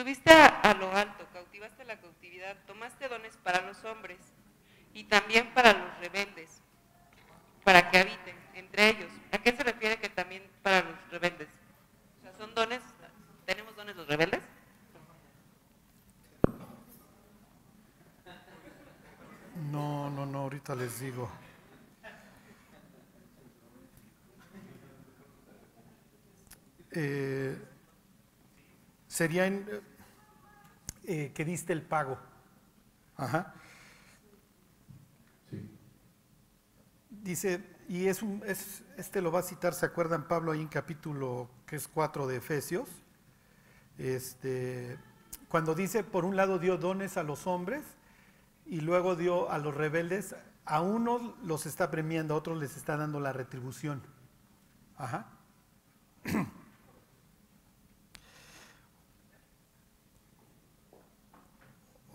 subiste 0.00 0.32
a 0.32 0.74
lo 0.80 0.90
alto, 0.92 1.26
cautivaste 1.30 1.84
la 1.84 2.00
cautividad, 2.00 2.56
tomaste 2.66 3.06
dones 3.06 3.36
para 3.36 3.60
los 3.60 3.84
hombres 3.84 4.16
y 4.94 5.04
también 5.04 5.52
para 5.52 5.74
los 5.74 5.98
rebeldes, 5.98 6.62
para 7.64 7.90
que 7.90 7.98
habiten 7.98 8.34
entre 8.54 8.88
ellos. 8.88 9.12
¿A 9.30 9.36
qué 9.36 9.54
se 9.54 9.62
refiere 9.62 9.98
que 9.98 10.08
también 10.08 10.42
para 10.62 10.80
los 10.88 11.10
rebeldes? 11.10 11.48
O 12.18 12.22
sea, 12.22 12.32
¿son 12.32 12.54
dones? 12.54 12.80
¿Tenemos 13.44 13.76
dones 13.76 13.94
los 13.94 14.08
rebeldes? 14.08 14.40
No, 19.70 20.08
no, 20.08 20.24
no, 20.24 20.38
ahorita 20.38 20.74
les 20.76 20.98
digo. 20.98 21.30
Eh, 26.92 27.39
sería 29.20 29.44
en, 29.44 29.68
eh, 31.04 31.30
que 31.34 31.44
diste 31.44 31.74
el 31.74 31.82
pago. 31.82 32.18
Ajá. 33.18 33.52
Dice, 37.10 37.62
y 37.86 38.06
es, 38.06 38.22
un, 38.22 38.42
es 38.46 38.82
este 38.96 39.20
lo 39.20 39.30
va 39.30 39.40
a 39.40 39.42
citar, 39.42 39.74
¿se 39.74 39.84
acuerdan 39.84 40.26
Pablo 40.26 40.52
ahí 40.52 40.62
en 40.62 40.68
capítulo 40.68 41.50
que 41.66 41.76
es 41.76 41.86
4 41.86 42.28
de 42.28 42.36
Efesios? 42.36 42.88
Este, 43.98 44.96
cuando 45.50 45.74
dice, 45.74 46.02
por 46.02 46.24
un 46.24 46.34
lado 46.34 46.58
dio 46.58 46.78
dones 46.78 47.18
a 47.18 47.22
los 47.22 47.46
hombres 47.46 47.84
y 48.64 48.80
luego 48.80 49.16
dio 49.16 49.50
a 49.50 49.58
los 49.58 49.74
rebeldes, 49.74 50.34
a 50.64 50.80
unos 50.80 51.38
los 51.44 51.66
está 51.66 51.90
premiando, 51.90 52.32
a 52.32 52.38
otros 52.38 52.56
les 52.56 52.74
está 52.74 52.96
dando 52.96 53.20
la 53.20 53.34
retribución. 53.34 54.00
Ajá. 54.96 55.26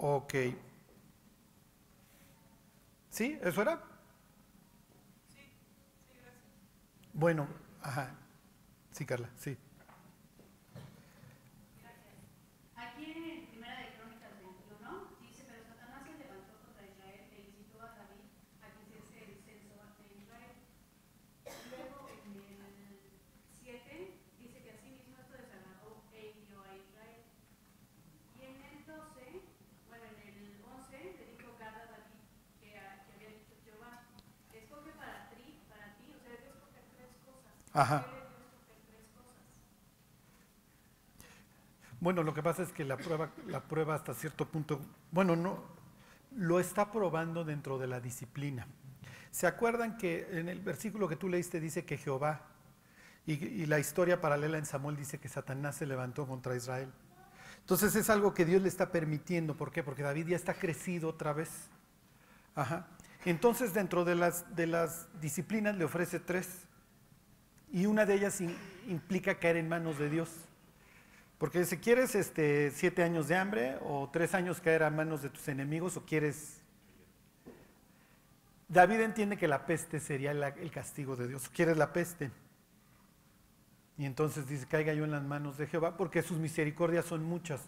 Ok. 0.08 0.36
¿Sí? 3.10 3.40
¿Eso 3.42 3.62
era? 3.64 3.82
Sí, 5.30 5.40
sí, 6.08 6.14
gracias. 6.22 6.44
Bueno, 7.14 7.48
ajá. 7.82 8.14
Sí, 8.92 9.04
Carla, 9.04 9.32
sí. 9.36 9.58
Ajá. 37.76 38.06
Bueno, 42.00 42.24
lo 42.24 42.34
que 42.34 42.42
pasa 42.42 42.64
es 42.64 42.72
que 42.72 42.86
la 42.86 42.96
prueba, 42.96 43.32
la 43.48 43.62
prueba 43.62 43.96
hasta 43.96 44.14
cierto 44.14 44.48
punto, 44.48 44.80
bueno, 45.12 45.36
no, 45.36 45.62
lo 46.38 46.62
está 46.62 46.90
probando 46.90 47.44
dentro 47.44 47.78
de 47.78 47.88
la 47.88 48.00
disciplina. 48.00 48.66
¿Se 49.30 49.46
acuerdan 49.46 49.98
que 49.98 50.26
en 50.32 50.48
el 50.48 50.62
versículo 50.62 51.10
que 51.10 51.18
tú 51.18 51.28
leíste 51.28 51.60
dice 51.60 51.84
que 51.84 51.98
Jehová, 51.98 52.44
y, 53.28 53.66
la 53.66 53.80
historia 53.80 54.22
paralela 54.22 54.58
en 54.58 54.66
Samuel 54.66 54.96
dice 54.96 55.20
que 55.20 55.28
Satanás 55.28 55.76
se 55.76 55.86
levantó 55.86 56.26
contra 56.26 56.56
Israel? 56.56 56.94
Entonces 57.60 57.94
es 57.96 58.10
algo 58.10 58.34
que 58.34 58.46
Dios 58.46 58.62
le 58.62 58.70
está 58.70 58.92
permitiendo. 58.92 59.58
¿Por 59.58 59.72
qué? 59.72 59.84
Porque 59.84 60.04
David 60.04 60.28
ya 60.28 60.36
está 60.38 60.54
crecido 60.54 61.10
otra 61.10 61.34
vez. 61.34 61.50
Ajá. 62.54 62.88
Entonces 63.26 63.74
dentro 63.74 64.06
de 64.06 64.16
las, 64.16 64.56
de 64.56 64.68
las 64.68 65.08
disciplinas 65.20 65.76
le 65.76 65.84
ofrece 65.84 66.22
tres. 66.22 66.65
Y 67.76 67.88
una 67.88 68.06
de 68.06 68.14
ellas 68.14 68.40
implica 68.88 69.38
caer 69.38 69.58
en 69.58 69.68
manos 69.68 70.00
de 70.00 70.10
Dios. 70.10 70.30
Porque 71.38 71.66
si 71.66 71.76
quieres 71.76 72.16
este, 72.16 72.72
siete 72.72 73.04
años 73.04 73.28
de 73.28 73.36
hambre 73.36 73.76
o 73.82 74.10
tres 74.10 74.34
años 74.34 74.62
caer 74.62 74.82
a 74.84 74.90
manos 74.90 75.22
de 75.22 75.30
tus 75.30 75.46
enemigos 75.50 75.98
o 75.98 76.06
quieres... 76.06 76.62
David 78.70 79.02
entiende 79.02 79.36
que 79.36 79.50
la 79.50 79.66
peste 79.66 80.00
sería 80.00 80.32
el 80.32 80.72
castigo 80.72 81.18
de 81.18 81.28
Dios. 81.28 81.50
¿Quieres 81.50 81.76
la 81.76 81.92
peste? 81.92 82.32
Y 83.98 84.06
entonces 84.06 84.48
dice, 84.48 84.66
caiga 84.68 84.94
yo 84.94 85.04
en 85.04 85.12
las 85.12 85.24
manos 85.24 85.58
de 85.58 85.68
Jehová, 85.68 85.98
porque 85.98 86.22
sus 86.24 86.38
misericordias 86.38 87.04
son 87.04 87.26
muchas. 87.26 87.60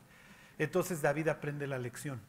Entonces 0.57 1.01
David 1.01 1.27
aprende 1.27 1.67
la 1.67 1.79
lección. 1.79 2.21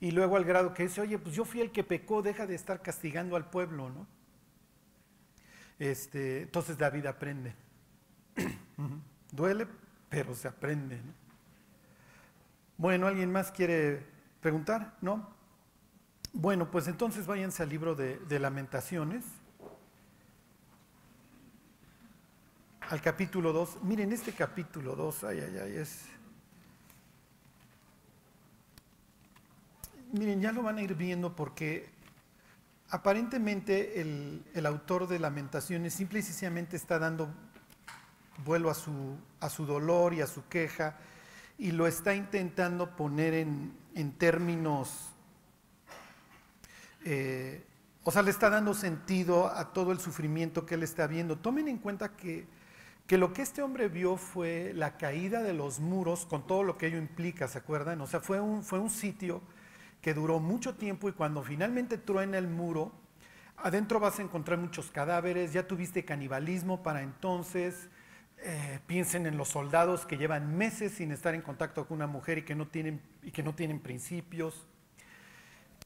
Y 0.00 0.12
luego 0.12 0.36
al 0.36 0.44
grado 0.44 0.72
que 0.72 0.84
dice, 0.84 1.00
oye, 1.00 1.18
pues 1.18 1.34
yo 1.34 1.44
fui 1.44 1.62
el 1.62 1.72
que 1.72 1.82
pecó, 1.82 2.22
deja 2.22 2.46
de 2.46 2.54
estar 2.54 2.80
castigando 2.80 3.34
al 3.34 3.50
pueblo, 3.50 3.90
¿no? 3.90 4.06
Este, 5.78 6.42
entonces 6.42 6.76
David 6.76 7.06
aprende. 7.06 7.54
Duele, 9.32 9.66
pero 10.08 10.34
se 10.34 10.48
aprende. 10.48 11.00
Bueno, 12.76 13.06
¿alguien 13.06 13.30
más 13.30 13.50
quiere 13.50 14.04
preguntar? 14.40 14.96
¿No? 15.00 15.28
Bueno, 16.32 16.70
pues 16.70 16.88
entonces 16.88 17.26
váyanse 17.26 17.62
al 17.62 17.68
libro 17.68 17.94
de, 17.94 18.18
de 18.18 18.38
lamentaciones. 18.38 19.24
Al 22.80 23.02
capítulo 23.02 23.52
2. 23.52 23.82
Miren, 23.82 24.12
este 24.12 24.32
capítulo 24.32 24.96
2, 24.96 25.24
ay, 25.24 25.40
ay, 25.40 25.58
ay, 25.58 25.76
es... 25.76 26.06
Miren, 30.12 30.40
ya 30.40 30.52
lo 30.52 30.62
van 30.62 30.78
a 30.78 30.82
ir 30.82 30.94
viendo 30.94 31.36
porque 31.36 31.90
Aparentemente 32.90 34.00
el, 34.00 34.66
autor 34.66 35.08
de 35.08 35.18
Lamentaciones 35.18 35.92
simple 35.92 36.20
y 36.20 36.22
sencillamente 36.22 36.76
está 36.76 36.98
dando 36.98 37.28
vuelo 38.46 38.70
a 38.70 38.74
su, 38.74 39.16
a 39.40 39.50
su 39.50 39.66
dolor 39.66 40.14
y 40.14 40.22
a 40.22 40.26
su 40.26 40.48
queja 40.48 40.96
y 41.58 41.72
lo 41.72 41.86
está 41.86 42.14
intentando 42.14 42.96
poner 42.96 43.34
en, 43.34 44.12
términos, 44.16 45.10
eh, 47.04 47.66
o 48.04 48.10
sea, 48.10 48.22
le 48.22 48.30
está 48.30 48.48
dando 48.48 48.72
sentido 48.72 49.48
a 49.48 49.72
todo 49.72 49.92
el 49.92 49.98
sufrimiento 49.98 50.64
que 50.64 50.76
él 50.76 50.82
está 50.82 51.06
viendo. 51.08 51.36
Tomen 51.36 51.68
en 51.68 51.78
cuenta 51.78 52.16
que, 52.16 52.46
que 53.06 53.18
lo 53.18 53.34
que 53.34 53.42
este 53.42 53.60
hombre 53.60 53.88
vio 53.88 54.16
fue 54.16 54.72
la 54.74 54.96
caída 54.96 55.42
de 55.42 55.52
los 55.52 55.80
muros 55.80 56.24
con 56.24 56.46
todo 56.46 56.62
lo 56.62 56.78
que 56.78 56.86
ello 56.86 56.98
implica, 56.98 57.48
¿se 57.48 57.58
acuerdan? 57.58 58.00
O 58.00 58.06
sea, 58.06 58.20
fue 58.20 58.40
un, 58.40 58.62
fue 58.62 58.78
un 58.78 58.88
sitio 58.88 59.42
que 60.00 60.14
duró 60.14 60.40
mucho 60.40 60.74
tiempo 60.76 61.08
y 61.08 61.12
cuando 61.12 61.42
finalmente 61.42 61.98
truena 61.98 62.38
el 62.38 62.48
muro, 62.48 62.92
adentro 63.56 64.00
vas 64.00 64.18
a 64.18 64.22
encontrar 64.22 64.58
muchos 64.58 64.90
cadáveres, 64.90 65.52
ya 65.52 65.66
tuviste 65.66 66.04
canibalismo 66.04 66.82
para 66.82 67.02
entonces, 67.02 67.88
eh, 68.38 68.78
piensen 68.86 69.26
en 69.26 69.36
los 69.36 69.48
soldados 69.48 70.06
que 70.06 70.16
llevan 70.16 70.56
meses 70.56 70.92
sin 70.92 71.10
estar 71.10 71.34
en 71.34 71.42
contacto 71.42 71.86
con 71.86 71.96
una 71.96 72.06
mujer 72.06 72.38
y 72.38 72.42
que 72.44 72.54
no 72.54 72.68
tienen, 72.68 73.02
y 73.22 73.32
que 73.32 73.42
no 73.42 73.54
tienen 73.54 73.80
principios. 73.80 74.66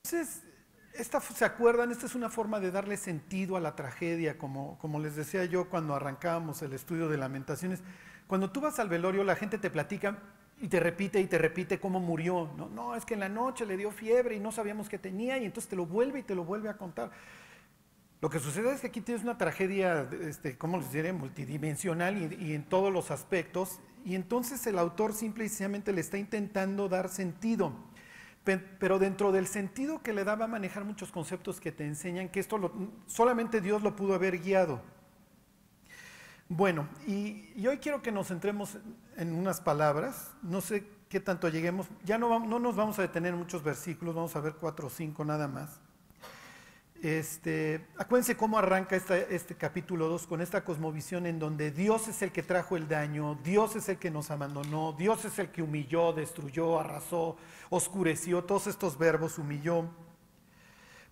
Entonces, 0.04 0.42
esta, 0.92 1.20
¿se 1.20 1.44
acuerdan? 1.46 1.90
Esta 1.90 2.04
es 2.04 2.14
una 2.14 2.28
forma 2.28 2.60
de 2.60 2.70
darle 2.70 2.98
sentido 2.98 3.56
a 3.56 3.60
la 3.60 3.74
tragedia, 3.74 4.36
como, 4.36 4.78
como 4.78 4.98
les 5.00 5.16
decía 5.16 5.46
yo 5.46 5.70
cuando 5.70 5.94
arrancábamos 5.94 6.60
el 6.60 6.74
estudio 6.74 7.08
de 7.08 7.16
lamentaciones. 7.16 7.82
Cuando 8.26 8.50
tú 8.50 8.60
vas 8.60 8.78
al 8.78 8.90
velorio, 8.90 9.24
la 9.24 9.36
gente 9.36 9.56
te 9.56 9.70
platica 9.70 10.18
y 10.62 10.68
te 10.68 10.78
repite 10.78 11.20
y 11.20 11.26
te 11.26 11.38
repite 11.38 11.80
cómo 11.80 11.98
murió. 11.98 12.48
No, 12.56 12.68
no, 12.68 12.94
es 12.94 13.04
que 13.04 13.14
en 13.14 13.20
la 13.20 13.28
noche 13.28 13.66
le 13.66 13.76
dio 13.76 13.90
fiebre 13.90 14.36
y 14.36 14.40
no 14.40 14.52
sabíamos 14.52 14.88
qué 14.88 14.96
tenía 14.96 15.36
y 15.36 15.44
entonces 15.44 15.68
te 15.68 15.74
lo 15.74 15.86
vuelve 15.86 16.20
y 16.20 16.22
te 16.22 16.36
lo 16.36 16.44
vuelve 16.44 16.68
a 16.68 16.76
contar. 16.76 17.10
Lo 18.20 18.30
que 18.30 18.38
sucede 18.38 18.72
es 18.72 18.80
que 18.80 18.86
aquí 18.86 19.00
tienes 19.00 19.24
una 19.24 19.36
tragedia, 19.36 20.08
este, 20.22 20.56
¿cómo 20.56 20.78
les 20.78 20.92
diré?, 20.92 21.12
multidimensional 21.12 22.32
y, 22.32 22.54
en 22.54 22.62
todos 22.62 22.92
los 22.92 23.10
aspectos, 23.10 23.80
y 24.04 24.14
entonces 24.14 24.64
el 24.68 24.78
autor 24.78 25.12
simple 25.12 25.44
y 25.44 25.48
sencillamente 25.48 25.92
le 25.92 26.00
está 26.00 26.18
intentando 26.18 26.88
dar 26.88 27.08
sentido, 27.08 27.72
pero 28.78 29.00
dentro 29.00 29.32
del 29.32 29.48
sentido 29.48 30.02
que 30.02 30.12
le 30.12 30.22
daba 30.22 30.44
a 30.44 30.48
manejar 30.48 30.84
muchos 30.84 31.10
conceptos 31.10 31.60
que 31.60 31.72
te 31.72 31.84
enseñan 31.84 32.28
que 32.28 32.38
esto 32.38 32.72
solamente 33.08 33.60
Dios 33.60 33.82
lo 33.82 33.96
pudo 33.96 34.14
haber 34.14 34.38
guiado. 34.38 34.80
Bueno, 36.54 36.86
y, 37.06 37.66
hoy 37.66 37.78
quiero 37.78 38.02
que 38.02 38.12
nos 38.12 38.28
centremos 38.28 38.76
en 39.16 39.32
unas 39.32 39.62
palabras, 39.62 40.32
no 40.42 40.60
sé 40.60 40.86
qué 41.08 41.18
tanto 41.18 41.48
lleguemos, 41.48 41.86
ya 42.04 42.18
no, 42.18 42.40
no 42.40 42.58
nos 42.58 42.76
vamos 42.76 42.98
a 42.98 43.02
detener 43.02 43.32
en 43.32 43.38
muchos 43.38 43.62
versículos, 43.62 44.14
vamos 44.14 44.36
a 44.36 44.40
ver 44.40 44.56
cuatro 44.60 44.88
o 44.88 44.90
cinco 44.90 45.24
nada 45.24 45.48
más. 45.48 45.80
Este, 47.00 47.88
acuérdense 47.96 48.36
cómo 48.36 48.58
arranca 48.58 48.96
este 48.96 49.54
capítulo 49.54 50.08
2 50.08 50.26
con 50.26 50.42
esta 50.42 50.62
cosmovisión 50.62 51.24
en 51.24 51.38
donde 51.38 51.70
Dios 51.70 52.06
es 52.08 52.20
el 52.20 52.32
que 52.32 52.42
trajo 52.42 52.76
el 52.76 52.86
daño, 52.86 53.38
Dios 53.42 53.74
es 53.74 53.88
el 53.88 53.96
que 53.96 54.10
nos 54.10 54.30
abandonó, 54.30 54.92
Dios 54.92 55.24
es 55.24 55.38
el 55.38 55.50
que 55.50 55.62
humilló, 55.62 56.12
destruyó, 56.12 56.78
arrasó, 56.78 57.38
oscureció, 57.70 58.44
todos 58.44 58.66
estos 58.66 58.98
verbos 58.98 59.38
humilló. 59.38 59.86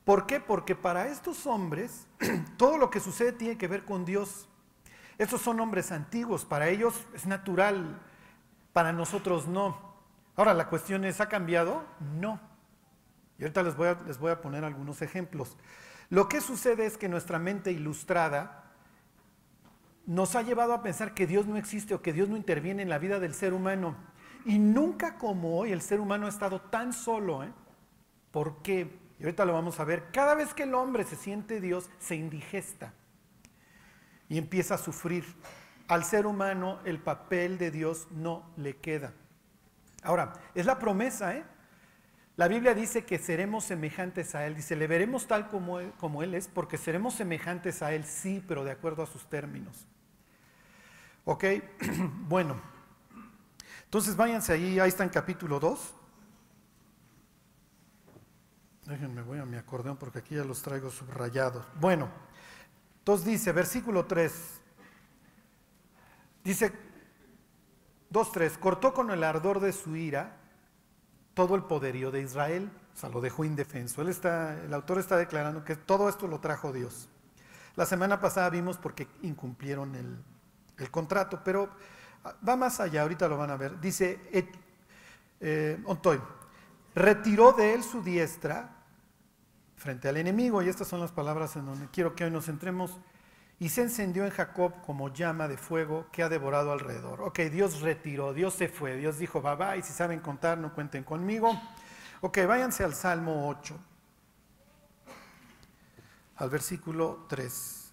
¿Por 0.04 0.26
qué? 0.26 0.38
Porque 0.38 0.74
para 0.74 1.08
estos 1.08 1.46
hombres 1.46 2.06
todo 2.58 2.76
lo 2.76 2.90
que 2.90 3.00
sucede 3.00 3.32
tiene 3.32 3.56
que 3.56 3.68
ver 3.68 3.86
con 3.86 4.04
Dios. 4.04 4.49
Estos 5.20 5.42
son 5.42 5.60
hombres 5.60 5.92
antiguos, 5.92 6.46
para 6.46 6.70
ellos 6.70 7.04
es 7.12 7.26
natural, 7.26 8.00
para 8.72 8.90
nosotros 8.90 9.46
no. 9.46 9.78
Ahora, 10.34 10.54
la 10.54 10.68
cuestión 10.68 11.04
es, 11.04 11.20
¿ha 11.20 11.28
cambiado? 11.28 11.84
No. 12.18 12.40
Y 13.38 13.42
ahorita 13.42 13.62
les 13.62 13.76
voy 13.76 13.88
a, 13.88 13.98
les 14.06 14.18
voy 14.18 14.32
a 14.32 14.40
poner 14.40 14.64
algunos 14.64 15.02
ejemplos. 15.02 15.58
Lo 16.08 16.26
que 16.26 16.40
sucede 16.40 16.86
es 16.86 16.96
que 16.96 17.10
nuestra 17.10 17.38
mente 17.38 17.70
ilustrada 17.70 18.72
nos 20.06 20.36
ha 20.36 20.40
llevado 20.40 20.72
a 20.72 20.82
pensar 20.82 21.12
que 21.12 21.26
Dios 21.26 21.46
no 21.46 21.58
existe 21.58 21.92
o 21.92 22.00
que 22.00 22.14
Dios 22.14 22.30
no 22.30 22.38
interviene 22.38 22.80
en 22.80 22.88
la 22.88 22.96
vida 22.96 23.20
del 23.20 23.34
ser 23.34 23.52
humano. 23.52 23.96
Y 24.46 24.58
nunca 24.58 25.18
como 25.18 25.58
hoy 25.58 25.72
el 25.72 25.82
ser 25.82 26.00
humano 26.00 26.24
ha 26.24 26.30
estado 26.30 26.62
tan 26.62 26.94
solo. 26.94 27.44
¿eh? 27.44 27.52
¿Por 28.30 28.62
qué? 28.62 28.98
Y 29.18 29.24
ahorita 29.24 29.44
lo 29.44 29.52
vamos 29.52 29.80
a 29.80 29.84
ver. 29.84 30.10
Cada 30.14 30.34
vez 30.34 30.54
que 30.54 30.62
el 30.62 30.74
hombre 30.74 31.04
se 31.04 31.16
siente 31.16 31.60
Dios, 31.60 31.90
se 31.98 32.16
indigesta 32.16 32.94
y 34.30 34.38
empieza 34.38 34.76
a 34.76 34.78
sufrir. 34.78 35.26
Al 35.88 36.04
ser 36.04 36.24
humano 36.24 36.78
el 36.86 37.00
papel 37.00 37.58
de 37.58 37.70
Dios 37.70 38.06
no 38.12 38.50
le 38.56 38.76
queda. 38.76 39.12
Ahora, 40.02 40.32
es 40.54 40.64
la 40.64 40.78
promesa, 40.78 41.36
¿eh? 41.36 41.44
La 42.36 42.48
Biblia 42.48 42.72
dice 42.72 43.04
que 43.04 43.18
seremos 43.18 43.64
semejantes 43.64 44.34
a 44.34 44.46
Él. 44.46 44.54
Dice, 44.54 44.76
le 44.76 44.86
veremos 44.86 45.26
tal 45.26 45.48
como 45.48 45.78
él, 45.78 45.92
como 45.98 46.22
él 46.22 46.34
es, 46.34 46.48
porque 46.48 46.78
seremos 46.78 47.12
semejantes 47.12 47.82
a 47.82 47.92
Él, 47.92 48.04
sí, 48.04 48.42
pero 48.48 48.64
de 48.64 48.70
acuerdo 48.70 49.02
a 49.02 49.06
sus 49.06 49.28
términos. 49.28 49.86
¿Ok? 51.26 51.44
bueno. 52.28 52.58
Entonces 53.84 54.16
váyanse 54.16 54.54
ahí, 54.54 54.78
ahí 54.78 54.88
está 54.88 55.02
en 55.04 55.10
capítulo 55.10 55.60
2. 55.60 55.94
Déjenme, 58.86 59.22
voy 59.22 59.38
a 59.38 59.44
mi 59.44 59.56
acordeón 59.56 59.96
porque 59.98 60.20
aquí 60.20 60.36
ya 60.36 60.44
los 60.44 60.62
traigo 60.62 60.90
subrayados. 60.90 61.66
Bueno, 61.74 62.08
entonces 63.00 63.26
dice, 63.26 63.52
versículo 63.52 64.04
3, 64.04 64.32
dice 66.44 66.72
2.3, 68.12 68.58
cortó 68.58 68.94
con 68.94 69.10
el 69.10 69.24
ardor 69.24 69.60
de 69.60 69.72
su 69.72 69.96
ira 69.96 70.36
todo 71.34 71.54
el 71.54 71.64
poderío 71.64 72.10
de 72.10 72.20
Israel, 72.22 72.70
o 72.94 72.96
sea, 72.96 73.08
lo 73.08 73.20
dejó 73.20 73.44
indefenso. 73.44 74.02
Él 74.02 74.08
está, 74.08 74.62
el 74.62 74.74
autor 74.74 74.98
está 74.98 75.16
declarando 75.16 75.64
que 75.64 75.76
todo 75.76 76.08
esto 76.08 76.26
lo 76.26 76.40
trajo 76.40 76.72
Dios. 76.72 77.08
La 77.76 77.86
semana 77.86 78.20
pasada 78.20 78.50
vimos 78.50 78.76
porque 78.76 79.08
incumplieron 79.22 79.94
el, 79.94 80.22
el 80.76 80.90
contrato, 80.90 81.40
pero 81.42 81.70
va 82.46 82.56
más 82.56 82.80
allá, 82.80 83.02
ahorita 83.02 83.28
lo 83.28 83.38
van 83.38 83.50
a 83.50 83.56
ver. 83.56 83.80
Dice, 83.80 84.20
eh, 85.40 85.80
Ontoy, 85.84 86.20
retiró 86.94 87.52
de 87.52 87.74
él 87.74 87.82
su 87.82 88.02
diestra 88.02 88.79
frente 89.80 90.10
al 90.10 90.18
enemigo, 90.18 90.62
y 90.62 90.68
estas 90.68 90.88
son 90.88 91.00
las 91.00 91.10
palabras 91.10 91.56
en 91.56 91.64
donde 91.64 91.88
quiero 91.90 92.14
que 92.14 92.24
hoy 92.24 92.30
nos 92.30 92.44
centremos, 92.44 93.00
y 93.58 93.70
se 93.70 93.82
encendió 93.82 94.24
en 94.24 94.30
Jacob 94.30 94.74
como 94.84 95.12
llama 95.12 95.48
de 95.48 95.56
fuego 95.56 96.06
que 96.12 96.22
ha 96.22 96.28
devorado 96.28 96.70
alrededor. 96.70 97.22
Ok, 97.22 97.40
Dios 97.50 97.80
retiró, 97.80 98.34
Dios 98.34 98.54
se 98.54 98.68
fue, 98.68 98.96
Dios 98.96 99.18
dijo, 99.18 99.40
bye 99.40 99.56
bye, 99.56 99.82
si 99.82 99.92
saben 99.94 100.20
contar, 100.20 100.58
no 100.58 100.74
cuenten 100.74 101.02
conmigo. 101.02 101.58
Ok, 102.20 102.38
váyanse 102.46 102.84
al 102.84 102.94
Salmo 102.94 103.48
8, 103.48 103.78
al 106.36 106.50
versículo 106.50 107.24
3. 107.28 107.92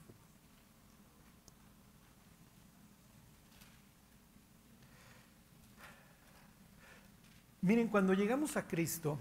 Miren, 7.62 7.88
cuando 7.88 8.14
llegamos 8.14 8.58
a 8.58 8.68
Cristo, 8.68 9.18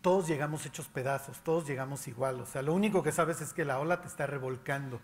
todos 0.00 0.28
llegamos 0.28 0.64
hechos 0.66 0.88
pedazos, 0.88 1.40
todos 1.42 1.66
llegamos 1.66 2.06
igual. 2.08 2.40
O 2.40 2.46
sea, 2.46 2.62
lo 2.62 2.74
único 2.74 3.02
que 3.02 3.12
sabes 3.12 3.40
es 3.40 3.52
que 3.52 3.64
la 3.64 3.78
ola 3.78 4.00
te 4.00 4.08
está 4.08 4.26
revolcando. 4.26 5.00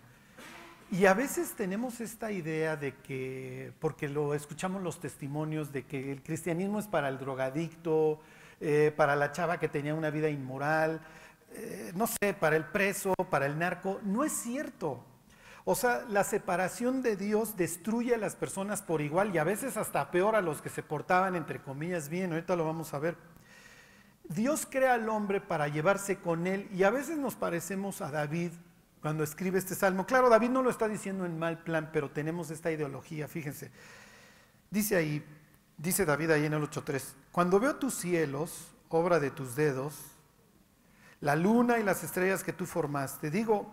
Y 0.91 1.07
a 1.07 1.13
veces 1.13 1.53
tenemos 1.55 1.99
esta 1.99 2.31
idea 2.31 2.75
de 2.75 2.95
que, 2.97 3.73
porque 3.79 4.07
lo 4.07 4.33
escuchamos 4.33 4.83
los 4.83 4.99
testimonios, 4.99 5.71
de 5.71 5.83
que 5.83 6.11
el 6.11 6.21
cristianismo 6.21 6.79
es 6.79 6.87
para 6.87 7.09
el 7.09 7.17
drogadicto, 7.17 8.19
eh, 8.61 8.93
para 8.95 9.15
la 9.15 9.31
chava 9.31 9.59
que 9.59 9.67
tenía 9.67 9.95
una 9.95 10.11
vida 10.11 10.29
inmoral, 10.29 11.01
eh, 11.53 11.91
no 11.95 12.05
sé, 12.07 12.33
para 12.33 12.55
el 12.55 12.65
preso, 12.65 13.13
para 13.29 13.47
el 13.47 13.57
narco. 13.57 13.99
No 14.03 14.23
es 14.23 14.31
cierto. 14.31 15.03
O 15.65 15.73
sea, 15.73 16.05
la 16.07 16.23
separación 16.23 17.01
de 17.01 17.15
Dios 17.15 17.57
destruye 17.57 18.13
a 18.13 18.19
las 18.19 18.35
personas 18.35 18.83
por 18.83 19.01
igual 19.01 19.33
y 19.33 19.39
a 19.39 19.43
veces 19.43 19.77
hasta 19.77 20.11
peor 20.11 20.35
a 20.35 20.41
los 20.41 20.61
que 20.61 20.69
se 20.69 20.83
portaban, 20.83 21.35
entre 21.35 21.59
comillas, 21.59 22.09
bien. 22.09 22.31
Ahorita 22.31 22.55
lo 22.55 22.65
vamos 22.65 22.93
a 22.93 22.99
ver. 22.99 23.34
Dios 24.29 24.67
crea 24.69 24.93
al 24.93 25.07
hombre 25.09 25.41
para 25.41 25.67
llevarse 25.67 26.17
con 26.17 26.47
él 26.47 26.67
y 26.73 26.83
a 26.83 26.89
veces 26.89 27.17
nos 27.17 27.35
parecemos 27.35 28.01
a 28.01 28.11
David 28.11 28.51
cuando 29.01 29.23
escribe 29.23 29.59
este 29.59 29.75
salmo. 29.75 30.05
Claro, 30.05 30.29
David 30.29 30.49
no 30.49 30.63
lo 30.63 30.69
está 30.69 30.87
diciendo 30.87 31.25
en 31.25 31.37
mal 31.37 31.59
plan, 31.59 31.89
pero 31.93 32.09
tenemos 32.09 32.49
esta 32.49 32.71
ideología, 32.71 33.27
fíjense. 33.27 33.71
Dice 34.71 34.95
ahí, 34.95 35.23
dice 35.77 36.05
David 36.05 36.31
ahí 36.31 36.45
en 36.45 36.53
el 36.53 36.63
8.3, 36.63 37.13
cuando 37.31 37.59
veo 37.59 37.75
tus 37.75 37.93
cielos, 37.93 38.71
obra 38.89 39.19
de 39.19 39.29
tus 39.29 39.55
dedos, 39.55 39.95
la 41.21 41.35
luna 41.35 41.79
y 41.79 41.83
las 41.83 42.03
estrellas 42.03 42.43
que 42.43 42.53
tú 42.53 42.65
formaste, 42.65 43.29
digo, 43.29 43.71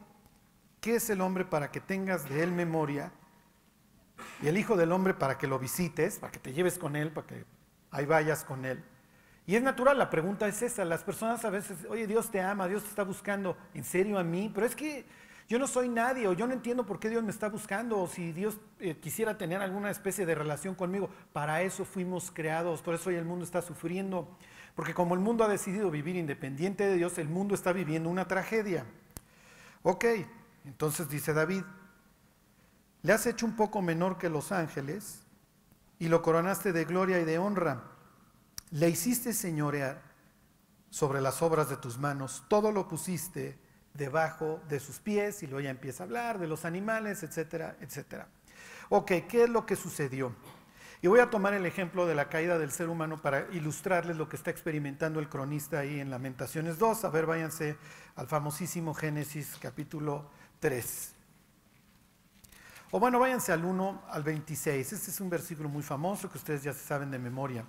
¿Qué 0.83 0.97
es 0.97 1.09
el 1.11 1.21
hombre 1.21 1.45
para 1.45 1.71
que 1.71 1.81
tengas 1.81 2.29
de 2.29 2.43
él 2.43 2.51
memoria? 2.51 3.13
Y 4.43 4.49
el 4.49 4.59
Hijo 4.59 4.77
del 4.77 4.91
Hombre 4.91 5.15
para 5.15 5.39
que 5.39 5.47
lo 5.47 5.61
visites, 5.61 6.19
para 6.19 6.33
que 6.33 6.41
te 6.41 6.53
lleves 6.53 6.77
con 6.77 6.97
él, 6.97 7.13
para 7.13 7.29
que 7.29 7.45
ahí 7.93 8.05
vayas 8.05 8.43
con 8.43 8.65
él. 8.65 8.85
Y 9.47 9.57
es 9.57 9.63
natural, 9.63 9.99
la 9.99 10.11
pregunta 10.11 10.47
es 10.47 10.63
esa. 10.63 10.85
Las 10.85 11.03
personas 11.03 11.45
a 11.45 11.51
veces, 11.51 11.79
oye, 11.89 12.07
Dios 12.07 12.31
te 12.31 12.41
ama, 12.41 12.69
Dios 12.69 12.83
te 12.83 12.89
está 12.89 13.03
buscando, 13.03 13.57
¿en 13.75 13.85
serio 13.85 14.19
a 14.19 14.25
mí? 14.25 14.51
Pero 14.55 14.67
es 14.67 14.77
que 14.77 15.05
yo 15.49 15.59
no 15.59 15.67
soy 15.67 15.89
nadie, 15.89 16.29
o 16.29 16.33
yo 16.33 16.47
no 16.47 16.53
entiendo 16.53 16.87
por 16.87 17.01
qué 17.01 17.09
Dios 17.09 17.23
me 17.25 17.31
está 17.31 17.49
buscando, 17.49 17.99
o 17.99 18.07
si 18.07 18.33
Dios 18.33 18.59
eh, 18.79 18.97
quisiera 18.97 19.37
tener 19.37 19.61
alguna 19.61 19.91
especie 19.91 20.25
de 20.25 20.35
relación 20.35 20.75
conmigo. 20.75 21.11
Para 21.33 21.63
eso 21.63 21.85
fuimos 21.85 22.31
creados, 22.31 22.83
por 22.83 22.95
eso 22.95 23.11
hoy 23.11 23.17
el 23.17 23.25
mundo 23.25 23.45
está 23.45 23.63
sufriendo. 23.63 24.29
Porque 24.75 24.95
como 24.95 25.15
el 25.15 25.21
mundo 25.21 25.45
ha 25.45 25.49
decidido 25.49 25.91
vivir 25.91 26.17
independiente 26.17 26.87
de 26.87 26.97
Dios, 26.97 27.19
el 27.19 27.29
mundo 27.29 27.55
está 27.55 27.73
viviendo 27.73 28.09
una 28.09 28.27
tragedia. 28.27 28.87
Ok, 29.83 30.05
entonces 30.65 31.09
dice 31.09 31.35
David, 31.35 31.65
le 33.03 33.13
has 33.13 33.27
hecho 33.27 33.45
un 33.45 33.57
poco 33.57 33.83
menor 33.83 34.17
que 34.17 34.31
los 34.31 34.53
ángeles 34.53 35.25
y 35.99 36.09
lo 36.09 36.23
coronaste 36.23 36.73
de 36.73 36.85
gloria 36.85 37.21
y 37.21 37.25
de 37.25 37.39
honra. 37.39 37.92
Le 38.73 38.89
hiciste 38.89 39.35
señorear 39.35 40.01
sobre 40.89 41.21
las 41.21 41.43
obras 41.43 41.69
de 41.69 41.77
tus 41.77 41.99
manos, 41.99 42.45
todo 42.49 42.73
lo 42.73 42.89
pusiste 42.89 43.59
debajo 43.93 44.63
de 44.67 44.81
sus 44.81 44.99
pies 44.99 45.43
y 45.43 45.47
luego 45.47 45.61
ya 45.61 45.69
empieza 45.69 46.03
a 46.03 46.07
hablar 46.07 46.39
de 46.39 46.47
los 46.47 46.65
animales, 46.65 47.23
etcétera, 47.23 47.77
etcétera. 47.81 48.29
Ok, 48.89 49.13
¿qué 49.29 49.45
es 49.45 49.51
lo 49.51 49.67
que 49.67 49.77
sucedió? 49.77 50.35
Y 51.03 51.09
voy 51.09 51.21
a 51.21 51.29
tomar 51.29 51.53
el 51.53 51.67
ejemplo 51.67 52.07
de 52.07 52.15
la 52.15 52.31
caída 52.31 52.59
del 52.59 52.71
ser 52.71 52.89
humano 52.89 53.21
para 53.21 53.47
ilustrarles 53.53 54.17
lo 54.17 54.31
que 54.31 54.37
está 54.37 54.51
experimentando 54.51 55.21
el 55.21 55.29
cronista 55.29 55.81
ahí 55.81 56.01
en 56.01 56.09
Lamentaciones 56.09 56.79
2. 56.79 57.05
A 57.05 57.11
ver, 57.11 57.27
váyanse 57.27 57.77
al 58.17 58.27
famosísimo 58.27 58.95
Génesis 58.95 59.59
capítulo 59.61 60.31
3. 60.61 61.15
O 62.93 63.01
bueno, 63.01 63.19
váyanse 63.19 63.53
al 63.53 63.67
1 63.67 64.05
al 64.09 64.23
26. 64.23 64.93
Este 64.95 65.11
es 65.11 65.21
un 65.21 65.29
versículo 65.29 65.69
muy 65.69 65.83
famoso 65.83 66.31
que 66.31 66.39
ustedes 66.39 66.63
ya 66.63 66.73
se 66.73 66.87
saben 66.87 67.11
de 67.11 67.19
memoria. 67.19 67.67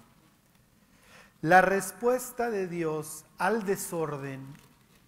La 1.44 1.60
respuesta 1.60 2.50
de 2.50 2.70
Dios 2.70 3.26
al 3.38 3.66
desorden, 3.66 4.56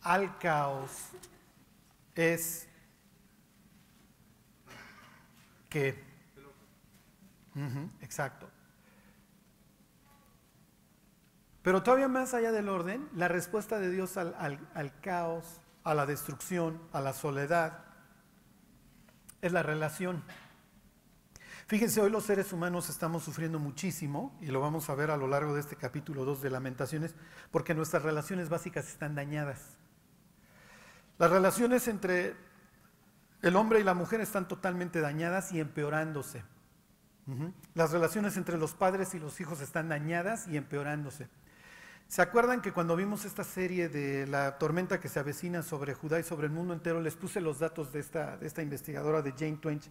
al 0.02 0.38
caos, 0.38 0.92
es 2.14 2.68
que... 5.70 6.04
exacto. 8.02 8.50
Pero 11.62 11.82
todavía 11.84 12.10
más 12.10 12.34
allá 12.34 12.52
del 12.52 12.68
orden, 12.68 13.08
la 13.16 13.30
respuesta 13.30 13.80
de 13.80 13.90
Dios 13.90 14.18
al, 14.18 14.36
al 14.74 15.00
caos 15.00 15.62
a 15.86 15.96
la 15.96 16.06
destrucción, 16.06 16.82
a 16.92 17.00
la 17.00 17.14
soledad, 17.14 17.86
es 19.42 19.54
la 19.54 19.64
relación. 19.64 20.22
Fíjense, 21.68 22.00
hoy 22.00 22.12
los 22.12 22.26
seres 22.26 22.54
humanos 22.54 22.90
estamos 22.90 23.24
sufriendo 23.24 23.58
muchísimo, 23.58 24.38
y 24.40 24.48
lo 24.48 24.62
vamos 24.62 24.88
a 24.92 24.96
ver 24.96 25.10
a 25.10 25.18
lo 25.18 25.28
largo 25.28 25.56
de 25.56 25.62
este 25.62 25.76
capítulo 25.76 26.24
2 26.24 26.44
de 26.44 26.52
Lamentaciones, 26.52 27.16
porque 27.50 27.74
nuestras 27.74 28.04
relaciones 28.04 28.50
básicas 28.50 28.88
están 28.88 29.16
dañadas. 29.16 29.78
Las 31.18 31.32
relaciones 31.32 31.88
entre 31.88 32.36
el 33.42 33.56
hombre 33.56 33.80
y 33.80 33.84
la 33.84 33.96
mujer 33.96 34.22
están 34.22 34.48
totalmente 34.48 35.02
dañadas 35.02 35.52
y 35.54 35.60
empeorándose. 35.60 36.44
Las 37.74 37.92
relaciones 37.92 38.38
entre 38.38 38.60
los 38.60 38.76
padres 38.76 39.16
y 39.16 39.20
los 39.20 39.42
hijos 39.42 39.60
están 39.60 39.90
dañadas 39.90 40.48
y 40.48 40.58
empeorándose. 40.58 41.28
¿Se 42.08 42.22
acuerdan 42.22 42.62
que 42.62 42.74
cuando 42.74 42.96
vimos 42.96 43.26
esta 43.26 43.44
serie 43.44 43.90
de 43.90 44.28
la 44.28 44.60
tormenta 44.60 45.00
que 45.00 45.10
se 45.10 45.20
avecina 45.20 45.64
sobre 45.64 45.96
Judá 45.96 46.20
y 46.20 46.24
sobre 46.24 46.46
el 46.46 46.54
mundo 46.54 46.76
entero, 46.76 47.02
les 47.02 47.16
puse 47.16 47.42
los 47.42 47.58
datos 47.58 47.92
de 47.92 48.02
esta, 48.02 48.38
de 48.38 48.46
esta 48.46 48.62
investigadora 48.62 49.24
de 49.24 49.32
Jane 49.32 49.58
Twench, 49.58 49.90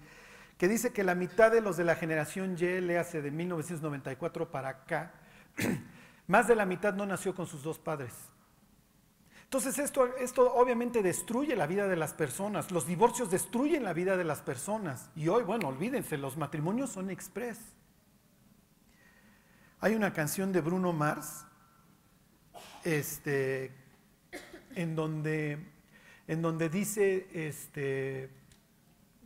que 0.59 0.69
dice 0.69 0.93
que 0.93 1.05
la 1.05 1.15
mitad 1.15 1.51
de 1.51 1.61
los 1.61 1.77
de 1.77 1.85
la 1.85 1.97
generación 1.97 2.57
Y, 2.57 2.81
le 2.81 2.99
hace 2.99 3.23
de 3.23 3.31
1994 3.31 4.51
para 4.51 4.69
acá, 4.69 5.13
más 6.27 6.47
de 6.47 6.55
la 6.55 6.67
mitad 6.67 6.95
no 6.95 7.07
nació 7.07 7.35
con 7.35 7.47
sus 7.47 7.63
dos 7.63 7.79
padres. 7.79 8.13
Entonces 9.45 9.79
esto, 9.79 10.17
esto 10.17 10.53
obviamente 10.55 11.03
destruye 11.03 11.55
la 11.55 11.67
vida 11.67 11.87
de 11.87 11.97
las 11.97 12.13
personas, 12.13 12.71
los 12.71 12.87
divorcios 12.87 13.31
destruyen 13.31 13.85
la 13.85 13.93
vida 13.93 14.17
de 14.17 14.25
las 14.25 14.41
personas. 14.41 15.11
Y 15.15 15.29
hoy, 15.29 15.45
bueno, 15.45 15.69
olvídense, 15.69 16.17
los 16.17 16.37
matrimonios 16.37 16.91
son 16.91 17.11
express. 17.11 17.59
Hay 19.81 19.95
una 19.95 20.13
canción 20.13 20.51
de 20.51 20.61
Bruno 20.61 20.93
Mars, 20.93 21.47
este, 22.85 23.71
en 24.75 24.97
donde, 24.97 25.59
en 26.27 26.43
donde 26.43 26.69
dice, 26.69 27.29
este, 27.33 28.31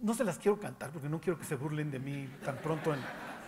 no 0.01 0.15
se 0.15 0.25
las 0.25 0.39
quiero 0.39 0.59
cantar 0.59 0.91
porque 0.91 1.09
no 1.09 1.21
quiero 1.21 1.39
que 1.39 1.45
se 1.45 1.57
burlen 1.57 1.91
de 1.91 1.99
mí 1.99 2.29
tan 2.45 2.57
pronto 2.59 2.95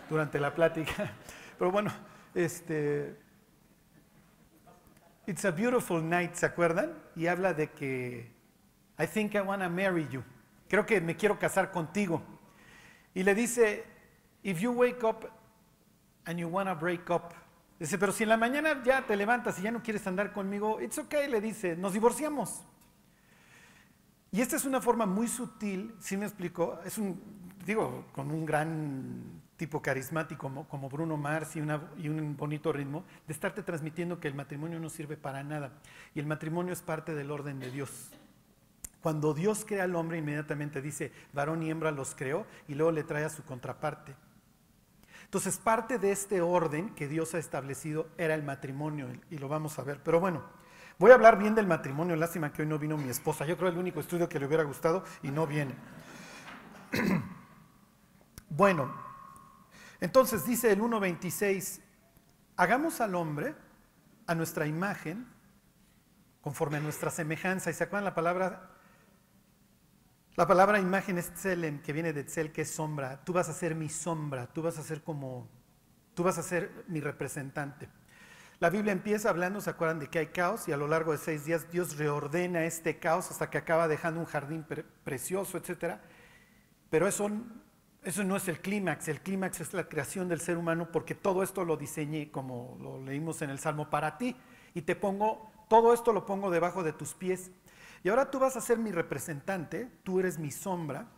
durante 0.09 0.41
la 0.41 0.55
plática, 0.55 1.13
pero 1.59 1.71
bueno, 1.71 1.93
este, 2.35 3.17
It's 5.27 5.45
a 5.45 5.53
Beautiful 5.53 6.03
Night, 6.03 6.35
¿se 6.35 6.47
acuerdan? 6.47 6.93
Y 7.15 7.29
habla 7.29 7.55
de 7.55 7.71
que 7.71 8.33
I 8.99 9.07
think 9.07 9.35
I 9.35 9.41
want 9.41 9.63
to 9.63 9.71
marry 9.71 10.09
you. 10.09 10.25
Creo 10.69 10.85
que 10.85 11.01
me 11.01 11.17
quiero 11.17 11.39
casar 11.39 11.71
contigo. 11.71 12.21
Y 13.15 13.23
le 13.23 13.35
dice, 13.35 13.85
if 14.43 14.59
you 14.61 14.73
wake 14.73 15.05
up 15.05 15.31
and 16.25 16.39
you 16.39 16.49
want 16.49 16.69
to 16.69 16.75
break 16.75 17.09
up. 17.11 17.33
Dice, 17.79 17.97
pero 17.97 18.13
si 18.13 18.25
en 18.25 18.29
la 18.29 18.37
mañana 18.37 18.83
ya 18.83 19.03
te 19.03 19.17
levantas 19.17 19.59
y 19.59 19.63
ya 19.63 19.71
no 19.71 19.83
quieres 19.83 20.07
andar 20.07 20.33
conmigo, 20.33 20.81
it's 20.81 20.99
okay, 20.99 21.29
le 21.29 21.41
dice, 21.41 21.77
nos 21.77 21.93
divorciamos. 21.93 22.65
Y 24.33 24.41
esta 24.41 24.57
es 24.57 24.65
una 24.65 24.81
forma 24.81 25.07
muy 25.07 25.27
sutil, 25.27 25.95
¿sí 25.99 26.17
me 26.17 26.25
explico? 26.25 26.81
Es 26.85 26.99
un, 26.99 27.21
digo, 27.67 28.07
con 28.13 28.31
un 28.31 28.47
gran 28.47 29.41
tipo 29.57 29.83
carismático 29.83 30.41
como, 30.41 30.69
como 30.69 30.89
Bruno 30.89 31.17
Mars 31.17 31.57
y, 31.57 31.59
y, 31.59 32.09
un 32.09 32.37
bonito 32.37 32.73
ritmo, 32.73 33.05
de 33.27 33.33
estarte 33.33 33.63
transmitiendo 33.63 34.21
que 34.21 34.29
el 34.29 34.35
matrimonio 34.35 34.79
no 34.79 34.89
sirve 34.89 35.17
para 35.17 35.43
nada. 35.43 35.73
Y 36.15 36.21
el 36.21 36.27
matrimonio 36.27 36.73
es 36.73 36.81
parte 36.81 37.15
del 37.15 37.31
orden 37.31 37.59
de 37.59 37.71
Dios. 37.71 38.11
Cuando 39.03 39.35
Dios 39.35 39.65
crea 39.67 39.85
al 39.85 39.97
hombre, 39.97 40.19
inmediatamente 40.19 40.81
dice, 40.81 41.13
varón 41.33 41.63
y 41.63 41.71
hembra 41.71 41.91
los 41.91 42.15
creó, 42.15 42.47
y 42.69 42.75
luego 42.75 42.93
le 42.93 43.03
trae 43.03 43.25
a 43.25 43.31
su 43.31 43.43
contraparte. 43.43 44.15
Entonces, 45.25 45.59
parte 45.59 45.99
de 45.99 46.13
este 46.13 46.41
orden 46.41 46.95
que 46.95 47.09
Dios 47.09 47.35
ha 47.35 47.39
establecido 47.39 48.09
era 48.17 48.35
el 48.35 48.43
matrimonio, 48.43 49.09
y 49.31 49.39
lo 49.39 49.49
vamos 49.49 49.79
a 49.79 49.85
ver. 49.85 50.01
Pero 50.03 50.21
bueno, 50.21 50.43
voy 51.01 51.11
a 51.13 51.15
hablar 51.15 51.39
bien 51.39 51.55
del 51.55 51.67
matrimonio. 51.67 52.15
Lástima 52.15 52.53
que 52.53 52.63
hoy 52.63 52.69
no 52.69 52.79
vino 52.79 52.97
mi 52.97 53.09
esposa. 53.09 53.47
Yo 53.47 53.57
creo 53.57 53.71
el 53.71 53.79
único 53.79 54.01
estudio 54.01 54.29
que 54.29 54.39
le 54.39 54.47
hubiera 54.47 54.65
gustado 54.65 55.03
y 55.23 55.31
no 55.31 55.47
viene. 55.47 55.75
bueno, 58.51 58.95
entonces 59.99 60.45
dice 60.45 60.71
el 60.71 60.81
1.26, 60.81 61.81
hagamos 62.57 63.01
al 63.01 63.15
hombre 63.15 63.57
a 64.27 64.35
nuestra 64.35 64.67
imagen, 64.67 65.27
conforme 66.43 66.77
a 66.77 66.81
nuestra 66.81 67.11
semejanza. 67.11 67.71
¿Y 67.71 67.75
se 67.75 67.85
acuerdan 67.85 68.05
la 68.05 68.15
palabra? 68.15 68.71
La 70.37 70.47
palabra 70.47 70.81
imagen 70.81 71.17
es 71.17 71.33
tselem, 71.33 71.81
que 71.81 71.95
viene 71.95 72.13
de 72.13 72.25
tzel, 72.25 72.53
que 72.53 72.63
es 72.63 72.71
sombra. 72.71 73.25
Tú 73.25 73.33
vas 73.33 73.49
a 73.49 73.55
ser 73.55 73.75
mi 73.75 73.89
sombra, 73.89 74.49
tú 74.49 74.61
vas 74.61 74.77
a 74.77 74.83
ser 74.83 75.03
como, 75.03 75.49
tú 76.13 76.23
vas 76.23 76.37
a 76.37 76.43
ser 76.43 76.85
mi 76.89 77.01
representante. 77.01 77.89
La 78.61 78.69
Biblia 78.69 78.93
empieza 78.93 79.31
hablando, 79.31 79.63
¿se 79.63 79.71
acuerdan 79.71 80.01
de 80.01 80.09
que 80.09 80.19
hay 80.19 80.27
caos? 80.27 80.69
Y 80.69 80.73
a 80.73 80.77
lo 80.77 80.87
largo 80.87 81.13
de 81.13 81.19
seis 81.19 81.47
días 81.47 81.71
Dios 81.71 81.97
reordena 81.97 82.65
este 82.65 82.99
caos 82.99 83.31
hasta 83.31 83.49
que 83.49 83.57
acaba 83.57 83.89
dejando 83.89 84.21
un 84.21 84.27
jardín 84.27 84.67
precioso, 85.03 85.57
etc. 85.57 85.97
Pero 86.91 87.09
eso 87.09 87.31
eso 88.03 88.23
no 88.23 88.37
es 88.37 88.49
el 88.49 88.61
clímax, 88.61 89.09
el 89.09 89.23
clímax 89.23 89.61
es 89.63 89.73
la 89.73 89.89
creación 89.89 90.29
del 90.29 90.43
ser 90.43 90.59
humano 90.59 90.93
porque 90.93 91.15
todo 91.15 91.43
esto 91.43 91.65
lo 91.65 91.79
diseñé, 91.79 92.31
como 92.31 92.77
lo 92.81 93.01
leímos 93.01 93.41
en 93.41 93.49
el 93.49 93.59
Salmo, 93.59 93.89
para 93.89 94.19
ti. 94.19 94.37
Y 94.75 94.83
te 94.83 94.95
pongo, 94.95 95.51
todo 95.71 95.95
esto 95.95 96.13
lo 96.13 96.27
pongo 96.27 96.51
debajo 96.51 96.83
de 96.83 96.93
tus 96.93 97.15
pies. 97.15 97.51
Y 98.03 98.11
ahora 98.11 98.31
tú 98.31 98.39
vas 98.39 98.57
a 98.57 98.61
ser 98.61 98.77
mi 98.77 98.93
representante, 98.93 99.91
tú 100.03 100.21
eres 100.21 100.39
mi 100.39 100.51
sombra, 100.51 101.09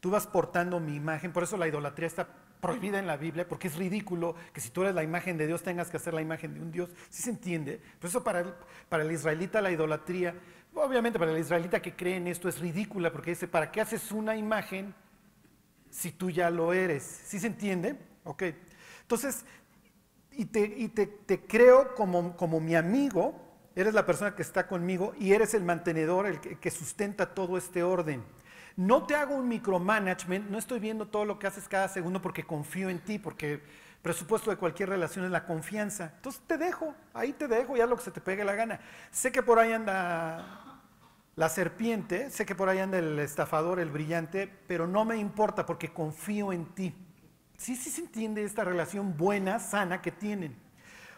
tú 0.00 0.10
vas 0.10 0.26
portando 0.26 0.78
mi 0.78 0.94
imagen, 0.94 1.32
por 1.32 1.42
eso 1.42 1.56
la 1.56 1.68
idolatría 1.68 2.06
está 2.06 2.28
prohibida 2.62 3.00
en 3.00 3.08
la 3.08 3.16
Biblia, 3.16 3.46
porque 3.46 3.66
es 3.66 3.76
ridículo 3.76 4.36
que 4.52 4.60
si 4.60 4.70
tú 4.70 4.82
eres 4.82 4.94
la 4.94 5.02
imagen 5.02 5.36
de 5.36 5.48
Dios 5.48 5.64
tengas 5.64 5.90
que 5.90 5.96
hacer 5.96 6.14
la 6.14 6.22
imagen 6.22 6.54
de 6.54 6.60
un 6.60 6.70
Dios. 6.70 6.90
Sí 7.10 7.20
se 7.20 7.30
entiende. 7.30 7.82
Por 7.98 8.08
eso 8.08 8.22
para 8.22 8.40
el, 8.40 8.54
para 8.88 9.02
el 9.02 9.10
israelita 9.10 9.60
la 9.60 9.72
idolatría, 9.72 10.34
obviamente 10.72 11.18
para 11.18 11.32
el 11.32 11.38
israelita 11.38 11.82
que 11.82 11.96
cree 11.96 12.16
en 12.16 12.28
esto 12.28 12.48
es 12.48 12.60
ridícula, 12.60 13.12
porque 13.12 13.30
dice, 13.30 13.48
¿para 13.48 13.72
qué 13.72 13.80
haces 13.80 14.12
una 14.12 14.36
imagen 14.36 14.94
si 15.92 16.10
tú 16.10 16.30
ya 16.30 16.50
lo 16.50 16.72
eres. 16.72 17.02
¿Sí 17.02 17.38
se 17.38 17.46
entiende? 17.48 17.96
Ok. 18.24 18.44
Entonces, 19.02 19.44
y 20.32 20.46
te, 20.46 21.40
creo 21.46 21.94
como, 21.94 22.34
como, 22.36 22.60
mi 22.60 22.74
amigo, 22.74 23.34
eres 23.76 23.92
la 23.92 24.06
persona 24.06 24.34
que 24.34 24.42
está 24.42 24.66
conmigo 24.66 25.14
y 25.20 25.32
eres 25.32 25.52
el 25.52 25.62
mantenedor, 25.62 26.26
el 26.26 26.40
que 26.40 26.70
sustenta 26.70 27.34
todo 27.34 27.58
este 27.58 27.82
orden. 27.82 28.24
No 28.76 29.06
te 29.06 29.14
hago 29.14 29.34
un 29.34 29.48
micromanagement, 29.48 30.48
no 30.48 30.58
estoy 30.58 30.80
viendo 30.80 31.08
todo 31.08 31.24
lo 31.24 31.38
que 31.38 31.46
haces 31.46 31.68
cada 31.68 31.88
segundo 31.88 32.22
porque 32.22 32.44
confío 32.44 32.88
en 32.88 33.00
ti, 33.00 33.18
porque 33.18 33.62
presupuesto 34.02 34.50
de 34.50 34.56
cualquier 34.56 34.88
relación 34.88 35.24
es 35.24 35.30
la 35.30 35.46
confianza. 35.46 36.12
Entonces 36.16 36.42
te 36.46 36.58
dejo, 36.58 36.94
ahí 37.14 37.32
te 37.32 37.48
dejo, 37.48 37.76
ya 37.76 37.86
lo 37.86 37.96
que 37.96 38.02
se 38.02 38.10
te 38.10 38.20
pegue 38.20 38.44
la 38.44 38.54
gana. 38.54 38.80
Sé 39.10 39.30
que 39.30 39.42
por 39.42 39.58
ahí 39.58 39.72
anda 39.72 40.80
la 41.36 41.48
serpiente, 41.48 42.30
sé 42.30 42.44
que 42.44 42.54
por 42.54 42.68
ahí 42.68 42.78
anda 42.78 42.98
el 42.98 43.18
estafador, 43.18 43.78
el 43.78 43.90
brillante, 43.90 44.48
pero 44.66 44.86
no 44.86 45.04
me 45.04 45.16
importa 45.16 45.64
porque 45.64 45.92
confío 45.92 46.52
en 46.52 46.66
ti. 46.74 46.94
Sí, 47.56 47.76
sí 47.76 47.90
se 47.90 48.00
entiende 48.00 48.42
esta 48.42 48.64
relación 48.64 49.16
buena, 49.16 49.58
sana 49.60 50.02
que 50.02 50.10
tienen. 50.10 50.56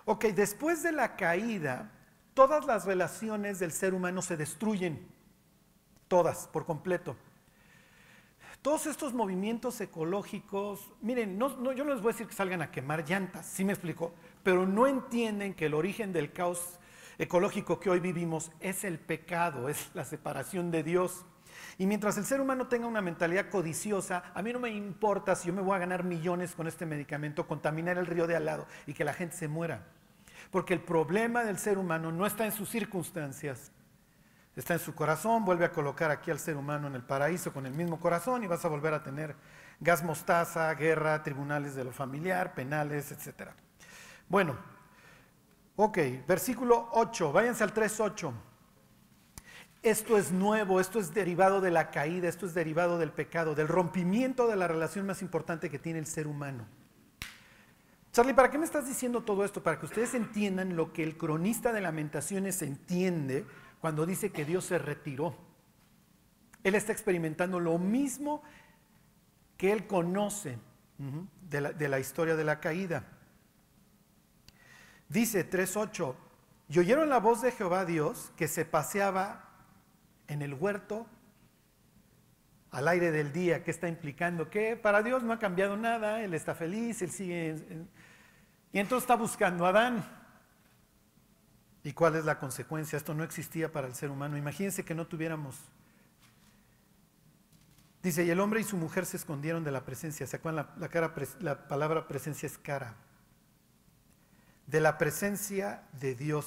Ok, 0.05 0.27
después 0.27 0.83
de 0.83 0.93
la 0.93 1.17
caída, 1.17 1.91
todas 2.35 2.67
las 2.67 2.85
relaciones 2.85 3.59
del 3.59 3.73
ser 3.73 3.95
humano 3.95 4.21
se 4.21 4.37
destruyen, 4.37 5.09
todas, 6.07 6.49
por 6.49 6.67
completo. 6.67 7.17
Todos 8.65 8.87
estos 8.87 9.13
movimientos 9.13 9.79
ecológicos, 9.83 10.91
miren, 11.03 11.37
no, 11.37 11.75
yo 11.75 11.85
no 11.85 11.93
les 11.93 12.01
voy 12.01 12.09
a 12.09 12.13
decir 12.15 12.27
que 12.27 12.33
salgan 12.33 12.63
a 12.63 12.71
quemar 12.71 13.07
llantas, 13.07 13.45
sí 13.45 13.63
me 13.63 13.75
explico, 13.75 14.15
pero 14.43 14.65
no 14.65 14.87
entienden 14.87 15.53
que 15.53 15.67
el 15.67 15.75
origen 15.75 16.15
del 16.15 16.33
caos 16.33 16.81
ecológico 17.19 17.79
que 17.79 17.91
hoy 17.91 18.01
vivimos 18.01 18.51
es 18.61 18.85
el 18.85 18.99
pecado, 18.99 19.69
es 19.69 19.91
la 19.93 20.07
separación 20.07 20.71
de 20.71 20.83
Dios. 20.83 21.27
Y 21.77 21.85
mientras 21.85 22.17
el 22.17 22.25
ser 22.25 22.41
humano 22.41 22.67
tenga 22.67 22.87
una 22.87 23.03
mentalidad 23.03 23.51
codiciosa, 23.51 24.33
a 24.35 24.41
mí 24.41 24.51
no 24.51 24.61
me 24.61 24.71
importa 24.71 25.35
si 25.35 25.49
yo 25.49 25.53
me 25.53 25.61
voy 25.61 25.77
a 25.77 25.81
ganar 25.81 26.03
millones 26.03 26.55
con 26.55 26.67
este 26.67 26.87
medicamento, 26.87 27.47
contaminar 27.47 27.99
el 27.99 28.07
río 28.07 28.27
de 28.27 28.37
al 28.37 28.47
lado 28.47 28.67
y 28.87 28.95
que 28.95 29.05
la 29.05 29.13
gente 29.13 29.37
se 29.37 29.47
muera. 29.47 29.89
Porque 30.51 30.73
el 30.73 30.81
problema 30.81 31.45
del 31.45 31.59
ser 31.59 31.77
humano 31.77 32.13
no 32.13 32.25
está 32.25 32.47
en 32.47 32.53
sus 32.53 32.71
circunstancias, 32.71 33.73
está 34.57 34.75
en 34.75 34.81
su 34.81 34.95
corazón. 34.95 35.45
Vuelve 35.45 35.65
a 35.65 35.73
colocar 35.73 36.11
aquí 36.11 36.31
al 36.31 36.39
ser 36.39 36.57
humano 36.57 36.87
en 36.87 36.95
el 36.95 37.03
paraíso 37.03 37.53
con 37.53 37.67
el 37.67 37.73
mismo 37.73 37.99
corazón 38.01 38.45
y 38.45 38.47
vas 38.47 38.65
a 38.65 38.69
volver 38.69 38.95
a 38.95 39.03
tener 39.03 39.37
gas 39.81 40.03
mostaza, 40.03 40.73
guerra, 40.75 41.23
tribunales 41.23 41.75
de 41.75 41.85
lo 41.85 41.93
familiar, 41.93 42.55
penales, 42.55 43.13
etc. 43.13 43.51
Bueno, 44.29 44.57
Ok, 45.77 45.99
versículo 46.29 46.89
8, 46.93 47.33
váyanse 47.33 47.65
al 47.65 47.75
3.8. 47.75 48.33
Esto 49.83 50.17
es 50.17 50.31
nuevo, 50.31 50.81
esto 50.81 51.01
es 51.01 51.13
derivado 51.13 51.61
de 51.61 51.73
la 51.73 51.91
caída, 51.91 52.29
esto 52.29 52.47
es 52.47 52.55
derivado 52.55 52.97
del 52.97 53.11
pecado, 53.11 53.57
del 53.57 53.67
rompimiento 53.67 54.47
de 54.47 54.55
la 54.55 54.69
relación 54.69 55.05
más 55.05 55.21
importante 55.21 55.69
que 55.69 55.81
tiene 55.81 55.99
el 55.99 56.07
ser 56.07 56.29
humano. 56.29 56.65
Charlie, 58.13 58.35
¿para 58.35 58.51
qué 58.51 58.59
me 58.59 58.65
estás 58.65 58.87
diciendo 58.87 59.25
todo 59.25 59.45
esto? 59.45 59.65
Para 59.65 59.81
que 59.81 59.87
ustedes 59.87 60.15
entiendan 60.15 60.77
lo 60.77 60.93
que 60.93 61.03
el 61.03 61.17
cronista 61.17 61.73
de 61.73 61.81
lamentaciones 61.81 62.63
entiende 62.63 63.45
cuando 63.85 64.07
dice 64.07 64.33
que 64.33 64.47
Dios 64.47 64.65
se 64.65 64.79
retiró. 64.79 65.37
Él 66.63 66.75
está 66.75 66.91
experimentando 66.91 67.61
lo 67.61 67.77
mismo 67.77 68.43
que 69.59 69.73
él 69.73 69.87
conoce 69.87 70.57
de 71.51 71.89
la, 71.91 71.99
historia 72.01 72.35
de 72.35 72.45
la 72.45 72.61
caída. 72.61 73.05
Dice 75.11 75.47
3.8, 75.51 76.15
y 76.71 76.79
oyeron 76.79 77.11
la 77.11 77.19
voz 77.21 77.43
de 77.43 77.53
Jehová 77.53 77.85
Dios 77.85 78.33
que 78.39 78.49
se 78.49 78.65
paseaba 78.65 79.51
en 80.29 80.41
el 80.41 80.55
huerto 80.55 81.07
al 82.71 82.89
aire 82.89 83.11
del 83.11 83.35
día. 83.35 83.65
¿Qué 83.65 83.71
está 83.71 83.87
implicando? 83.87 84.49
Que 84.49 84.77
para 84.77 85.03
Dios 85.03 85.23
no 85.23 85.35
ha 85.35 85.39
cambiado 85.39 85.77
nada, 85.77 86.23
Él 86.23 86.33
está 86.33 86.55
feliz, 86.55 87.03
Él 87.03 87.11
sigue... 87.11 87.85
Y 88.73 88.79
entonces 88.79 89.05
está 89.05 89.17
buscando 89.17 89.67
a 89.67 89.69
Adán. 89.69 90.24
¿Y 91.85 91.93
cuál 91.93 92.17
es 92.17 92.25
la 92.25 92.41
consecuencia? 92.41 92.97
Esto 92.97 93.15
no 93.15 93.23
existía 93.23 93.71
para 93.71 93.87
el 93.87 93.95
ser 93.95 94.11
humano. 94.11 94.37
Imagínense 94.37 94.85
que 94.85 94.95
no 94.95 95.07
tuviéramos... 95.07 95.57
Dice, 98.03 98.25
y 98.25 98.31
el 98.31 98.41
hombre 98.41 98.61
y 98.61 98.65
su 98.65 98.77
mujer 98.77 99.07
se 99.07 99.17
escondieron 99.17 99.63
de 99.63 99.71
la 99.71 99.85
presencia. 99.85 100.27
¿Se 100.27 100.37
acuerdan? 100.37 100.67
La, 100.77 100.89
cara, 100.89 101.15
la 101.41 101.69
palabra 101.69 102.09
presencia 102.09 102.47
es 102.47 102.59
cara 102.59 102.97
de 104.67 104.81
la 104.81 104.99
presencia 104.99 105.83
de 105.93 106.15
Dios 106.15 106.47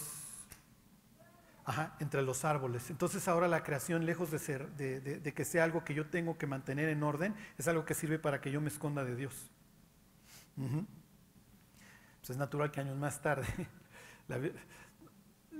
entre 2.00 2.22
los 2.22 2.46
árboles. 2.46 2.90
Entonces 2.90 3.28
ahora 3.28 3.48
la 3.48 3.64
creación, 3.64 4.06
lejos 4.06 4.32
de, 4.32 4.40
ser, 4.40 4.70
de, 4.72 5.34
que 5.34 5.46
sea 5.46 5.66
algo 5.66 5.84
que 5.84 5.94
yo 5.94 6.08
tengo 6.08 6.38
que 6.38 6.48
mantener 6.48 6.90
en 6.90 7.04
orden, 7.04 7.36
es 7.58 7.68
algo 7.68 7.86
que 7.86 7.94
sirve 7.94 8.20
para 8.20 8.40
que 8.40 8.52
yo 8.52 8.62
me 8.62 8.70
esconda 8.70 9.04
de 9.04 9.16
Dios. 9.16 9.52
pues 10.56 12.30
es 12.30 12.38
natural 12.38 12.72
que 12.72 12.80
años 12.80 12.98
más 12.98 13.22
tarde, 13.22 13.48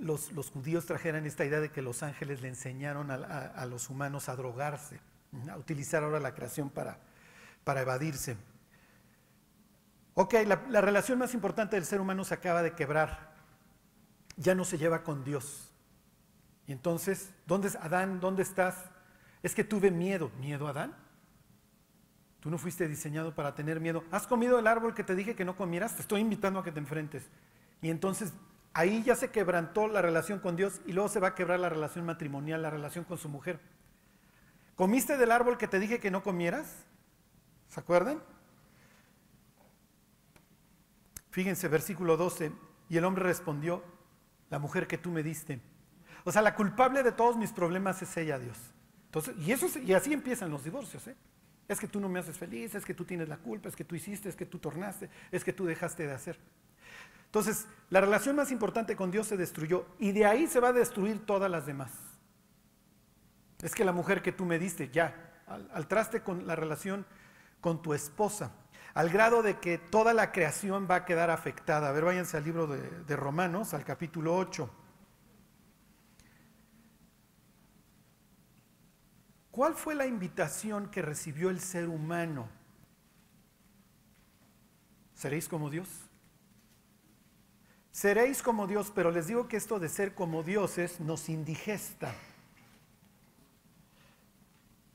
los, 0.00 0.30
judíos 0.50 0.86
trajeran 0.86 1.26
esta 1.26 1.44
idea 1.44 1.60
de 1.60 1.70
que 1.70 1.82
los 1.82 2.02
ángeles 2.02 2.40
le 2.40 2.48
enseñaron 2.48 3.10
a, 3.10 3.66
los 3.66 3.90
humanos 3.90 4.28
a 4.28 4.36
drogarse, 4.36 5.00
a 5.50 5.56
utilizar 5.56 6.02
ahora 6.02 6.20
la 6.20 6.34
creación 6.34 6.70
para, 6.70 6.98
para 7.64 7.82
evadirse. 7.82 8.36
Ok, 10.14 10.34
la, 10.46 10.62
la 10.68 10.80
relación 10.80 11.18
más 11.18 11.34
importante 11.34 11.76
del 11.76 11.84
ser 11.84 12.00
humano 12.00 12.24
se 12.24 12.34
acaba 12.34 12.62
de 12.62 12.74
quebrar. 12.74 13.36
Ya 14.36 14.54
no 14.54 14.64
se 14.64 14.78
lleva 14.78 15.02
con 15.02 15.24
Dios. 15.24 15.70
Y 16.66 16.72
entonces, 16.72 17.30
¿dónde 17.46 17.70
Adán? 17.80 18.20
¿Dónde 18.20 18.42
estás? 18.42 18.76
Es 19.42 19.54
que 19.54 19.64
tuve 19.64 19.90
miedo. 19.90 20.30
¿Miedo, 20.40 20.68
Adán? 20.68 20.94
Tú 22.40 22.50
no 22.50 22.58
fuiste 22.58 22.86
diseñado 22.86 23.34
para 23.34 23.54
tener 23.54 23.80
miedo. 23.80 24.04
¿Has 24.10 24.26
comido 24.26 24.58
el 24.58 24.66
árbol 24.66 24.94
que 24.94 25.02
te 25.02 25.14
dije 25.14 25.34
que 25.34 25.44
no 25.44 25.56
comieras? 25.56 25.96
Te 25.96 26.02
estoy 26.02 26.20
invitando 26.20 26.60
a 26.60 26.64
que 26.64 26.72
te 26.72 26.78
enfrentes. 26.78 27.24
Y 27.82 27.90
entonces 27.90 28.32
ahí 28.78 29.02
ya 29.02 29.16
se 29.16 29.32
quebrantó 29.32 29.88
la 29.88 30.00
relación 30.00 30.38
con 30.38 30.54
Dios 30.54 30.80
y 30.86 30.92
luego 30.92 31.08
se 31.08 31.18
va 31.18 31.28
a 31.28 31.34
quebrar 31.34 31.58
la 31.58 31.68
relación 31.68 32.06
matrimonial, 32.06 32.62
la 32.62 32.70
relación 32.70 33.04
con 33.04 33.18
su 33.18 33.28
mujer. 33.28 33.58
¿Comiste 34.76 35.16
del 35.16 35.32
árbol 35.32 35.58
que 35.58 35.66
te 35.66 35.80
dije 35.80 35.98
que 35.98 36.12
no 36.12 36.22
comieras? 36.22 36.86
¿Se 37.66 37.80
acuerdan? 37.80 38.22
Fíjense, 41.30 41.66
versículo 41.66 42.16
12. 42.16 42.52
Y 42.88 42.96
el 42.96 43.04
hombre 43.04 43.24
respondió, 43.24 43.82
la 44.48 44.60
mujer 44.60 44.86
que 44.86 44.96
tú 44.96 45.10
me 45.10 45.24
diste. 45.24 45.60
O 46.22 46.30
sea, 46.30 46.40
la 46.40 46.54
culpable 46.54 47.02
de 47.02 47.10
todos 47.10 47.36
mis 47.36 47.50
problemas 47.50 48.00
es 48.00 48.16
ella, 48.16 48.38
Dios. 48.38 48.58
Entonces, 49.06 49.34
y, 49.38 49.50
eso, 49.50 49.66
y 49.80 49.92
así 49.92 50.12
empiezan 50.12 50.52
los 50.52 50.62
divorcios. 50.62 51.04
¿eh? 51.08 51.16
Es 51.66 51.80
que 51.80 51.88
tú 51.88 51.98
no 51.98 52.08
me 52.08 52.20
haces 52.20 52.38
feliz, 52.38 52.76
es 52.76 52.84
que 52.84 52.94
tú 52.94 53.04
tienes 53.04 53.28
la 53.28 53.38
culpa, 53.38 53.68
es 53.68 53.74
que 53.74 53.84
tú 53.84 53.96
hiciste, 53.96 54.28
es 54.28 54.36
que 54.36 54.46
tú 54.46 54.60
tornaste, 54.60 55.10
es 55.32 55.42
que 55.42 55.52
tú 55.52 55.64
dejaste 55.64 56.06
de 56.06 56.12
hacer. 56.12 56.38
Entonces, 57.28 57.66
la 57.90 58.00
relación 58.00 58.36
más 58.36 58.50
importante 58.50 58.96
con 58.96 59.10
Dios 59.10 59.26
se 59.26 59.36
destruyó 59.36 59.86
y 59.98 60.12
de 60.12 60.24
ahí 60.24 60.46
se 60.46 60.60
va 60.60 60.68
a 60.68 60.72
destruir 60.72 61.26
todas 61.26 61.50
las 61.50 61.66
demás. 61.66 61.92
Es 63.60 63.74
que 63.74 63.84
la 63.84 63.92
mujer 63.92 64.22
que 64.22 64.32
tú 64.32 64.46
me 64.46 64.58
diste, 64.58 64.88
ya, 64.88 65.42
al, 65.46 65.86
traste 65.88 66.22
con 66.22 66.46
la 66.46 66.56
relación 66.56 67.04
con 67.60 67.82
tu 67.82 67.92
esposa, 67.92 68.52
al 68.94 69.10
grado 69.10 69.42
de 69.42 69.58
que 69.58 69.76
toda 69.76 70.14
la 70.14 70.32
creación 70.32 70.86
va 70.90 70.96
a 70.96 71.04
quedar 71.04 71.28
afectada. 71.28 71.90
A 71.90 71.92
ver, 71.92 72.04
váyanse 72.04 72.38
al 72.38 72.44
libro 72.44 72.66
de, 72.66 72.80
de 72.80 73.16
Romanos, 73.16 73.74
al 73.74 73.84
capítulo 73.84 74.34
8. 74.34 74.70
¿Cuál 79.50 79.74
fue 79.74 79.94
la 79.94 80.06
invitación 80.06 80.88
que 80.88 81.02
recibió 81.02 81.50
el 81.50 81.60
ser 81.60 81.88
humano? 81.88 82.48
¿Seréis 85.14 85.46
como 85.46 85.68
Dios? 85.68 86.07
Seréis 87.98 88.44
como 88.44 88.68
Dios, 88.68 88.92
pero 88.94 89.10
les 89.10 89.26
digo 89.26 89.48
que 89.48 89.56
esto 89.56 89.80
de 89.80 89.88
ser 89.88 90.14
como 90.14 90.44
dioses 90.44 91.00
nos 91.00 91.28
indigesta. 91.28 92.14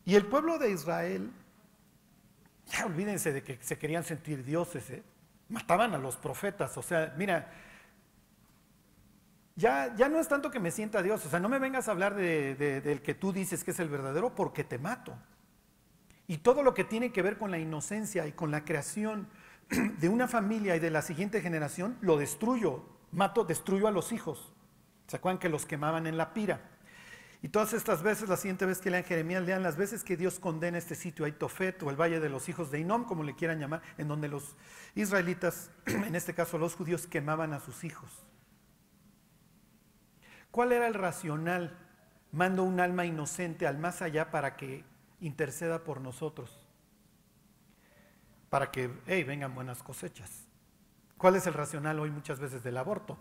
Y 0.06 0.16
el 0.16 0.26
pueblo 0.26 0.58
de 0.58 0.72
Israel, 0.72 1.30
ya 2.68 2.86
olvídense 2.86 3.34
de 3.34 3.44
que 3.44 3.60
se 3.60 3.78
querían 3.78 4.06
sentir 4.06 4.46
dioses, 4.46 4.89
¿eh? 4.89 5.04
mataban 5.50 5.94
a 5.94 5.98
los 5.98 6.16
profetas. 6.16 6.78
O 6.78 6.82
sea, 6.82 7.13
mira, 7.18 7.52
ya, 9.58 9.94
ya 9.98 10.08
no 10.08 10.18
es 10.18 10.30
tanto 10.30 10.50
que 10.50 10.62
me 10.62 10.72
sienta 10.72 11.04
Dios, 11.04 11.26
o 11.26 11.30
sea, 11.30 11.42
no 11.42 11.50
me 11.50 11.60
vengas 11.60 11.89
a 11.89 11.92
hablar 11.92 12.16
del 12.16 13.02
que 13.02 13.13
tú 13.13 13.34
dices 13.34 13.66
que 13.66 13.72
es 13.72 13.80
el 13.82 13.89
verdadero 13.89 14.34
porque 14.34 14.63
te 14.63 14.78
mato. 14.78 15.13
Y 16.26 16.38
todo 16.38 16.63
lo 16.63 16.74
que 16.74 16.86
tiene 16.86 17.12
que 17.12 17.22
ver 17.22 17.38
con 17.38 17.52
la 17.52 17.60
inocencia 17.60 18.26
y 18.28 18.32
con 18.32 18.50
la 18.50 18.63
creación 18.63 19.28
de 20.00 20.08
una 20.08 20.30
familia 20.30 20.78
y 20.78 20.80
de 20.80 20.89
la 20.89 21.02
siguiente 21.02 21.42
generación, 21.42 21.98
lo 22.00 22.16
destruyo, 22.16 22.93
mato, 23.13 23.43
destruyo 23.43 23.88
a 23.88 23.91
los 23.91 24.12
hijos. 24.12 24.54
¿Se 25.08 25.17
acuerdan 25.17 25.39
que 25.39 25.49
los 25.49 25.65
quemaban 25.65 26.08
en 26.08 26.17
la 26.17 26.34
pira? 26.34 26.62
Y 27.43 27.49
todas 27.49 27.73
estas 27.73 28.02
veces, 28.02 28.30
la 28.30 28.38
siguiente 28.38 28.65
vez 28.65 28.80
que 28.80 28.89
lean 28.89 29.04
Jeremías, 29.04 29.43
lean 29.43 29.63
las 29.63 29.76
veces 29.76 30.06
que 30.06 30.15
Dios 30.15 30.39
condena 30.39 30.78
este 30.78 30.95
sitio, 30.95 31.26
Aitofet 31.26 31.84
o 31.84 31.89
el 31.89 31.99
Valle 31.99 32.21
de 32.21 32.30
los 32.30 32.47
Hijos 32.47 32.71
de 32.71 32.80
Inom, 32.80 33.04
como 33.04 33.23
le 33.23 33.36
quieran 33.36 33.60
llamar, 33.60 33.82
en 33.97 34.08
donde 34.08 34.30
los 34.30 34.56
israelitas, 34.95 35.69
en 35.86 36.15
este 36.15 36.34
caso 36.34 36.58
los 36.58 36.76
judíos, 36.76 37.06
quemaban 37.06 37.52
a 37.52 37.60
sus 37.60 37.84
hijos. 37.84 38.10
¿Cuál 40.52 40.71
era 40.71 40.88
el 40.88 40.93
racional? 40.93 41.78
Mando 42.32 42.63
un 42.63 42.80
alma 42.80 43.06
inocente 43.06 43.67
al 43.67 43.78
más 43.78 44.02
allá 44.02 44.32
para 44.32 44.56
que 44.56 44.86
interceda 45.19 45.84
por 45.84 45.99
nosotros. 45.99 46.65
Para 48.49 48.71
que, 48.71 48.89
hey, 49.06 49.23
vengan 49.26 49.54
buenas 49.54 49.84
cosechas. 49.84 50.43
¿Cuál 51.24 51.38
es 51.38 51.48
el 51.48 51.54
racional 51.54 51.98
hoy 52.02 52.12
muchas 52.12 52.38
veces 52.38 52.64
del 52.64 52.76
aborto? 52.76 53.18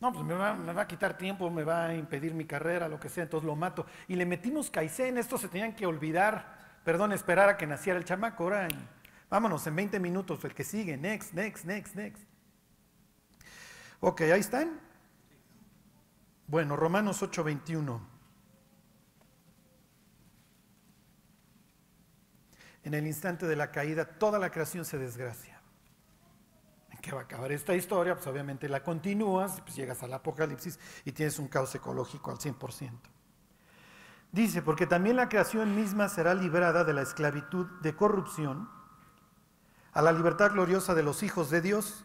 No, 0.00 0.12
pues 0.12 0.24
me 0.24 0.34
va, 0.34 0.80
a 0.80 0.88
quitar 0.88 1.16
tiempo, 1.16 1.48
me 1.50 1.62
va 1.62 1.86
a 1.86 1.94
impedir 1.94 2.34
mi 2.34 2.46
carrera, 2.46 2.88
lo 2.88 2.98
que 2.98 3.08
sea, 3.08 3.22
entonces 3.22 3.46
lo 3.46 3.54
mato. 3.54 3.86
Y 4.08 4.16
le 4.16 4.26
metimos 4.26 4.70
caicén, 4.70 5.18
esto 5.18 5.38
se 5.38 5.46
tenían 5.46 5.72
que 5.76 5.86
olvidar, 5.86 6.80
perdón, 6.84 7.12
esperar 7.12 7.48
a 7.48 7.56
que 7.56 7.64
naciera 7.64 7.96
el 7.96 8.04
chamaco, 8.04 8.42
ahora 8.42 8.66
vámonos, 9.30 9.64
en 9.68 9.76
20 9.76 10.00
minutos, 10.00 10.44
el 10.44 10.52
que 10.52 10.64
sigue, 10.64 10.96
next, 10.96 11.32
next, 11.32 11.64
next, 11.64 11.94
next. 11.94 12.24
Ok, 14.00 14.22
ahí 14.22 14.40
están. 14.40 14.80
Bueno, 16.48 16.74
Romanos 16.74 17.22
8:21. 17.22 18.00
En 22.82 22.94
el 22.94 23.06
instante 23.06 23.46
de 23.46 23.54
la 23.54 23.70
caída, 23.70 24.04
toda 24.04 24.40
la 24.40 24.50
creación 24.50 24.84
se 24.84 24.98
desgracia. 24.98 25.57
¿En 26.98 27.02
qué 27.02 27.12
va 27.12 27.20
a 27.20 27.24
acabar 27.24 27.52
esta 27.52 27.76
historia? 27.76 28.16
Pues 28.16 28.26
obviamente 28.26 28.68
la 28.68 28.82
continúas, 28.82 29.60
pues 29.60 29.76
llegas 29.76 30.02
al 30.02 30.12
Apocalipsis 30.14 30.80
y 31.04 31.12
tienes 31.12 31.38
un 31.38 31.46
caos 31.46 31.72
ecológico 31.76 32.32
al 32.32 32.38
100%. 32.38 32.90
Dice, 34.32 34.62
porque 34.62 34.84
también 34.84 35.14
la 35.14 35.28
creación 35.28 35.76
misma 35.76 36.08
será 36.08 36.34
librada 36.34 36.82
de 36.82 36.92
la 36.92 37.02
esclavitud 37.02 37.66
de 37.82 37.94
corrupción 37.94 38.68
a 39.92 40.02
la 40.02 40.10
libertad 40.10 40.50
gloriosa 40.50 40.96
de 40.96 41.04
los 41.04 41.22
hijos 41.22 41.50
de 41.50 41.60
Dios, 41.60 42.04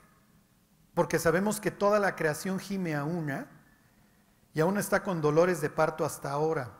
porque 0.94 1.18
sabemos 1.18 1.60
que 1.60 1.72
toda 1.72 1.98
la 1.98 2.16
creación 2.16 2.60
gime 2.60 2.94
a 2.94 3.04
una 3.04 3.48
y 4.54 4.60
aún 4.60 4.78
está 4.78 5.02
con 5.02 5.22
dolores 5.22 5.60
de 5.60 5.72
parto 5.72 6.06
hasta 6.06 6.30
ahora. 6.30 6.72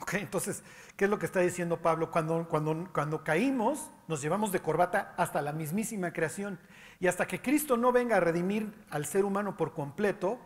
Okay, 0.00 0.22
entonces, 0.22 0.64
¿qué 0.96 1.04
es 1.04 1.10
lo 1.10 1.18
que 1.18 1.26
está 1.26 1.40
diciendo 1.40 1.80
Pablo? 1.80 2.10
Cuando, 2.10 2.48
cuando, 2.48 2.88
cuando 2.92 3.22
caímos, 3.22 3.90
nos 4.08 4.20
llevamos 4.20 4.52
de 4.52 4.60
corbata 4.60 5.14
hasta 5.16 5.40
la 5.40 5.52
mismísima 5.52 6.12
creación. 6.12 6.58
Y 7.00 7.06
hasta 7.06 7.26
que 7.26 7.40
Cristo 7.40 7.76
no 7.76 7.92
venga 7.92 8.16
a 8.16 8.20
redimir 8.20 8.72
al 8.90 9.06
ser 9.06 9.24
humano 9.24 9.56
por 9.56 9.72
completo, 9.72 10.38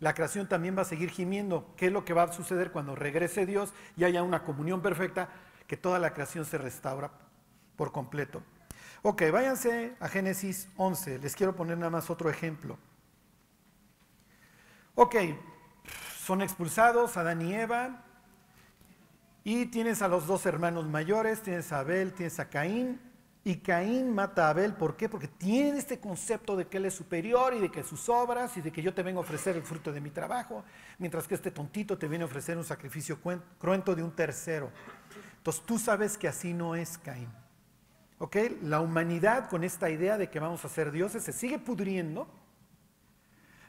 la 0.00 0.14
creación 0.14 0.48
también 0.48 0.76
va 0.76 0.82
a 0.82 0.86
seguir 0.86 1.10
gimiendo. 1.10 1.72
¿Qué 1.76 1.86
es 1.86 1.92
lo 1.92 2.04
que 2.04 2.12
va 2.12 2.24
a 2.24 2.32
suceder 2.32 2.70
cuando 2.70 2.94
regrese 2.94 3.46
Dios 3.46 3.72
y 3.96 4.04
haya 4.04 4.22
una 4.22 4.44
comunión 4.44 4.82
perfecta? 4.82 5.28
Que 5.66 5.76
toda 5.76 5.98
la 5.98 6.12
creación 6.12 6.44
se 6.44 6.58
restaura 6.58 7.10
por 7.76 7.92
completo. 7.92 8.42
Ok, 9.02 9.22
váyanse 9.32 9.94
a 10.00 10.08
Génesis 10.08 10.68
11. 10.76 11.18
Les 11.18 11.34
quiero 11.34 11.56
poner 11.56 11.78
nada 11.78 11.90
más 11.90 12.10
otro 12.10 12.28
ejemplo. 12.28 12.78
Ok, 14.94 15.16
son 16.18 16.42
expulsados 16.42 17.16
Adán 17.16 17.42
y 17.42 17.54
Eva, 17.54 18.02
y 19.44 19.66
tienes 19.66 20.02
a 20.02 20.08
los 20.08 20.26
dos 20.26 20.44
hermanos 20.44 20.88
mayores, 20.88 21.40
tienes 21.40 21.70
a 21.70 21.78
Abel, 21.78 22.12
tienes 22.12 22.40
a 22.40 22.48
Caín, 22.48 23.00
y 23.46 23.58
Caín 23.58 24.12
mata 24.12 24.48
a 24.48 24.50
Abel, 24.50 24.74
¿por 24.74 24.96
qué? 24.96 25.08
Porque 25.08 25.28
tiene 25.28 25.78
este 25.78 26.00
concepto 26.00 26.56
de 26.56 26.66
que 26.66 26.78
él 26.78 26.86
es 26.86 26.94
superior 26.94 27.54
y 27.54 27.60
de 27.60 27.70
que 27.70 27.84
sus 27.84 28.08
obras 28.08 28.56
y 28.56 28.60
de 28.60 28.72
que 28.72 28.82
yo 28.82 28.92
te 28.92 29.04
vengo 29.04 29.20
a 29.20 29.22
ofrecer 29.22 29.54
el 29.54 29.62
fruto 29.62 29.92
de 29.92 30.00
mi 30.00 30.10
trabajo, 30.10 30.64
mientras 30.98 31.28
que 31.28 31.36
este 31.36 31.52
tontito 31.52 31.96
te 31.96 32.08
viene 32.08 32.24
a 32.24 32.26
ofrecer 32.26 32.58
un 32.58 32.64
sacrificio 32.64 33.20
cruento 33.60 33.94
de 33.94 34.02
un 34.02 34.10
tercero. 34.10 34.72
Entonces 35.36 35.62
tú 35.62 35.78
sabes 35.78 36.18
que 36.18 36.26
así 36.26 36.54
no 36.54 36.74
es 36.74 36.98
Caín. 36.98 37.28
¿Ok? 38.18 38.36
La 38.62 38.80
humanidad 38.80 39.48
con 39.48 39.62
esta 39.62 39.90
idea 39.90 40.18
de 40.18 40.28
que 40.28 40.40
vamos 40.40 40.64
a 40.64 40.68
ser 40.68 40.90
dioses 40.90 41.22
se 41.22 41.32
sigue 41.32 41.60
pudriendo 41.60 42.26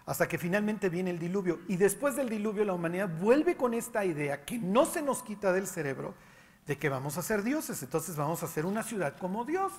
hasta 0.08 0.28
que 0.28 0.40
finalmente 0.40 0.90
viene 0.90 1.12
el 1.12 1.20
diluvio. 1.20 1.60
Y 1.68 1.78
después 1.78 2.16
del 2.16 2.30
diluvio 2.30 2.66
la 2.66 2.74
humanidad 2.74 3.10
vuelve 3.20 3.56
con 3.56 3.76
esta 3.76 4.04
idea 4.04 4.44
que 4.44 4.58
no 4.58 4.88
se 4.88 5.04
nos 5.04 5.22
quita 5.22 5.54
del 5.54 5.68
cerebro 5.68 6.16
de 6.67 6.77
que 6.77 6.89
vamos 6.89 7.17
a 7.17 7.21
ser 7.21 7.43
dioses, 7.43 7.82
entonces 7.82 8.15
vamos 8.15 8.43
a 8.43 8.47
ser 8.47 8.65
una 8.65 8.84
ciudad 8.84 9.17
como 9.17 9.45
Dios. 9.45 9.71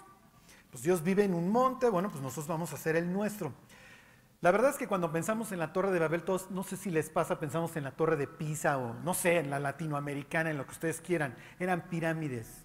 Pues 0.70 0.82
Dios 0.82 1.02
vive 1.02 1.24
en 1.24 1.34
un 1.34 1.50
monte, 1.50 1.88
bueno, 1.88 2.10
pues 2.10 2.22
nosotros 2.22 2.48
vamos 2.48 2.72
a 2.72 2.76
ser 2.76 2.96
el 2.96 3.12
nuestro. 3.12 3.52
La 4.40 4.50
verdad 4.50 4.70
es 4.70 4.76
que 4.76 4.86
cuando 4.86 5.10
pensamos 5.10 5.52
en 5.52 5.58
la 5.58 5.72
Torre 5.72 5.90
de 5.90 5.98
Babel, 5.98 6.22
todos, 6.22 6.50
no 6.50 6.62
sé 6.62 6.76
si 6.76 6.90
les 6.90 7.10
pasa, 7.10 7.40
pensamos 7.40 7.76
en 7.76 7.84
la 7.84 7.90
Torre 7.92 8.16
de 8.16 8.26
Pisa 8.26 8.78
o 8.78 8.94
no 9.02 9.12
sé, 9.12 9.38
en 9.38 9.50
la 9.50 9.58
latinoamericana, 9.58 10.50
en 10.50 10.58
lo 10.58 10.64
que 10.64 10.72
ustedes 10.72 11.00
quieran, 11.00 11.36
eran 11.58 11.88
pirámides. 11.88 12.64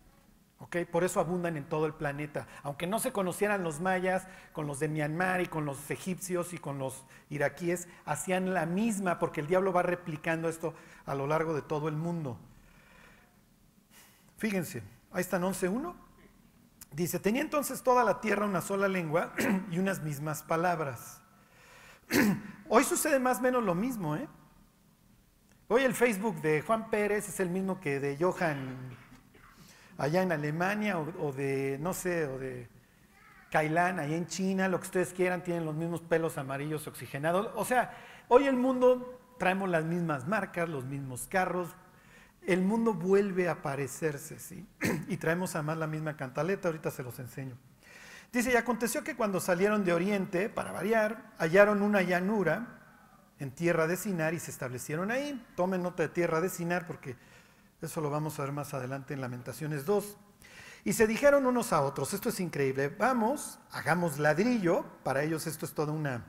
Por 0.92 1.04
eso 1.04 1.20
abundan 1.20 1.58
en 1.58 1.66
todo 1.66 1.86
el 1.86 1.94
planeta. 1.94 2.48
Aunque 2.64 2.88
no 2.88 3.00
se 3.00 3.12
conocieran 3.12 3.64
los 3.64 3.82
mayas 3.82 4.28
con 4.54 4.66
los 4.66 4.80
de 4.80 4.88
Myanmar 4.88 5.42
y 5.42 5.48
con 5.48 5.66
los 5.66 5.92
egipcios 5.92 6.54
y 6.54 6.58
con 6.58 6.80
los 6.80 7.04
iraquíes, 7.30 7.88
hacían 8.06 8.54
la 8.54 8.66
misma 8.66 9.20
porque 9.20 9.42
el 9.42 9.48
diablo 9.48 9.74
va 9.74 9.84
replicando 9.84 10.48
esto 10.48 10.74
a 11.06 11.16
lo 11.16 11.28
largo 11.28 11.54
de 11.54 11.62
todo 11.62 11.90
el 11.90 11.96
mundo. 11.96 12.38
Fíjense, 14.44 14.84
ahí 15.14 15.22
están 15.22 15.42
11.1. 15.44 15.96
Dice, 16.92 17.18
tenía 17.18 17.42
entonces 17.42 17.82
toda 17.82 18.04
la 18.04 18.20
tierra 18.20 18.46
una 18.46 18.60
sola 18.60 18.90
lengua 18.90 19.32
y 19.72 19.80
unas 19.80 20.04
mismas 20.04 20.44
palabras. 20.44 21.22
Hoy 22.68 22.84
sucede 22.84 23.20
más 23.20 23.40
o 23.40 23.42
menos 23.42 23.64
lo 23.64 23.74
mismo, 23.74 24.18
¿eh? 24.18 24.28
Hoy 25.70 25.84
el 25.84 25.94
Facebook 25.94 26.42
de 26.42 26.62
Juan 26.62 26.90
Pérez 26.90 27.30
es 27.30 27.40
el 27.40 27.50
mismo 27.52 27.80
que 27.80 28.02
de 28.02 28.18
Johan 28.20 28.76
allá 29.98 30.22
en 30.22 30.34
Alemania 30.34 31.00
o, 31.00 31.32
de, 31.32 31.78
no 31.80 31.94
sé, 31.94 32.26
o 32.26 32.38
de 32.38 32.68
Kailan 33.50 34.02
allá 34.02 34.18
en 34.18 34.28
China, 34.28 34.68
lo 34.68 34.78
que 34.82 34.88
ustedes 34.88 35.14
quieran, 35.14 35.42
tienen 35.42 35.64
los 35.64 35.76
mismos 35.76 36.02
pelos 36.02 36.38
amarillos 36.38 36.86
oxigenados. 36.86 37.50
O 37.56 37.64
sea, 37.64 37.96
hoy 38.28 38.48
el 38.48 38.58
mundo 38.58 39.22
traemos 39.40 39.70
las 39.70 39.86
mismas 39.86 40.28
marcas, 40.28 40.68
los 40.68 40.84
mismos 40.84 41.28
carros, 41.30 41.74
el 42.48 42.62
mundo 42.62 42.94
vuelve 42.94 43.50
a 43.50 43.62
parecerse, 43.62 44.40
¿sí? 44.40 44.68
Y 45.08 45.18
traemos 45.18 45.56
además 45.56 45.78
la 45.78 45.88
misma 45.88 46.18
cantaleta, 46.18 46.68
ahorita 46.68 46.92
se 46.92 47.04
los 47.04 47.20
enseño. 47.20 47.58
Dice, 48.32 48.52
y 48.52 48.56
aconteció 48.56 49.04
que 49.04 49.16
cuando 49.16 49.40
salieron 49.40 49.86
de 49.86 49.94
Oriente, 49.94 50.50
para 50.50 50.72
variar, 50.72 51.32
hallaron 51.38 51.82
una 51.82 52.02
llanura 52.02 52.80
en 53.40 53.52
tierra 53.52 53.88
de 53.88 53.96
Sinar 53.96 54.34
y 54.34 54.40
se 54.40 54.52
establecieron 54.52 55.12
ahí. 55.12 55.46
Tomen 55.56 55.84
nota 55.84 56.04
de 56.04 56.10
tierra 56.10 56.42
de 56.42 56.50
Sinar 56.50 56.88
porque 56.88 57.16
eso 57.82 58.02
lo 58.02 58.10
vamos 58.10 58.40
a 58.40 58.44
ver 58.44 58.52
más 58.52 58.74
adelante 58.74 59.14
en 59.14 59.22
Lamentaciones 59.22 59.86
2. 59.86 60.18
Y 60.86 60.94
se 60.94 61.08
dijeron 61.08 61.46
unos 61.46 61.72
a 61.72 61.82
otros, 61.82 62.14
esto 62.14 62.30
es 62.30 62.40
increíble, 62.40 62.90
vamos, 62.90 63.60
hagamos 63.72 64.20
ladrillo, 64.20 64.86
para 65.04 65.24
ellos 65.24 65.48
esto 65.48 65.66
es 65.66 65.74
toda 65.74 65.94
una, 65.94 66.26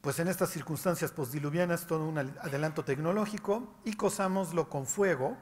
pues 0.00 0.18
en 0.20 0.28
estas 0.28 0.50
circunstancias 0.50 1.12
postdiluvianas, 1.12 1.86
todo 1.86 2.06
un 2.06 2.18
adelanto 2.18 2.84
tecnológico, 2.84 3.74
y 3.84 3.94
cosámoslo 3.94 4.68
con 4.68 4.86
fuego, 4.86 5.36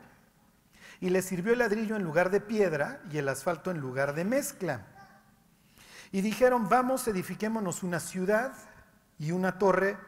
y 1.00 1.10
les 1.10 1.26
sirvió 1.26 1.52
el 1.52 1.58
ladrillo 1.58 1.96
en 1.96 2.02
lugar 2.02 2.30
de 2.30 2.40
piedra 2.40 3.02
y 3.12 3.18
el 3.18 3.28
asfalto 3.28 3.70
en 3.70 3.78
lugar 3.78 4.14
de 4.14 4.24
mezcla. 4.24 4.86
Y 6.10 6.22
dijeron, 6.22 6.68
vamos, 6.68 7.06
edifiquémonos 7.08 7.82
una 7.82 8.00
ciudad 8.00 8.54
y 9.18 9.32
una 9.32 9.58
torre 9.58 9.98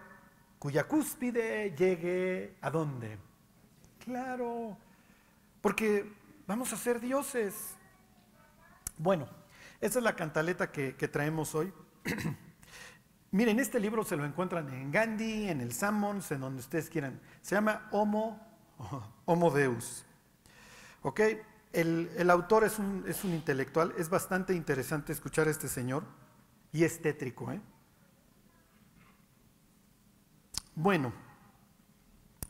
cuya 0.59 0.85
cúspide 0.85 1.75
llegue 1.77 2.57
a 2.61 2.71
dónde. 2.71 3.19
Claro, 4.05 4.77
porque 5.61 6.11
vamos 6.47 6.73
a 6.73 6.77
ser 6.77 7.01
dioses. 7.01 7.75
Bueno, 8.97 9.29
esa 9.81 9.99
es 9.99 10.05
la 10.05 10.17
cantaleta 10.17 10.73
que, 10.73 10.93
traemos 10.93 11.55
hoy. 11.55 11.73
Miren, 13.31 13.61
este 13.61 13.79
libro 13.79 14.05
se 14.05 14.17
lo 14.17 14.25
encuentran 14.25 14.73
en 14.73 14.91
Gandhi, 14.91 15.49
en 15.49 15.61
el 15.61 15.73
Sammons, 15.73 16.31
en 16.33 16.41
donde 16.41 16.61
ustedes 16.61 16.89
quieran. 16.89 17.21
Se 17.43 17.55
llama 17.55 17.89
Homo, 17.93 18.41
Homo 19.27 19.51
Deus. 19.51 20.07
¿Ok? 21.03 21.21
El, 21.73 22.31
autor 22.31 22.65
es 22.65 22.79
un, 22.79 23.05
es 23.07 23.25
un, 23.25 23.35
intelectual, 23.35 23.93
es 23.99 24.09
bastante 24.09 24.55
interesante 24.55 25.13
escuchar 25.13 25.47
a 25.47 25.51
este 25.51 25.69
señor 25.69 26.05
y 26.73 26.85
es 26.85 27.03
tétrico. 27.03 27.53
¿eh? 27.53 27.61
Bueno, 30.75 31.13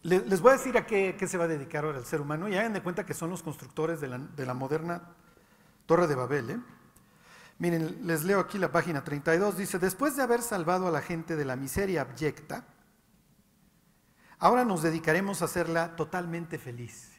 les 0.03 0.41
voy 0.41 0.53
a 0.53 0.57
decir 0.57 0.79
a 0.79 0.87
qué, 0.87 1.17
se 1.27 1.37
va 1.37 1.45
a 1.45 1.49
dedicar 1.49 1.85
ahora 1.85 1.99
el 1.99 2.05
ser 2.05 2.21
humano 2.21 2.49
y 2.49 2.57
hagan 2.57 2.73
de 2.73 2.83
cuenta 2.83 3.05
que 3.05 3.14
son 3.14 3.31
los 3.31 3.43
constructores 3.43 4.01
de 4.01 4.09
la, 4.47 4.55
moderna 4.55 5.03
Torre 5.87 6.07
de 6.07 6.14
Babel. 6.14 6.51
¿eh? 6.51 6.61
Miren, 7.59 8.07
les 8.07 8.23
leo 8.23 8.38
aquí 8.38 8.57
la 8.57 8.71
página 8.71 9.03
32, 9.03 9.57
dice, 9.57 9.79
después 9.79 10.16
de 10.16 10.23
haber 10.23 10.42
salvado 10.42 10.87
a 10.87 10.92
la 10.92 11.03
gente 11.03 11.35
de 11.35 11.44
la 11.44 11.57
miseria 11.57 12.03
abyecta, 12.03 12.64
ahora 14.38 14.64
nos 14.64 14.83
dedicaremos 14.83 15.42
a 15.42 15.47
hacerla 15.47 15.97
totalmente 15.97 16.59
feliz. 16.59 17.18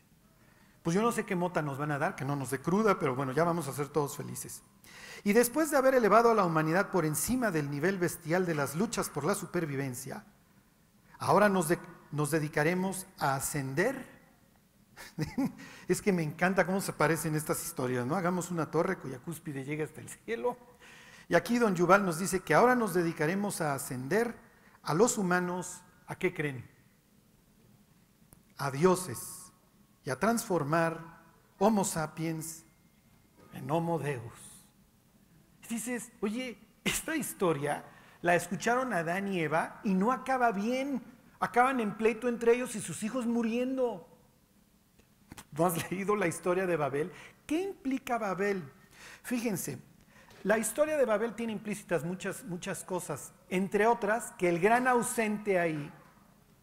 Pues 0.81 0.95
yo 0.95 1.01
no 1.01 1.11
sé 1.11 1.25
qué 1.25 1.35
mota 1.35 1.61
nos 1.61 1.77
van 1.77 1.91
a 1.91 1.99
dar, 1.99 2.15
que 2.15 2.23
no 2.23 2.37
nos 2.37 2.51
dé 2.51 2.59
cruda, 2.59 2.97
pero 2.97 3.15
bueno, 3.15 3.33
ya 3.33 3.43
vamos 3.43 3.67
a 3.67 3.73
ser 3.73 3.89
todos 3.89 4.15
felices. 4.15 4.63
Y 5.25 5.33
después 5.33 5.69
de 5.71 5.77
haber 5.77 5.95
elevado 5.95 6.31
a 6.31 6.33
la 6.33 6.45
humanidad 6.45 6.89
por 6.89 7.05
encima 7.05 7.51
del 7.51 7.69
nivel 7.69 7.97
bestial 7.97 8.45
de 8.45 8.55
las 8.55 8.75
luchas 8.75 9.09
por 9.09 9.25
la 9.25 9.35
supervivencia, 9.35 10.23
ahora 11.17 11.49
nos, 11.49 11.67
nos 12.11 12.31
dedicaremos 12.31 13.07
a 13.17 13.35
ascender. 13.35 14.18
es 15.87 16.01
que 16.01 16.11
me 16.11 16.23
encanta 16.23 16.65
cómo 16.65 16.81
se 16.81 16.93
parecen 16.93 17.35
estas 17.35 17.63
historias, 17.63 18.05
¿no? 18.05 18.15
Hagamos 18.15 18.51
una 18.51 18.69
torre 18.71 18.97
cuya 18.97 19.19
cúspide 19.19 19.63
llegue 19.63 19.83
hasta 19.83 20.01
el 20.01 20.09
cielo. 20.09 20.57
Y 21.27 21.35
aquí 21.35 21.59
don 21.59 21.75
Yuval 21.75 22.05
nos 22.05 22.19
dice 22.19 22.41
que 22.41 22.53
ahora 22.53 22.75
nos 22.75 22.93
dedicaremos 22.93 23.61
a 23.61 23.73
ascender 23.73 24.35
a 24.81 24.93
los 24.93 25.17
humanos, 25.17 25.83
¿a 26.07 26.15
qué 26.15 26.33
creen? 26.33 26.67
A 28.57 28.71
dioses 28.71 29.51
y 30.03 30.09
a 30.09 30.17
transformar 30.17 31.19
Homo 31.59 31.85
sapiens 31.85 32.65
en 33.53 33.69
Homo 33.69 33.99
Deus. 33.99 34.23
dices, 35.69 36.11
oye, 36.21 36.57
esta 36.83 37.15
historia 37.15 37.83
la 38.21 38.35
escucharon 38.35 38.91
Adán 38.93 39.31
y 39.31 39.39
Eva 39.41 39.79
y 39.83 39.93
no 39.93 40.11
acaba 40.11 40.51
bien. 40.51 41.03
Acaban 41.39 41.79
en 41.79 41.95
pleito 41.95 42.27
entre 42.27 42.55
ellos 42.55 42.75
y 42.75 42.81
sus 42.81 43.03
hijos 43.03 43.27
muriendo. 43.27 44.08
¿No 45.51 45.65
has 45.65 45.89
leído 45.89 46.15
la 46.15 46.27
historia 46.27 46.65
de 46.65 46.75
Babel? 46.75 47.11
¿Qué 47.45 47.61
implica 47.61 48.17
Babel? 48.17 48.63
Fíjense, 49.23 49.79
la 50.43 50.57
historia 50.57 50.97
de 50.97 51.05
Babel 51.05 51.33
tiene 51.33 51.53
implícitas 51.53 52.03
muchas, 52.03 52.43
muchas 52.43 52.83
cosas, 52.83 53.33
entre 53.49 53.87
otras 53.87 54.31
que 54.37 54.47
el 54.47 54.59
gran 54.59 54.87
ausente 54.87 55.59
ahí 55.59 55.91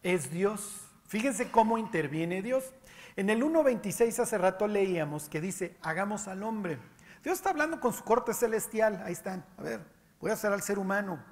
es 0.03 0.31
Dios. 0.31 0.89
Fíjense 1.07 1.51
cómo 1.51 1.77
interviene 1.79 2.43
Dios. 2.43 2.73
En 3.17 3.31
el 3.31 3.43
1.26 3.43 4.19
hace 4.21 4.39
rato 4.39 4.67
leíamos 4.67 5.29
que 5.29 5.41
dice, 5.41 5.77
hagamos 5.83 6.29
al 6.29 6.43
hombre. 6.43 6.79
Dios 7.23 7.39
está 7.39 7.51
hablando 7.51 7.81
con 7.81 7.93
su 7.93 8.05
corte 8.05 8.33
celestial, 8.33 9.03
ahí 9.05 9.13
están, 9.13 9.45
a 9.57 9.63
ver, 9.63 9.81
voy 10.21 10.31
a 10.31 10.35
hacer 10.35 10.53
al 10.53 10.63
ser 10.63 10.79
humano. 10.79 11.23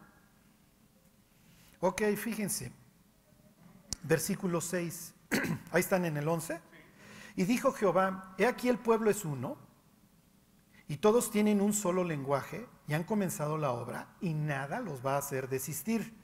Ok, 1.81 2.03
fíjense, 2.17 2.73
versículo 4.03 4.61
6, 4.61 5.14
ahí 5.71 5.81
están 5.81 6.05
en 6.05 6.17
el 6.17 6.27
11. 6.27 6.61
Y 7.37 7.44
dijo 7.44 7.73
Jehová, 7.73 8.35
he 8.38 8.47
aquí 8.47 8.68
el 8.68 8.79
pueblo 8.79 9.11
es 9.11 9.25
uno, 9.25 9.57
y 10.87 10.99
todos 10.99 11.31
tienen 11.31 11.61
un 11.61 11.73
solo 11.73 12.05
lenguaje, 12.05 12.68
y 12.87 12.94
han 12.94 13.05
comenzado 13.05 13.59
la 13.59 13.73
obra, 13.73 14.09
y 14.20 14.35
nada 14.35 14.81
los 14.81 15.05
va 15.05 15.14
a 15.14 15.18
hacer 15.18 15.49
desistir. 15.49 16.14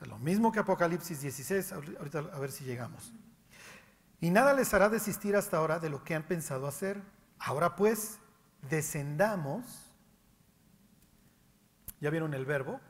Lo 0.00 0.18
mismo 0.18 0.50
que 0.50 0.58
Apocalipsis 0.58 1.20
16, 1.20 1.72
ahorita 1.72 2.18
a 2.32 2.38
ver 2.38 2.50
si 2.50 2.64
llegamos. 2.64 3.12
Y 4.20 4.30
nada 4.30 4.54
les 4.54 4.72
hará 4.72 4.88
desistir 4.88 5.36
hasta 5.36 5.58
ahora 5.58 5.78
de 5.78 5.90
lo 5.90 6.04
que 6.04 6.14
han 6.14 6.22
pensado 6.22 6.66
hacer. 6.66 7.02
Ahora 7.38 7.76
pues, 7.76 8.18
descendamos. 8.68 9.92
¿Ya 12.00 12.10
vieron 12.10 12.32
el 12.32 12.46
verbo? 12.46 12.80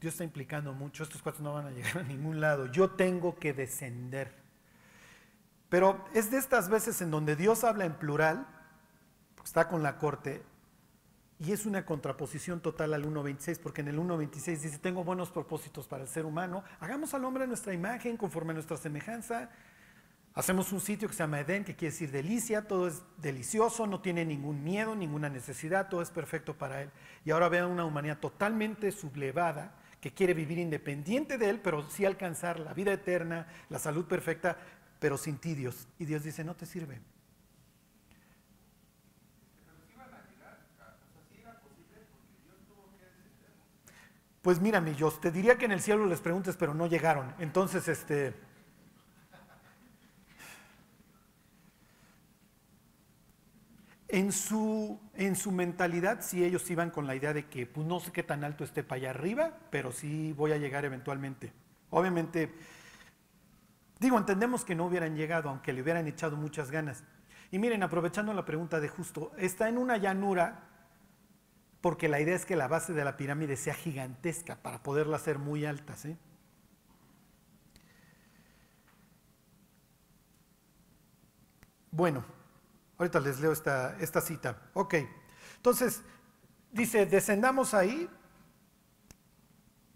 Dios 0.00 0.14
está 0.14 0.24
implicando 0.24 0.72
mucho, 0.72 1.02
estos 1.02 1.22
cuatro 1.22 1.42
no 1.42 1.54
van 1.54 1.66
a 1.66 1.70
llegar 1.70 1.98
a 1.98 2.02
ningún 2.02 2.40
lado. 2.40 2.66
Yo 2.66 2.90
tengo 2.90 3.36
que 3.36 3.52
descender. 3.52 4.47
Pero 5.68 6.04
es 6.14 6.30
de 6.30 6.38
estas 6.38 6.68
veces 6.68 7.00
en 7.02 7.10
donde 7.10 7.36
Dios 7.36 7.64
habla 7.64 7.84
en 7.84 7.94
plural, 7.94 8.46
está 9.44 9.68
con 9.68 9.82
la 9.82 9.98
corte, 9.98 10.42
y 11.40 11.52
es 11.52 11.66
una 11.66 11.86
contraposición 11.86 12.60
total 12.60 12.94
al 12.94 13.04
1.26, 13.04 13.60
porque 13.60 13.80
en 13.82 13.88
el 13.88 13.98
1.26 13.98 14.58
dice, 14.58 14.78
tengo 14.78 15.04
buenos 15.04 15.30
propósitos 15.30 15.86
para 15.86 16.02
el 16.02 16.08
ser 16.08 16.26
humano, 16.26 16.64
hagamos 16.80 17.14
al 17.14 17.24
hombre 17.24 17.46
nuestra 17.46 17.72
imagen, 17.72 18.16
conforme 18.16 18.50
a 18.50 18.54
nuestra 18.54 18.76
semejanza, 18.76 19.50
Hacemos 20.38 20.70
un 20.70 20.80
sitio 20.80 21.08
que 21.08 21.14
se 21.14 21.24
llama 21.24 21.40
Edén, 21.40 21.64
que 21.64 21.74
quiere 21.74 21.90
decir 21.90 22.12
delicia, 22.12 22.68
todo 22.68 22.86
es 22.86 23.02
delicioso, 23.16 23.88
no 23.88 24.00
tiene 24.00 24.24
ningún 24.24 24.62
miedo, 24.62 24.94
ninguna 24.94 25.28
necesidad, 25.28 25.88
todo 25.88 26.00
es 26.00 26.10
perfecto 26.10 26.56
para 26.56 26.82
él. 26.82 26.90
Y 27.24 27.32
ahora 27.32 27.48
vean 27.48 27.66
una 27.66 27.84
humanidad 27.84 28.18
totalmente 28.18 28.92
sublevada, 28.92 29.74
que 30.00 30.14
quiere 30.14 30.34
vivir 30.34 30.58
independiente 30.58 31.38
de 31.38 31.50
él, 31.50 31.60
pero 31.60 31.90
sí 31.90 32.04
alcanzar 32.04 32.60
la 32.60 32.72
vida 32.72 32.92
eterna, 32.92 33.48
la 33.68 33.80
salud 33.80 34.04
perfecta, 34.04 34.58
pero 34.98 35.16
sin 35.16 35.38
ti 35.38 35.54
Dios. 35.54 35.88
Y 35.98 36.04
Dios 36.04 36.22
dice, 36.22 36.44
no 36.44 36.54
te 36.54 36.66
sirve. 36.66 37.00
Pues 44.42 44.60
mírame, 44.60 44.94
yo 44.94 45.10
te 45.10 45.30
diría 45.30 45.58
que 45.58 45.66
en 45.66 45.72
el 45.72 45.80
cielo 45.80 46.06
les 46.06 46.20
preguntes, 46.20 46.56
pero 46.56 46.72
no 46.72 46.86
llegaron. 46.86 47.34
Entonces, 47.38 47.86
este... 47.88 48.34
En 54.10 54.32
su, 54.32 54.98
en 55.16 55.36
su 55.36 55.52
mentalidad, 55.52 56.22
sí 56.22 56.42
ellos 56.42 56.70
iban 56.70 56.90
con 56.90 57.06
la 57.06 57.14
idea 57.14 57.34
de 57.34 57.44
que 57.44 57.66
pues, 57.66 57.86
no 57.86 58.00
sé 58.00 58.10
qué 58.10 58.22
tan 58.22 58.42
alto 58.42 58.64
esté 58.64 58.82
para 58.82 59.00
allá 59.00 59.10
arriba, 59.10 59.58
pero 59.70 59.92
sí 59.92 60.32
voy 60.32 60.52
a 60.52 60.56
llegar 60.56 60.86
eventualmente. 60.86 61.52
Obviamente, 61.90 62.54
digo, 64.00 64.18
entendemos 64.18 64.64
que 64.64 64.74
no 64.74 64.86
hubieran 64.86 65.16
llegado, 65.16 65.48
aunque 65.48 65.72
le 65.72 65.82
hubieran 65.82 66.06
echado 66.06 66.36
muchas 66.36 66.70
ganas. 66.70 67.04
Y 67.50 67.58
miren, 67.58 67.82
aprovechando 67.82 68.32
la 68.32 68.44
pregunta 68.44 68.80
de 68.80 68.88
justo, 68.88 69.32
está 69.38 69.68
en 69.68 69.78
una 69.78 69.96
llanura 69.96 70.64
porque 71.80 72.08
la 72.08 72.20
idea 72.20 72.34
es 72.34 72.44
que 72.44 72.56
la 72.56 72.68
base 72.68 72.92
de 72.92 73.04
la 73.04 73.16
pirámide 73.16 73.56
sea 73.56 73.74
gigantesca 73.74 74.56
para 74.56 74.82
poderla 74.82 75.16
hacer 75.16 75.38
muy 75.38 75.64
alta. 75.64 75.96
¿sí? 75.96 76.16
Bueno, 81.90 82.24
Ahorita 82.98 83.20
les 83.20 83.38
leo 83.38 83.52
esta, 83.52 83.96
esta 84.00 84.20
cita. 84.20 84.60
Ok, 84.74 84.94
entonces 85.56 86.02
dice, 86.72 87.06
descendamos 87.06 87.72
ahí. 87.72 88.10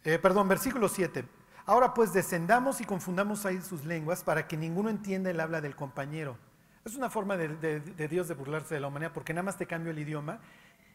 Eh, 0.05 0.19
perdón, 0.21 0.49
versículo 0.49 0.88
7. 0.88 1.25
Ahora 1.64 1.94
pues 1.94 2.12
descendamos 2.12 2.81
y 2.81 2.85
confundamos 2.85 3.46
ahí 3.46 3.61
sus 3.61 3.85
lenguas 3.85 4.25
para 4.25 4.48
que 4.48 4.57
ninguno 4.57 4.90
entienda 4.90 5.31
el 5.31 5.40
habla 5.40 5.61
del 5.61 5.77
compañero. 5.77 6.37
Es 6.85 6.96
una 6.96 7.11
forma 7.11 7.37
de, 7.37 7.81
Dios 8.09 8.27
de 8.27 8.35
burlarse 8.35 8.75
de 8.75 8.81
la 8.81 8.88
humanidad 8.88 9.12
porque 9.12 9.33
nada 9.33 9.44
más 9.44 9.57
te 9.57 9.66
cambio 9.66 9.92
el 9.92 9.98
idioma 9.98 10.40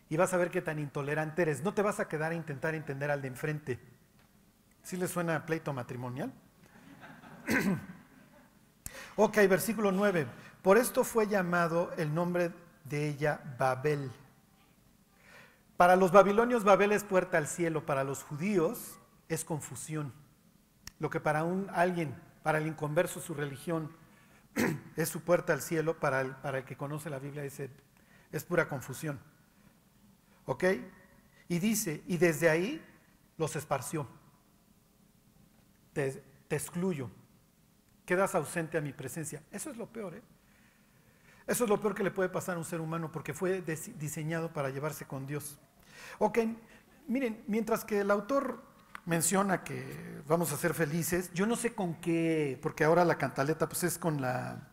y 0.10 0.17
vas 0.17 0.34
a 0.34 0.38
ver 0.38 0.51
qué 0.51 0.62
tan 0.62 0.80
intolerante 0.80 1.43
eres. 1.43 1.63
No 1.63 1.73
te 1.73 1.82
vas 1.82 1.99
a 2.01 2.08
quedar 2.10 2.34
a 2.34 2.36
intentar 2.36 2.75
entender 2.75 3.10
al 3.10 3.21
de 3.21 3.30
enfrente. 3.30 3.80
¿Sí 4.84 4.97
le 4.97 5.08
suena 5.08 5.45
pleito 5.45 5.71
matrimonial? 5.71 6.34
ok, 9.15 9.38
versículo 9.49 9.93
9. 9.93 10.27
Por 10.62 10.77
esto 10.77 11.06
fue 11.06 11.27
llamado 11.27 11.91
el 11.97 12.13
nombre 12.13 12.51
de 12.84 13.08
ella 13.08 13.39
Babel. 13.58 14.12
Para 15.77 15.95
los 15.95 16.12
babilonios 16.12 16.63
Babel 16.65 16.91
es 16.91 17.03
puerta 17.03 17.38
al 17.38 17.47
cielo, 17.47 17.86
para 17.86 18.03
los 18.03 18.23
judíos 18.23 18.99
es 19.30 19.45
confusión. 19.45 20.12
Lo 21.00 21.10
que 21.10 21.20
para 21.20 21.44
un 21.44 21.70
alguien, 21.74 22.16
para 22.44 22.58
el 22.58 22.68
inconverso 22.68 23.20
su 23.20 23.34
religión 23.34 23.92
es 24.96 25.10
su 25.10 25.22
puerta 25.22 25.54
al 25.54 25.62
cielo, 25.62 26.00
para 26.00 26.22
el, 26.22 26.36
para 26.36 26.60
el 26.60 26.66
que 26.66 26.78
conoce 26.78 27.10
la 27.10 27.20
Biblia 27.20 27.44
es, 27.44 28.44
pura 28.46 28.68
confusión. 28.68 29.20
¿Ok? 30.46 30.64
Y 31.50 31.60
dice, 31.60 32.04
y 32.08 32.18
desde 32.18 32.50
ahí 32.50 32.84
los 33.38 33.56
esparció. 33.56 34.08
Te, 35.94 36.24
te 36.48 36.56
excluyo. 36.56 37.10
Quedas 38.06 38.36
ausente 38.36 38.78
a 38.78 38.82
mi 38.82 38.94
presencia. 38.94 39.44
Eso 39.52 39.70
es 39.70 39.78
lo 39.78 39.88
peor, 39.88 40.16
¿eh? 40.16 40.22
Eso 41.48 41.64
es 41.64 41.70
lo 41.70 41.80
peor 41.80 41.96
que 41.96 42.04
le 42.04 42.12
puede 42.12 42.28
pasar 42.28 42.56
a 42.56 42.60
un 42.60 42.66
ser 42.66 42.82
humano 42.82 43.10
porque 43.10 43.34
fue 43.34 43.62
diseñado 43.62 44.52
para 44.52 44.70
llevarse 44.70 45.06
con 45.06 45.26
Dios. 45.26 45.58
Ok, 46.20 46.40
miren, 47.08 47.42
mientras 47.48 47.86
que 47.86 48.02
el 48.02 48.12
autor 48.12 48.62
menciona 49.08 49.63
que 49.63 50.22
vamos 50.28 50.52
a 50.52 50.58
ser 50.58 50.74
felices, 50.74 51.32
yo 51.34 51.48
no 51.48 51.56
sé 51.56 51.74
con 51.74 51.96
qué, 51.96 52.60
porque 52.62 52.84
ahora 52.84 53.06
la 53.06 53.17
cantaleta 53.17 53.67
pues 53.67 53.86
es 53.86 53.98
con 53.98 54.22
la, 54.22 54.67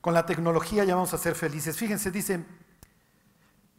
con 0.00 0.12
la 0.14 0.26
tecnología 0.26 0.84
ya 0.84 0.96
vamos 0.96 1.14
a 1.14 1.18
ser 1.18 1.36
felices. 1.36 1.76
Fíjense, 1.76 2.10
dice, 2.10 2.44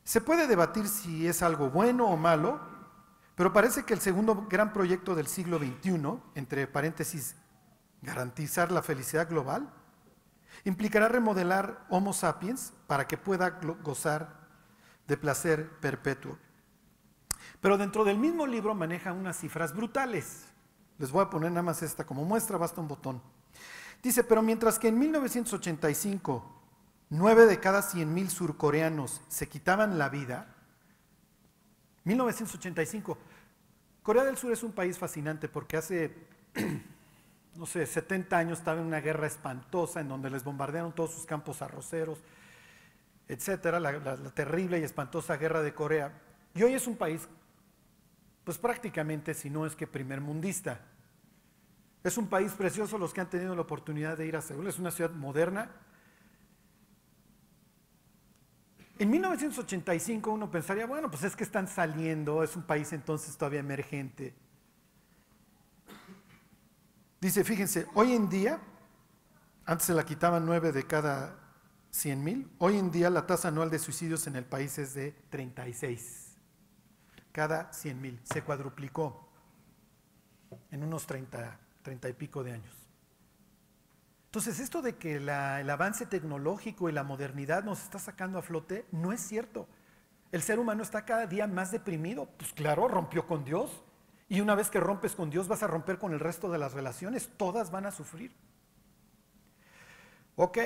se 0.06 0.22
puede 0.22 0.48
debatir 0.48 0.88
si 0.88 1.28
es 1.28 1.44
algo 1.44 1.70
bueno 1.70 2.08
o 2.08 2.16
malo, 2.16 2.62
pero 3.36 3.52
parece 3.52 3.84
que 3.84 3.94
el 3.94 4.00
segundo 4.00 4.48
gran 4.50 4.72
proyecto 4.72 5.16
del 5.16 5.28
siglo 5.28 5.60
XXI, 5.60 6.20
entre 6.36 6.66
paréntesis, 6.66 7.36
garantizar 8.02 8.72
la 8.72 8.82
felicidad 8.82 9.28
global, 9.28 9.70
implicará 10.64 11.10
remodelar 11.10 11.86
Homo 11.90 12.14
sapiens 12.14 12.72
para 12.88 13.06
que 13.06 13.18
pueda 13.18 13.60
gozar 13.84 14.48
de 15.08 15.18
placer 15.18 15.70
perpetuo. 15.82 16.38
Pero 17.62 17.78
dentro 17.78 18.04
del 18.04 18.18
mismo 18.18 18.46
libro 18.46 18.76
maneja 18.76 19.14
unas 19.14 19.38
cifras 19.38 19.74
brutales. 19.74 20.46
Les 20.98 21.12
voy 21.12 21.24
a 21.24 21.30
poner 21.30 21.52
nada 21.52 21.64
más 21.64 21.82
esta 21.84 22.06
como 22.06 22.26
muestra, 22.26 22.58
basta 22.58 22.82
un 22.82 22.88
botón. 22.88 23.22
Dice, 24.04 24.24
pero 24.24 24.42
mientras 24.42 24.80
que 24.80 24.88
en 24.90 25.00
1985 25.00 26.44
nueve 27.10 27.46
de 27.46 27.60
cada 27.60 27.82
100 27.82 28.14
mil 28.14 28.30
surcoreanos 28.30 29.22
se 29.28 29.48
quitaban 29.48 29.98
la 29.98 30.10
vida, 30.10 30.56
1985, 32.04 33.18
Corea 34.02 34.24
del 34.24 34.38
Sur 34.38 34.52
es 34.52 34.64
un 34.64 34.72
país 34.72 34.98
fascinante 34.98 35.48
porque 35.48 35.78
hace 35.78 36.16
no 37.56 37.66
sé, 37.66 37.86
70 37.86 38.38
años 38.38 38.60
estaba 38.60 38.80
en 38.80 38.88
una 38.88 39.02
guerra 39.02 39.28
espantosa 39.28 40.00
en 40.00 40.08
donde 40.08 40.30
les 40.30 40.44
bombardearon 40.44 40.94
todos 40.94 41.12
sus 41.12 41.26
campos 41.26 41.62
arroceros, 41.62 42.20
etcétera, 43.28 43.80
la, 43.80 44.16
terrible 44.34 44.80
y 44.80 44.84
espantosa 44.84 45.38
guerra 45.38 45.62
de 45.62 45.74
Corea. 45.74 46.14
Y 46.54 46.64
hoy 46.64 46.74
es 46.74 46.88
un 46.88 46.96
país, 46.96 47.28
pues 48.52 48.60
prácticamente, 48.60 49.34
si 49.34 49.50
no 49.50 49.66
es 49.66 49.78
que 49.78 49.88
primer 49.88 50.20
mundista. 50.20 50.82
Es 52.04 52.18
un 52.18 52.28
país 52.28 52.52
precioso 52.52 52.98
los 52.98 53.14
que 53.14 53.22
han 53.22 53.30
tenido 53.30 53.56
la 53.56 53.62
oportunidad 53.62 54.18
de 54.18 54.28
ir 54.28 54.36
a 54.36 54.42
Seúl, 54.42 54.68
es 54.68 54.78
una 54.78 54.92
ciudad 54.92 55.12
moderna. 55.12 55.72
En 59.00 59.10
1985 59.10 60.30
uno 60.30 60.52
pensaría, 60.52 60.86
bueno, 60.86 61.10
pues 61.10 61.24
es 61.24 61.34
que 61.34 61.46
están 61.46 61.70
saliendo, 61.70 62.44
es 62.44 62.58
un 62.58 62.64
país 62.64 62.92
entonces 62.92 63.38
todavía 63.38 63.62
emergente. 63.62 64.36
Dice, 67.22 67.46
fíjense, 67.46 67.88
hoy 67.94 68.12
en 68.12 68.28
día, 68.28 68.60
antes 69.64 69.88
se 69.88 69.94
la 69.94 70.06
quitaban 70.06 70.46
nueve 70.46 70.74
de 70.74 70.86
cada 70.86 71.40
100 71.92 72.22
mil, 72.22 72.52
hoy 72.58 72.78
en 72.78 72.92
día 72.92 73.10
la 73.10 73.26
tasa 73.26 73.48
anual 73.48 73.70
de 73.70 73.80
suicidios 73.80 74.28
en 74.28 74.36
el 74.36 74.44
país 74.44 74.78
es 74.78 74.94
de 74.94 75.14
36, 75.30 76.31
cada 77.32 77.72
100 77.74 78.02
mil, 78.02 78.20
se 78.24 78.44
cuadruplicó 78.44 79.28
en 80.70 80.84
unos 80.84 81.06
30, 81.06 81.60
30 81.82 82.10
y 82.10 82.14
pico 82.14 82.44
de 82.44 82.54
años. 82.54 82.76
Entonces, 84.26 84.60
esto 84.62 84.82
de 84.82 84.96
que 84.96 85.18
el 85.18 85.30
avance 85.30 86.06
tecnológico 86.06 86.88
y 86.88 86.94
la 86.94 87.04
modernidad 87.04 87.66
nos 87.66 87.84
está 87.84 88.00
sacando 88.00 88.40
a 88.40 88.42
flote, 88.42 88.86
no 88.92 89.12
es 89.12 89.20
cierto. 89.20 89.68
El 90.32 90.42
ser 90.42 90.58
humano 90.58 90.84
está 90.84 91.04
cada 91.04 91.28
día 91.28 91.48
más 91.48 91.72
deprimido. 91.72 92.30
Pues 92.38 92.54
claro, 92.54 92.88
rompió 92.88 93.28
con 93.28 93.44
Dios. 93.44 93.84
Y 94.30 94.40
una 94.40 94.56
vez 94.56 94.70
que 94.70 94.80
rompes 94.80 95.16
con 95.16 95.30
Dios 95.30 95.50
vas 95.50 95.64
a 95.64 95.68
romper 95.68 96.00
con 96.00 96.14
el 96.14 96.22
resto 96.22 96.50
de 96.50 96.58
las 96.58 96.72
relaciones, 96.72 97.30
todas 97.36 97.72
van 97.72 97.86
a 97.86 97.92
sufrir. 97.92 98.34
Ok, 100.38 100.58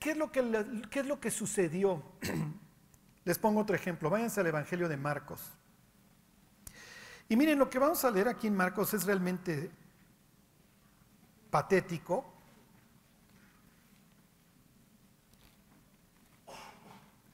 ¿qué 0.00 0.10
es 0.10 0.16
lo 0.16 0.32
que, 0.32 0.42
qué 0.90 0.98
es 0.98 1.06
lo 1.06 1.20
que 1.20 1.30
sucedió? 1.30 2.02
Les 3.24 3.38
pongo 3.38 3.60
otro 3.60 3.76
ejemplo, 3.76 4.10
váyanse 4.10 4.40
al 4.40 4.48
Evangelio 4.48 4.88
de 4.88 4.96
Marcos. 4.96 5.52
Y 7.34 7.36
miren, 7.36 7.58
lo 7.58 7.68
que 7.68 7.80
vamos 7.80 8.04
a 8.04 8.12
leer 8.12 8.28
aquí 8.28 8.46
en 8.46 8.54
Marcos 8.54 8.94
es 8.94 9.04
realmente 9.04 9.68
patético. 11.50 12.32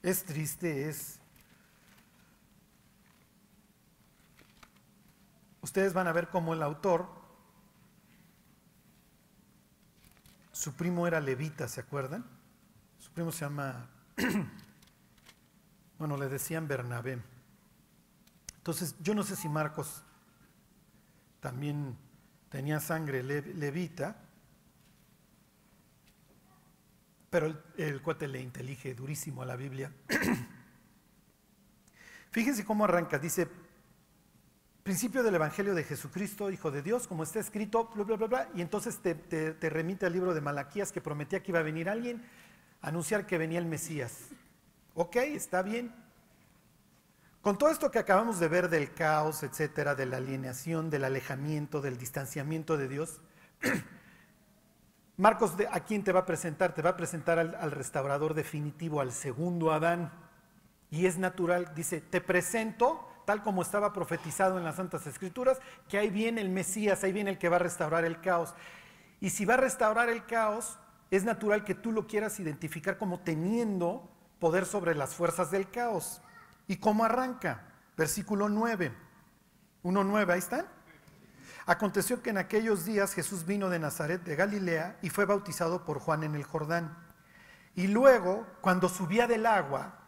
Es 0.03 0.25
triste, 0.25 0.89
es 0.89 1.21
ustedes 5.61 5.93
van 5.93 6.07
a 6.07 6.13
ver 6.13 6.31
cómo 6.31 6.55
el 6.55 6.63
autor, 6.63 7.07
su 10.51 10.73
primo 10.77 11.07
era 11.07 11.21
levita, 11.21 11.69
¿se 11.69 11.83
acuerdan? 11.83 12.25
Su 13.01 13.11
primo 13.11 13.33
se 13.33 13.41
llama, 13.41 13.91
bueno, 15.99 16.17
le 16.17 16.31
decían 16.31 16.67
Bernabé. 16.67 17.30
Entonces, 18.71 18.95
yo 19.01 19.15
no 19.15 19.25
sé 19.25 19.35
si 19.35 19.49
Marcos 19.49 20.05
también 21.41 21.97
tenía 22.51 22.79
sangre 22.79 23.25
levita, 23.25 24.17
pero 27.31 27.53
el, 27.77 28.01
cuate 28.01 28.29
le 28.29 28.41
intelige 28.41 28.95
durísimo 28.95 29.43
a 29.43 29.47
la 29.47 29.57
Biblia. 29.57 29.93
Fíjense 32.31 32.65
cómo 32.65 32.85
arranca, 32.85 33.19
dice, 33.19 33.49
principio 34.85 35.25
del 35.25 35.35
Evangelio 35.35 35.75
de 35.75 35.83
Jesucristo, 35.83 36.49
Hijo 36.49 36.71
de 36.71 36.83
Dios, 36.83 37.09
como 37.09 37.25
está 37.25 37.41
escrito, 37.41 37.91
bla, 37.93 38.05
bla, 38.05 38.15
bla, 38.15 38.27
bla, 38.29 38.49
y 38.55 38.61
entonces 38.61 39.01
te, 39.01 39.69
remite 39.69 40.07
al 40.07 40.13
libro 40.13 40.33
de 40.33 40.41
Malaquías 40.41 40.93
que 40.93 41.01
prometía 41.01 41.43
que 41.43 41.51
iba 41.51 41.59
a 41.59 41.65
venir 41.65 41.89
alguien 41.89 42.23
a 42.83 42.91
anunciar 42.91 43.27
que 43.27 43.37
venía 43.37 43.59
el 43.59 43.67
Mesías. 43.67 44.29
Ok, 44.95 45.17
está 45.17 45.63
bien. 45.63 45.93
Con 47.43 47.57
todo 47.57 47.71
esto 47.71 47.91
que 47.91 47.99
acabamos 47.99 48.39
de 48.39 48.49
ver 48.49 48.69
del 48.69 48.93
caos, 48.93 49.43
etcétera, 49.43 49.95
de 49.95 50.05
la 50.05 50.19
alienación, 50.19 50.91
del 50.91 51.05
alejamiento, 51.05 51.81
del 51.81 51.97
distanciamiento 51.97 52.77
de 52.77 52.89
Dios, 52.89 53.21
Marcos, 55.17 55.53
¿a 55.71 55.81
quién 55.81 56.05
te 56.05 56.13
va 56.13 56.21
a 56.21 56.27
presentar? 56.27 56.75
Te 56.75 56.83
va 56.83 56.91
a 56.91 56.97
presentar 56.97 57.39
al, 57.39 57.55
al 57.55 57.71
restaurador 57.71 58.35
definitivo, 58.35 59.01
al 59.01 59.13
segundo 59.13 59.73
Adán. 59.73 60.13
Y 60.91 61.07
es 61.07 61.19
natural, 61.19 61.73
dice, 61.75 62.01
te 62.01 62.21
presento 62.21 63.07
tal 63.25 63.43
como 63.43 63.63
estaba 63.63 63.93
profetizado 63.93 64.59
en 64.59 64.65
las 64.65 64.77
Santas 64.77 65.07
Escrituras, 65.07 65.61
que 65.89 65.99
ahí 65.99 66.11
viene 66.11 66.41
el 66.41 66.49
Mesías, 66.49 67.05
ahí 67.05 67.13
viene 67.13 67.31
el 67.31 67.39
que 67.39 67.49
va 67.49 67.57
a 67.57 67.61
restaurar 67.61 68.05
el 68.05 68.21
caos. 68.21 68.55
Y 69.21 69.31
si 69.31 69.45
va 69.45 69.55
a 69.55 69.59
restaurar 69.59 70.09
el 70.09 70.27
caos, 70.27 70.79
es 71.11 71.25
natural 71.25 71.65
que 71.65 71.75
tú 71.75 71.93
lo 71.93 72.07
quieras 72.07 72.41
identificar 72.41 72.99
como 72.99 73.21
teniendo 73.21 74.11
poder 74.41 74.67
sobre 74.67 74.95
las 74.95 75.15
fuerzas 75.15 75.51
del 75.51 75.71
caos. 75.71 76.21
¿Y 76.71 76.77
cómo 76.77 77.05
arranca? 77.05 77.65
Versículo 77.97 78.49
9. 78.49 78.93
1.9, 79.83 80.33
ahí 80.33 80.39
están. 80.39 80.67
Aconteció 81.67 82.23
que 82.23 82.31
en 82.31 82.39
aquellos 82.39 82.85
días 82.85 83.13
Jesús 83.13 83.45
vino 83.45 83.71
de 83.71 83.81
Nazaret 83.81 84.23
de 84.23 84.37
Galilea 84.37 84.97
y 85.03 85.11
fue 85.11 85.25
bautizado 85.25 85.85
por 85.85 85.99
Juan 85.99 86.23
en 86.23 86.37
el 86.37 86.45
Jordán. 86.45 86.97
Y 87.75 87.89
luego, 87.89 88.47
cuando 88.61 88.89
subía 88.89 89.27
del 89.27 89.47
agua, 89.47 89.99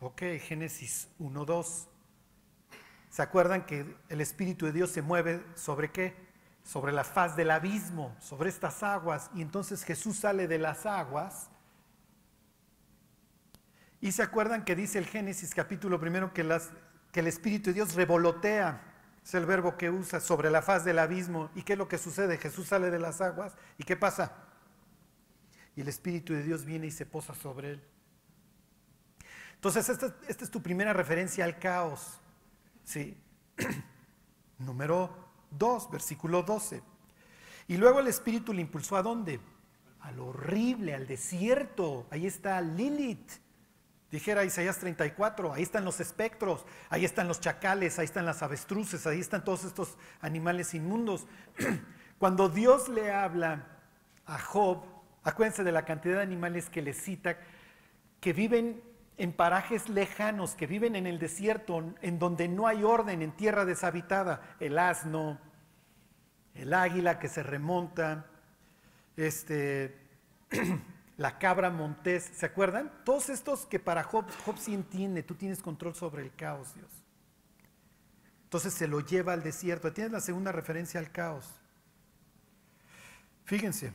ok, 0.00 0.20
Génesis 0.40 1.08
1.2, 1.20 1.86
¿Se 3.08 3.22
acuerdan 3.22 3.64
que 3.64 3.96
el 4.10 4.20
Espíritu 4.20 4.66
de 4.66 4.72
Dios 4.72 4.90
se 4.90 5.00
mueve 5.00 5.42
sobre 5.54 5.90
qué? 5.90 6.14
Sobre 6.64 6.92
la 6.92 7.02
faz 7.02 7.34
del 7.34 7.50
abismo, 7.50 8.14
sobre 8.20 8.50
estas 8.50 8.82
aguas. 8.82 9.30
Y 9.34 9.40
entonces 9.40 9.84
Jesús 9.84 10.18
sale 10.18 10.48
de 10.48 10.58
las 10.58 10.84
aguas. 10.84 11.48
Y 14.00 14.12
se 14.12 14.22
acuerdan 14.22 14.64
que 14.64 14.76
dice 14.76 14.98
el 14.98 15.06
Génesis 15.06 15.54
capítulo 15.54 15.98
primero 15.98 16.32
que, 16.32 16.42
el 16.42 17.26
Espíritu 17.26 17.70
de 17.70 17.74
Dios 17.74 17.94
revolotea 17.94 18.80
Es 19.24 19.34
el 19.34 19.44
verbo 19.44 19.76
que 19.76 19.90
usa 19.90 20.20
sobre 20.20 20.50
la 20.50 20.62
faz 20.62 20.84
del 20.84 21.00
abismo. 21.00 21.50
¿Y 21.54 21.62
qué 21.62 21.72
es 21.72 21.78
lo 21.78 21.88
que 21.88 21.98
sucede? 21.98 22.38
Jesús 22.38 22.68
sale 22.68 22.90
de 22.90 23.00
las 23.00 23.20
aguas. 23.20 23.56
¿Y 23.76 23.84
qué 23.84 23.96
pasa? 23.96 24.32
Y 25.74 25.80
el 25.80 25.88
Espíritu 25.88 26.32
de 26.32 26.42
Dios 26.42 26.64
viene 26.64 26.86
y 26.86 26.90
se 26.90 27.06
posa 27.06 27.34
sobre 27.34 27.72
él. 27.72 27.82
Entonces, 29.54 29.88
esta, 29.88 30.14
esta 30.28 30.44
es 30.44 30.50
tu 30.50 30.62
primera 30.62 30.92
referencia 30.92 31.44
al 31.44 31.58
caos. 31.58 32.20
¿sí? 32.84 33.16
Número 34.58 35.10
2, 35.50 35.90
versículo 35.90 36.42
12. 36.44 36.82
Y 37.66 37.76
luego 37.76 38.00
el 38.00 38.06
Espíritu 38.06 38.52
le 38.52 38.62
impulsó 38.62 38.96
a 38.96 39.02
dónde? 39.02 39.40
Al 40.00 40.20
horrible, 40.20 40.94
al 40.94 41.06
desierto. 41.06 42.06
Ahí 42.10 42.26
está 42.26 42.60
Lilith. 42.60 43.47
Dijera 44.10 44.44
Isaías 44.44 44.78
34, 44.78 45.52
ahí 45.52 45.62
están 45.62 45.84
los 45.84 46.00
espectros, 46.00 46.64
ahí 46.88 47.04
están 47.04 47.28
los 47.28 47.40
chacales, 47.40 47.98
ahí 47.98 48.06
están 48.06 48.24
las 48.24 48.42
avestruces, 48.42 49.06
ahí 49.06 49.20
están 49.20 49.44
todos 49.44 49.64
estos 49.64 49.98
animales 50.20 50.72
inmundos. 50.72 51.26
Cuando 52.18 52.48
Dios 52.48 52.88
le 52.88 53.12
habla 53.12 53.66
a 54.24 54.38
Job, 54.38 54.82
acuérdense 55.24 55.62
de 55.62 55.72
la 55.72 55.84
cantidad 55.84 56.16
de 56.16 56.22
animales 56.22 56.70
que 56.70 56.80
le 56.80 56.94
cita, 56.94 57.36
que 58.20 58.32
viven 58.32 58.82
en 59.18 59.32
parajes 59.32 59.90
lejanos, 59.90 60.54
que 60.54 60.66
viven 60.66 60.96
en 60.96 61.06
el 61.06 61.18
desierto, 61.18 61.94
en 62.00 62.18
donde 62.18 62.48
no 62.48 62.66
hay 62.66 62.84
orden, 62.84 63.20
en 63.20 63.32
tierra 63.32 63.66
deshabitada, 63.66 64.56
el 64.58 64.78
asno, 64.78 65.38
el 66.54 66.72
águila 66.72 67.18
que 67.18 67.28
se 67.28 67.42
remonta, 67.42 68.26
este, 69.16 69.98
la 71.18 71.36
cabra 71.38 71.68
montés, 71.68 72.30
¿se 72.32 72.46
acuerdan? 72.46 72.92
Todos 73.04 73.28
estos 73.28 73.66
que 73.66 73.80
para 73.80 74.04
Job, 74.04 74.24
Job 74.46 74.56
sí 74.56 74.72
entiende, 74.72 75.24
tú 75.24 75.34
tienes 75.34 75.60
control 75.60 75.94
sobre 75.96 76.22
el 76.22 76.32
caos, 76.34 76.74
Dios. 76.74 76.90
Entonces 78.44 78.72
se 78.72 78.86
lo 78.86 79.00
lleva 79.00 79.32
al 79.32 79.42
desierto. 79.42 79.92
Tienes 79.92 80.12
la 80.12 80.20
segunda 80.20 80.52
referencia 80.52 81.00
al 81.00 81.10
caos. 81.10 81.44
Fíjense, 83.44 83.92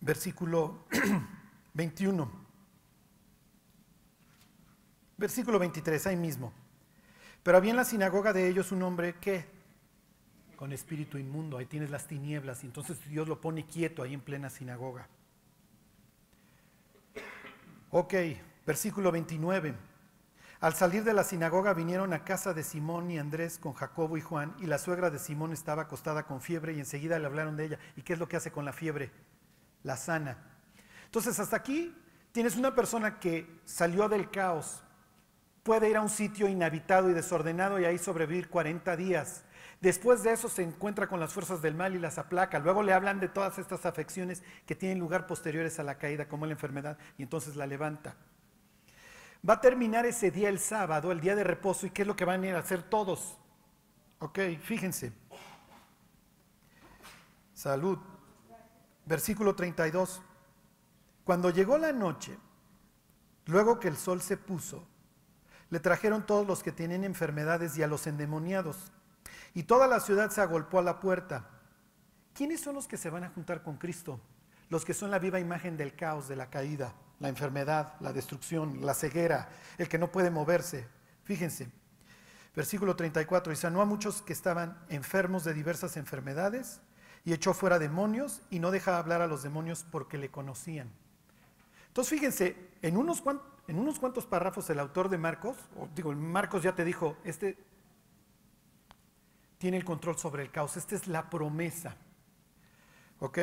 versículo 0.00 0.84
21. 1.74 2.30
Versículo 5.16 5.58
23, 5.58 6.06
ahí 6.08 6.16
mismo. 6.16 6.52
Pero 7.42 7.56
había 7.56 7.70
en 7.70 7.78
la 7.78 7.84
sinagoga 7.86 8.34
de 8.34 8.48
ellos 8.48 8.70
un 8.70 8.82
hombre 8.82 9.14
que, 9.14 9.46
con 10.56 10.72
espíritu 10.72 11.16
inmundo, 11.16 11.56
ahí 11.56 11.66
tienes 11.66 11.90
las 11.90 12.06
tinieblas, 12.06 12.64
y 12.64 12.66
entonces 12.66 13.02
Dios 13.08 13.26
lo 13.26 13.40
pone 13.40 13.66
quieto 13.66 14.02
ahí 14.02 14.12
en 14.12 14.20
plena 14.20 14.50
sinagoga. 14.50 15.08
Ok, 17.92 18.14
versículo 18.64 19.10
29. 19.10 19.74
Al 20.60 20.74
salir 20.74 21.02
de 21.02 21.12
la 21.12 21.24
sinagoga 21.24 21.74
vinieron 21.74 22.12
a 22.12 22.22
casa 22.22 22.54
de 22.54 22.62
Simón 22.62 23.10
y 23.10 23.18
Andrés 23.18 23.58
con 23.58 23.72
Jacobo 23.72 24.16
y 24.16 24.20
Juan, 24.20 24.54
y 24.60 24.66
la 24.66 24.78
suegra 24.78 25.10
de 25.10 25.18
Simón 25.18 25.52
estaba 25.52 25.82
acostada 25.82 26.22
con 26.22 26.40
fiebre 26.40 26.72
y 26.72 26.78
enseguida 26.78 27.18
le 27.18 27.26
hablaron 27.26 27.56
de 27.56 27.64
ella. 27.64 27.78
¿Y 27.96 28.02
qué 28.02 28.12
es 28.12 28.20
lo 28.20 28.28
que 28.28 28.36
hace 28.36 28.52
con 28.52 28.64
la 28.64 28.72
fiebre? 28.72 29.10
La 29.82 29.96
sana. 29.96 30.38
Entonces, 31.06 31.40
hasta 31.40 31.56
aquí 31.56 31.92
tienes 32.30 32.54
una 32.54 32.76
persona 32.76 33.18
que 33.18 33.60
salió 33.64 34.08
del 34.08 34.30
caos, 34.30 34.84
puede 35.64 35.90
ir 35.90 35.96
a 35.96 36.00
un 36.00 36.10
sitio 36.10 36.46
inhabitado 36.46 37.10
y 37.10 37.12
desordenado 37.12 37.80
y 37.80 37.86
ahí 37.86 37.98
sobrevivir 37.98 38.48
40 38.50 38.96
días. 38.96 39.42
Después 39.80 40.22
de 40.22 40.32
eso 40.32 40.48
se 40.50 40.62
encuentra 40.62 41.08
con 41.08 41.20
las 41.20 41.32
fuerzas 41.32 41.62
del 41.62 41.74
mal 41.74 41.94
y 41.94 41.98
las 41.98 42.18
aplaca. 42.18 42.58
Luego 42.58 42.82
le 42.82 42.92
hablan 42.92 43.18
de 43.18 43.28
todas 43.28 43.58
estas 43.58 43.86
afecciones 43.86 44.42
que 44.66 44.74
tienen 44.74 44.98
lugar 44.98 45.26
posteriores 45.26 45.78
a 45.78 45.82
la 45.82 45.96
caída, 45.96 46.28
como 46.28 46.44
la 46.44 46.52
enfermedad, 46.52 46.98
y 47.16 47.22
entonces 47.22 47.56
la 47.56 47.66
levanta. 47.66 48.14
Va 49.48 49.54
a 49.54 49.60
terminar 49.60 50.04
ese 50.04 50.30
día 50.30 50.50
el 50.50 50.58
sábado, 50.58 51.12
el 51.12 51.20
día 51.20 51.34
de 51.34 51.44
reposo, 51.44 51.86
y 51.86 51.90
¿qué 51.90 52.02
es 52.02 52.08
lo 52.08 52.14
que 52.14 52.26
van 52.26 52.42
a 52.42 52.46
ir 52.48 52.54
a 52.54 52.58
hacer 52.58 52.82
todos? 52.82 53.38
Ok, 54.18 54.38
fíjense. 54.62 55.14
Salud. 57.54 57.98
Versículo 59.06 59.54
32. 59.54 60.20
Cuando 61.24 61.48
llegó 61.48 61.78
la 61.78 61.92
noche, 61.92 62.36
luego 63.46 63.80
que 63.80 63.88
el 63.88 63.96
sol 63.96 64.20
se 64.20 64.36
puso, 64.36 64.86
le 65.70 65.80
trajeron 65.80 66.26
todos 66.26 66.46
los 66.46 66.62
que 66.62 66.70
tienen 66.70 67.02
enfermedades 67.02 67.78
y 67.78 67.82
a 67.82 67.86
los 67.86 68.06
endemoniados. 68.06 68.92
Y 69.54 69.64
toda 69.64 69.86
la 69.86 70.00
ciudad 70.00 70.30
se 70.30 70.40
agolpó 70.40 70.78
a 70.78 70.82
la 70.82 71.00
puerta. 71.00 71.48
¿Quiénes 72.34 72.60
son 72.60 72.74
los 72.74 72.86
que 72.86 72.96
se 72.96 73.10
van 73.10 73.24
a 73.24 73.30
juntar 73.30 73.62
con 73.62 73.76
Cristo? 73.76 74.20
Los 74.68 74.84
que 74.84 74.94
son 74.94 75.10
la 75.10 75.18
viva 75.18 75.40
imagen 75.40 75.76
del 75.76 75.94
caos, 75.94 76.28
de 76.28 76.36
la 76.36 76.48
caída, 76.48 76.94
la 77.18 77.28
enfermedad, 77.28 77.94
la 78.00 78.12
destrucción, 78.12 78.84
la 78.86 78.94
ceguera, 78.94 79.48
el 79.78 79.88
que 79.88 79.98
no 79.98 80.12
puede 80.12 80.30
moverse. 80.30 80.86
Fíjense, 81.24 81.68
versículo 82.54 82.96
34, 82.96 83.52
y 83.52 83.56
sanó 83.56 83.82
a 83.82 83.84
muchos 83.84 84.22
que 84.22 84.32
estaban 84.32 84.78
enfermos 84.88 85.44
de 85.44 85.54
diversas 85.54 85.96
enfermedades 85.96 86.80
y 87.24 87.32
echó 87.32 87.52
fuera 87.52 87.78
demonios 87.78 88.42
y 88.50 88.60
no 88.60 88.70
dejaba 88.70 88.98
hablar 88.98 89.22
a 89.22 89.26
los 89.26 89.42
demonios 89.42 89.84
porque 89.90 90.18
le 90.18 90.30
conocían. 90.30 90.90
Entonces 91.88 92.10
fíjense, 92.10 92.56
en 92.82 92.96
unos, 92.96 93.22
en 93.66 93.78
unos 93.78 93.98
cuantos 93.98 94.24
párrafos 94.24 94.70
el 94.70 94.78
autor 94.78 95.08
de 95.08 95.18
Marcos, 95.18 95.56
o 95.76 95.88
digo, 95.94 96.12
Marcos 96.12 96.62
ya 96.62 96.74
te 96.74 96.84
dijo, 96.84 97.16
este 97.24 97.58
tiene 99.60 99.76
el 99.76 99.84
control 99.84 100.16
sobre 100.16 100.42
el 100.42 100.50
caos, 100.50 100.78
esta 100.78 100.94
es 100.94 101.06
la 101.06 101.28
promesa. 101.28 101.94
¿Ok? 103.18 103.38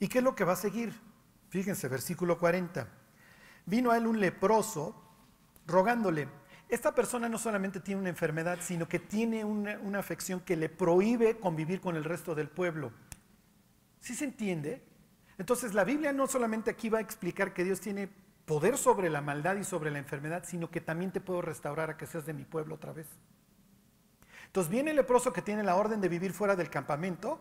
¿Y 0.00 0.08
qué 0.08 0.18
es 0.18 0.24
lo 0.24 0.34
que 0.34 0.44
va 0.44 0.54
a 0.54 0.56
seguir? 0.56 0.98
Fíjense, 1.50 1.86
versículo 1.86 2.38
40. 2.38 2.88
Vino 3.66 3.90
a 3.90 3.98
él 3.98 4.06
un 4.06 4.18
leproso 4.18 5.04
rogándole. 5.66 6.28
Esta 6.66 6.94
persona 6.94 7.28
no 7.28 7.36
solamente 7.36 7.80
tiene 7.80 8.00
una 8.00 8.08
enfermedad, 8.08 8.58
sino 8.62 8.88
que 8.88 8.98
tiene 8.98 9.44
una, 9.44 9.78
una 9.80 9.98
afección 9.98 10.40
que 10.40 10.56
le 10.56 10.70
prohíbe 10.70 11.38
convivir 11.38 11.82
con 11.82 11.94
el 11.94 12.04
resto 12.04 12.34
del 12.34 12.48
pueblo. 12.48 12.90
¿Sí 14.00 14.14
se 14.14 14.24
entiende? 14.24 14.82
Entonces 15.36 15.74
la 15.74 15.84
Biblia 15.84 16.14
no 16.14 16.26
solamente 16.26 16.70
aquí 16.70 16.88
va 16.88 16.98
a 16.98 17.02
explicar 17.02 17.52
que 17.52 17.64
Dios 17.64 17.82
tiene 17.82 18.08
poder 18.46 18.78
sobre 18.78 19.10
la 19.10 19.20
maldad 19.20 19.56
y 19.56 19.64
sobre 19.64 19.90
la 19.90 19.98
enfermedad, 19.98 20.44
sino 20.46 20.70
que 20.70 20.80
también 20.80 21.12
te 21.12 21.20
puedo 21.20 21.42
restaurar 21.42 21.90
a 21.90 21.98
que 21.98 22.06
seas 22.06 22.24
de 22.24 22.32
mi 22.32 22.46
pueblo 22.46 22.76
otra 22.76 22.94
vez. 22.94 23.08
Entonces 24.48 24.70
viene 24.70 24.90
el 24.90 24.96
leproso 24.96 25.32
que 25.32 25.42
tiene 25.42 25.62
la 25.62 25.76
orden 25.76 26.00
de 26.00 26.08
vivir 26.08 26.32
fuera 26.32 26.56
del 26.56 26.68
campamento, 26.68 27.40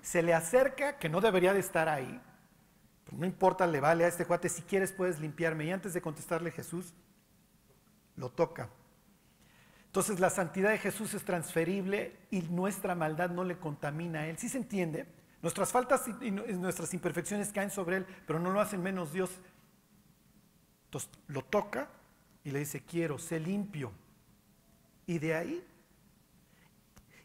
se 0.00 0.22
le 0.22 0.32
acerca, 0.32 0.98
que 0.98 1.08
no 1.08 1.20
debería 1.20 1.52
de 1.52 1.60
estar 1.60 1.88
ahí, 1.88 2.20
no 3.12 3.26
importa, 3.26 3.66
le 3.66 3.80
vale 3.80 4.04
a 4.04 4.08
este 4.08 4.26
cuate, 4.26 4.48
si 4.48 4.62
quieres 4.62 4.92
puedes 4.92 5.18
limpiarme. 5.20 5.64
Y 5.64 5.70
antes 5.70 5.94
de 5.94 6.02
contestarle 6.02 6.50
Jesús, 6.50 6.92
lo 8.16 8.30
toca. 8.30 8.68
Entonces 9.86 10.20
la 10.20 10.30
santidad 10.30 10.70
de 10.70 10.78
Jesús 10.78 11.14
es 11.14 11.24
transferible 11.24 12.14
y 12.30 12.42
nuestra 12.42 12.94
maldad 12.94 13.30
no 13.30 13.44
le 13.44 13.58
contamina 13.58 14.20
a 14.20 14.26
Él. 14.26 14.36
¿Sí 14.38 14.48
se 14.48 14.58
entiende? 14.58 15.06
Nuestras 15.40 15.72
faltas 15.72 16.04
y 16.20 16.30
nuestras 16.30 16.92
imperfecciones 16.92 17.52
caen 17.52 17.70
sobre 17.70 17.98
Él, 17.98 18.06
pero 18.26 18.38
no 18.38 18.50
lo 18.50 18.60
hacen 18.60 18.82
menos 18.82 19.12
Dios. 19.12 19.30
Entonces 20.86 21.10
lo 21.28 21.42
toca 21.42 21.88
y 22.44 22.50
le 22.50 22.58
dice, 22.58 22.82
quiero, 22.84 23.18
sé 23.18 23.40
limpio. 23.40 23.92
Y 25.06 25.18
de 25.18 25.34
ahí, 25.34 25.66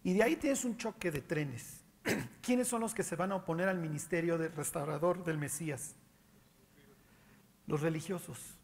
y 0.04 0.14
de 0.14 0.24
ahí 0.24 0.36
tienes 0.36 0.66
un 0.66 0.78
choque 0.78 1.12
de 1.12 1.22
trenes. 1.22 1.82
¿Quiénes 2.42 2.68
son 2.68 2.82
los 2.82 2.94
que 2.94 3.04
se 3.04 3.16
van 3.16 3.32
a 3.32 3.36
oponer 3.36 3.70
al 3.70 3.80
ministerio 3.80 4.38
del 4.38 4.52
restaurador 4.52 5.24
del 5.24 5.38
Mesías? 5.38 5.96
Los 7.68 7.82
religiosos. 7.82 8.56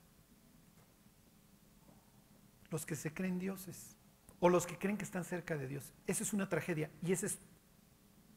Los 2.69 2.85
que 2.85 2.95
se 2.95 3.13
creen 3.13 3.39
dioses. 3.39 3.95
O 4.39 4.49
los 4.49 4.65
que 4.67 4.77
creen 4.77 4.97
que 4.97 5.05
están 5.05 5.23
cerca 5.23 5.57
de 5.57 5.67
Dios. 5.67 5.93
Esa 6.07 6.23
es 6.23 6.33
una 6.33 6.49
tragedia. 6.49 6.89
Y 7.01 7.13
ese 7.13 7.27
es 7.27 7.39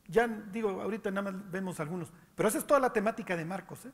ya 0.09 0.29
digo, 0.29 0.69
ahorita 0.69 1.11
nada 1.11 1.31
más 1.31 1.51
vemos 1.51 1.81
algunos, 1.81 2.13
pero 2.35 2.49
esa 2.49 2.59
es 2.59 2.67
toda 2.67 2.81
la 2.81 2.93
temática 2.93 3.37
de 3.37 3.45
Marcos. 3.45 3.87
¿eh? 3.87 3.93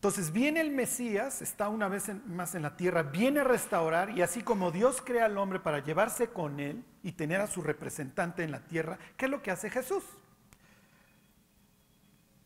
Entonces 0.00 0.32
viene 0.32 0.62
el 0.62 0.70
Mesías, 0.70 1.42
está 1.42 1.68
una 1.68 1.86
vez 1.86 2.10
más 2.24 2.54
en 2.54 2.62
la 2.62 2.74
tierra, 2.74 3.02
viene 3.02 3.40
a 3.40 3.44
restaurar 3.44 4.16
y 4.16 4.22
así 4.22 4.40
como 4.40 4.70
Dios 4.70 5.02
crea 5.04 5.26
al 5.26 5.36
hombre 5.36 5.60
para 5.60 5.80
llevarse 5.84 6.28
con 6.28 6.58
él 6.58 6.82
y 7.02 7.12
tener 7.12 7.42
a 7.42 7.46
su 7.46 7.60
representante 7.60 8.42
en 8.42 8.50
la 8.50 8.60
tierra, 8.60 8.98
¿qué 9.18 9.26
es 9.26 9.30
lo 9.30 9.42
que 9.42 9.50
hace 9.50 9.68
Jesús? 9.68 10.02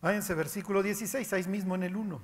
Váyanse 0.03 0.35
versículo 0.35 0.83
16, 0.83 1.33
ahí 1.33 1.45
mismo 1.45 1.77
en 1.77 1.85
el 1.85 1.95
1. 1.95 2.21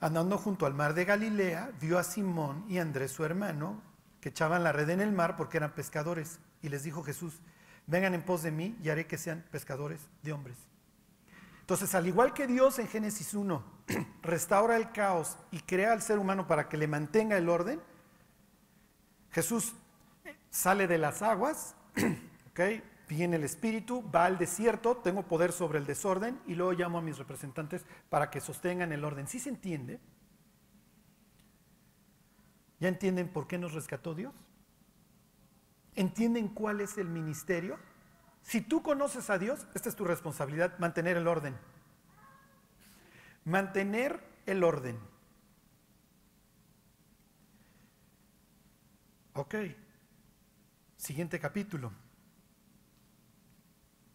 Andando 0.00 0.36
junto 0.36 0.66
al 0.66 0.74
mar 0.74 0.94
de 0.94 1.04
Galilea, 1.04 1.70
vio 1.80 1.96
a 1.96 2.02
Simón 2.02 2.64
y 2.68 2.78
Andrés 2.78 3.12
su 3.12 3.24
hermano 3.24 3.80
que 4.20 4.30
echaban 4.30 4.64
la 4.64 4.72
red 4.72 4.90
en 4.90 5.00
el 5.00 5.12
mar 5.12 5.36
porque 5.36 5.58
eran 5.58 5.76
pescadores. 5.76 6.40
Y 6.60 6.70
les 6.70 6.82
dijo 6.82 7.04
Jesús, 7.04 7.38
vengan 7.86 8.14
en 8.14 8.24
pos 8.24 8.42
de 8.42 8.50
mí 8.50 8.76
y 8.82 8.88
haré 8.88 9.06
que 9.06 9.16
sean 9.16 9.44
pescadores 9.52 10.00
de 10.24 10.32
hombres. 10.32 10.56
Entonces, 11.66 11.96
al 11.96 12.06
igual 12.06 12.32
que 12.32 12.46
Dios 12.46 12.78
en 12.78 12.86
Génesis 12.86 13.34
1 13.34 13.64
restaura 14.22 14.76
el 14.76 14.92
caos 14.92 15.36
y 15.50 15.58
crea 15.58 15.92
al 15.92 16.00
ser 16.00 16.20
humano 16.20 16.46
para 16.46 16.68
que 16.68 16.76
le 16.76 16.86
mantenga 16.86 17.36
el 17.36 17.48
orden, 17.48 17.80
Jesús 19.32 19.74
sale 20.48 20.86
de 20.86 20.98
las 20.98 21.22
aguas, 21.22 21.74
viene 23.08 23.34
el 23.34 23.42
Espíritu, 23.42 24.08
va 24.14 24.26
al 24.26 24.38
desierto, 24.38 24.98
tengo 24.98 25.24
poder 25.24 25.50
sobre 25.50 25.80
el 25.80 25.86
desorden 25.86 26.40
y 26.46 26.54
luego 26.54 26.70
llamo 26.70 26.98
a 26.98 27.02
mis 27.02 27.18
representantes 27.18 27.84
para 28.10 28.30
que 28.30 28.40
sostengan 28.40 28.92
el 28.92 29.04
orden. 29.04 29.26
¿Sí 29.26 29.40
se 29.40 29.48
entiende? 29.48 29.98
¿Ya 32.78 32.86
entienden 32.86 33.26
por 33.26 33.48
qué 33.48 33.58
nos 33.58 33.74
rescató 33.74 34.14
Dios? 34.14 34.36
¿Entienden 35.96 36.46
cuál 36.46 36.80
es 36.80 36.96
el 36.96 37.08
ministerio? 37.08 37.76
Si 38.46 38.60
tú 38.60 38.80
conoces 38.80 39.28
a 39.28 39.38
Dios, 39.38 39.66
esta 39.74 39.88
es 39.88 39.96
tu 39.96 40.04
responsabilidad, 40.04 40.78
mantener 40.78 41.16
el 41.16 41.26
orden. 41.26 41.58
Mantener 43.44 44.22
el 44.46 44.62
orden. 44.62 45.00
Ok. 49.32 49.56
Siguiente 50.96 51.40
capítulo. 51.40 51.90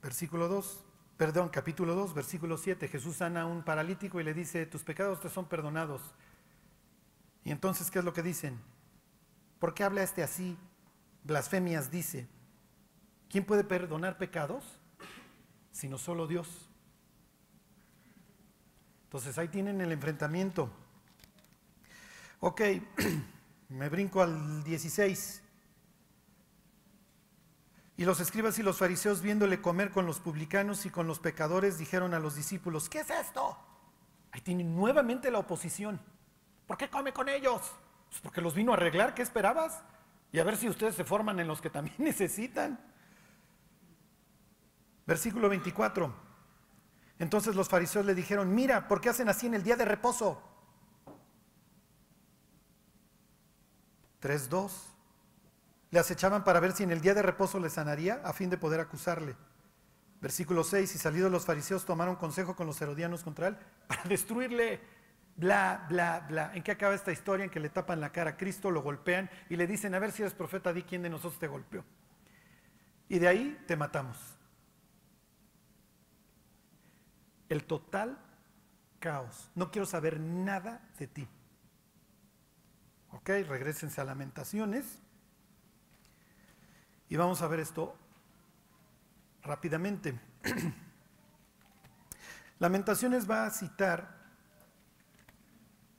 Versículo 0.02 0.48
2. 0.48 0.86
Perdón, 1.18 1.50
capítulo 1.50 1.94
2, 1.94 2.14
versículo 2.14 2.58
7. 2.58 2.88
Jesús 2.88 3.18
sana 3.18 3.42
a 3.42 3.46
un 3.46 3.64
paralítico 3.64 4.22
y 4.22 4.24
le 4.24 4.34
dice, 4.34 4.66
tus 4.66 4.84
pecados 4.84 5.20
te 5.20 5.28
son 5.28 5.50
perdonados. 5.50 6.16
Y 7.44 7.52
entonces, 7.52 7.92
¿qué 7.92 8.00
es 8.00 8.06
lo 8.06 8.14
que 8.14 8.24
dicen? 8.24 8.62
¿Por 9.60 9.74
qué 9.74 9.84
habla 9.84 10.04
este 10.04 10.24
así? 10.24 10.58
Blasfemias 11.26 11.92
dice. 11.92 12.30
¿Quién 13.32 13.46
puede 13.46 13.64
perdonar 13.64 14.18
pecados? 14.18 14.66
Sino 15.72 15.98
solo 15.98 16.28
Dios. 16.28 16.70
Entonces 19.06 19.38
ahí 19.38 19.48
tienen 19.48 19.80
el 19.80 19.94
enfrentamiento. 19.94 20.70
Ok, 22.42 22.62
me 23.70 23.88
brinco 23.88 24.22
al 24.22 24.64
16. 24.66 25.44
Y 27.96 28.04
los 28.04 28.20
escribas 28.20 28.60
y 28.60 28.64
los 28.64 28.78
fariseos, 28.78 29.22
viéndole 29.22 29.62
comer 29.62 29.92
con 29.92 30.06
los 30.06 30.20
publicanos 30.20 30.86
y 30.86 30.90
con 30.90 31.08
los 31.08 31.20
pecadores, 31.20 31.78
dijeron 31.78 32.14
a 32.14 32.20
los 32.20 32.36
discípulos, 32.36 32.90
¿qué 32.90 33.00
es 33.00 33.10
esto? 33.12 33.58
Ahí 34.32 34.42
tienen 34.42 34.76
nuevamente 34.76 35.32
la 35.32 35.40
oposición. 35.40 36.02
¿Por 36.68 36.78
qué 36.78 36.90
come 36.90 37.14
con 37.14 37.30
ellos? 37.30 37.62
Pues 38.10 38.20
porque 38.22 38.42
los 38.42 38.56
vino 38.56 38.74
a 38.74 38.76
arreglar, 38.76 39.14
¿qué 39.14 39.22
esperabas? 39.22 39.84
Y 40.34 40.40
a 40.40 40.44
ver 40.44 40.58
si 40.58 40.68
ustedes 40.68 40.96
se 40.96 41.06
forman 41.06 41.40
en 41.40 41.48
los 41.48 41.62
que 41.62 41.70
también 41.70 41.96
necesitan. 42.00 42.91
Versículo 45.12 45.50
24. 45.50 46.10
Entonces 47.20 47.54
los 47.54 47.68
fariseos 47.68 48.06
le 48.06 48.16
dijeron, 48.16 48.56
mira, 48.56 48.88
¿por 48.88 49.02
qué 49.02 49.10
hacen 49.10 49.28
así 49.28 49.46
en 49.46 49.56
el 49.56 49.62
día 49.62 49.76
de 49.76 49.84
reposo? 49.84 50.42
3.2. 54.22 54.72
Le 55.90 56.00
acechaban 56.00 56.46
para 56.46 56.62
ver 56.62 56.72
si 56.72 56.84
en 56.84 56.92
el 56.92 57.02
día 57.02 57.14
de 57.14 57.24
reposo 57.24 57.60
le 57.60 57.70
sanaría 57.70 58.22
a 58.24 58.32
fin 58.32 58.50
de 58.50 58.58
poder 58.58 58.80
acusarle. 58.80 59.36
Versículo 60.22 60.64
6. 60.64 60.96
Y 60.96 60.98
salidos 60.98 61.30
los 61.30 61.44
fariseos 61.44 61.84
tomaron 61.84 62.16
consejo 62.16 62.56
con 62.56 62.66
los 62.66 62.82
herodianos 62.82 63.22
contra 63.22 63.50
él 63.50 63.58
para 63.88 64.04
destruirle. 64.06 64.80
Bla, 65.36 65.88
bla, 65.90 66.26
bla. 66.30 66.52
¿En 66.56 66.64
qué 66.64 66.72
acaba 66.72 66.96
esta 66.96 67.12
historia? 67.12 67.44
En 67.44 67.52
que 67.52 67.60
le 67.60 67.68
tapan 67.68 68.00
la 68.00 68.14
cara 68.14 68.30
a 68.30 68.38
Cristo, 68.38 68.72
lo 68.72 68.82
golpean 68.82 69.30
y 69.50 69.58
le 69.58 69.68
dicen, 69.68 69.94
a 69.94 70.00
ver 70.00 70.14
si 70.14 70.22
eres 70.22 70.34
profeta, 70.34 70.72
di 70.72 70.84
quién 70.84 71.02
de 71.02 71.10
nosotros 71.10 71.38
te 71.38 71.50
golpeó. 71.50 71.84
Y 73.10 73.20
de 73.20 73.28
ahí 73.28 73.62
te 73.68 73.76
matamos. 73.76 74.38
El 77.52 77.66
total 77.66 78.18
caos. 79.02 79.52
No 79.56 79.72
quiero 79.72 79.86
saber 79.86 80.22
nada 80.22 80.88
de 80.98 81.06
ti. 81.08 81.28
Ok, 83.12 83.28
regresense 83.46 84.00
a 84.00 84.06
lamentaciones. 84.06 85.00
Y 87.10 87.18
vamos 87.18 87.42
a 87.42 87.50
ver 87.50 87.60
esto 87.60 87.94
rápidamente. 89.44 90.18
Lamentaciones 92.60 93.30
va 93.30 93.46
a 93.46 93.50
citar, 93.50 94.16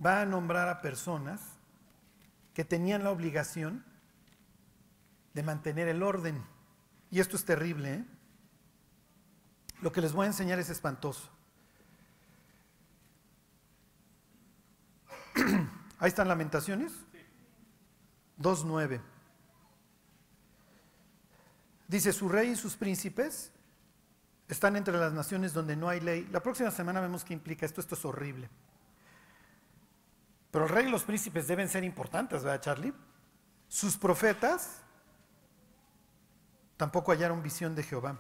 va 0.03 0.23
a 0.23 0.25
nombrar 0.25 0.71
a 0.71 0.81
personas 0.81 1.43
que 2.55 2.65
tenían 2.65 3.05
la 3.05 3.11
obligación 3.11 3.85
de 5.35 5.43
mantener 5.43 5.87
el 5.89 6.03
orden. 6.03 6.43
Y 7.11 7.21
esto 7.21 7.37
es 7.37 7.45
terrible. 7.45 7.93
¿eh? 7.93 8.05
Lo 9.83 9.93
que 9.93 10.01
les 10.01 10.15
voy 10.15 10.25
a 10.25 10.29
enseñar 10.29 10.59
es 10.59 10.71
espantoso. 10.71 11.42
Ahí 15.99 16.09
están 16.09 16.29
lamentaciones. 16.29 16.93
2.9. 18.39 19.01
Dice, 21.89 22.13
su 22.13 22.29
rey 22.29 22.51
y 22.51 22.57
sus 22.57 22.77
príncipes 22.77 23.53
están 24.49 24.77
entre 24.77 24.97
las 24.97 25.13
naciones 25.13 25.53
donde 25.53 25.77
no 25.77 25.89
hay 25.89 26.01
ley. 26.01 26.29
La 26.33 26.43
próxima 26.43 26.71
semana 26.71 27.01
vemos 27.01 27.25
qué 27.25 27.35
implica 27.35 27.67
esto. 27.67 27.81
Esto 27.81 27.95
es 27.95 28.05
horrible. 28.05 28.49
Pero 30.51 30.65
el 30.65 30.71
rey 30.71 30.87
y 30.87 30.91
los 30.91 31.05
príncipes 31.05 31.47
deben 31.47 31.69
ser 31.69 31.85
importantes, 31.85 32.43
¿verdad, 32.43 32.61
Charlie? 32.61 32.93
Sus 33.69 33.97
profetas 33.97 34.83
tampoco 36.77 37.13
hallaron 37.13 37.43
visión 37.43 37.75
de 37.75 37.83
Jehová. 37.83 38.19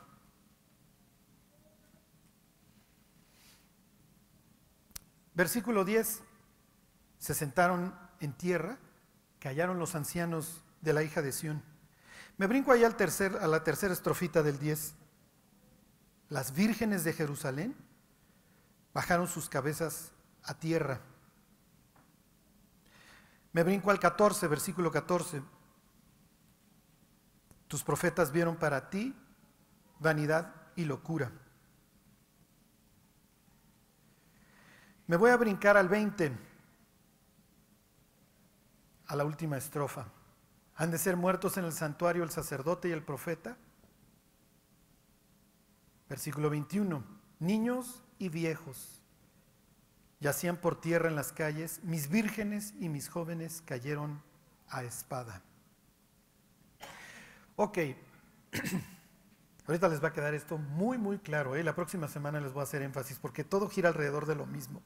Versículo 5.34 5.84
10 5.84 6.22
se 7.22 7.34
sentaron 7.34 7.94
en 8.18 8.32
tierra, 8.32 8.78
que 9.38 9.46
hallaron 9.46 9.78
los 9.78 9.94
ancianos 9.94 10.64
de 10.80 10.92
la 10.92 11.04
hija 11.04 11.22
de 11.22 11.30
Sión. 11.30 11.62
Me 12.36 12.48
brinco 12.48 12.72
ahí 12.72 12.82
al 12.82 12.96
tercer, 12.96 13.38
a 13.40 13.46
la 13.46 13.62
tercera 13.62 13.94
estrofita 13.94 14.42
del 14.42 14.58
10. 14.58 14.96
Las 16.30 16.52
vírgenes 16.52 17.04
de 17.04 17.12
Jerusalén 17.12 17.76
bajaron 18.92 19.28
sus 19.28 19.48
cabezas 19.48 20.10
a 20.42 20.54
tierra. 20.54 20.98
Me 23.52 23.62
brinco 23.62 23.92
al 23.92 24.00
14, 24.00 24.48
versículo 24.48 24.90
14. 24.90 25.44
Tus 27.68 27.84
profetas 27.84 28.32
vieron 28.32 28.56
para 28.56 28.90
ti 28.90 29.14
vanidad 30.00 30.52
y 30.74 30.86
locura. 30.86 31.30
Me 35.06 35.14
voy 35.14 35.30
a 35.30 35.36
brincar 35.36 35.76
al 35.76 35.88
20 35.88 36.50
a 39.12 39.16
la 39.16 39.26
última 39.26 39.58
estrofa. 39.58 40.06
¿Han 40.74 40.90
de 40.90 40.96
ser 40.96 41.18
muertos 41.18 41.58
en 41.58 41.66
el 41.66 41.72
santuario 41.72 42.24
el 42.24 42.30
sacerdote 42.30 42.88
y 42.88 42.92
el 42.92 43.02
profeta? 43.02 43.58
Versículo 46.08 46.48
21. 46.48 47.04
Niños 47.38 48.02
y 48.18 48.30
viejos 48.30 49.02
yacían 50.20 50.56
por 50.56 50.80
tierra 50.80 51.10
en 51.10 51.16
las 51.16 51.30
calles, 51.30 51.80
mis 51.82 52.08
vírgenes 52.08 52.72
y 52.80 52.88
mis 52.88 53.10
jóvenes 53.10 53.62
cayeron 53.66 54.22
a 54.70 54.82
espada. 54.82 55.42
Ok, 57.56 57.78
ahorita 59.66 59.88
les 59.90 60.02
va 60.02 60.08
a 60.08 60.12
quedar 60.14 60.32
esto 60.32 60.56
muy, 60.56 60.96
muy 60.96 61.18
claro. 61.18 61.54
¿eh? 61.54 61.62
La 61.62 61.74
próxima 61.74 62.08
semana 62.08 62.40
les 62.40 62.54
voy 62.54 62.60
a 62.60 62.64
hacer 62.64 62.80
énfasis 62.80 63.18
porque 63.18 63.44
todo 63.44 63.68
gira 63.68 63.90
alrededor 63.90 64.24
de 64.24 64.36
lo 64.36 64.46
mismo. 64.46 64.80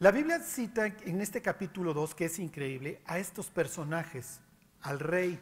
La 0.00 0.12
Biblia 0.12 0.40
cita 0.40 0.86
en 0.86 1.20
este 1.20 1.42
capítulo 1.42 1.92
2, 1.92 2.14
que 2.14 2.24
es 2.24 2.38
increíble, 2.38 3.02
a 3.04 3.18
estos 3.18 3.50
personajes, 3.50 4.40
al 4.80 4.98
rey, 4.98 5.38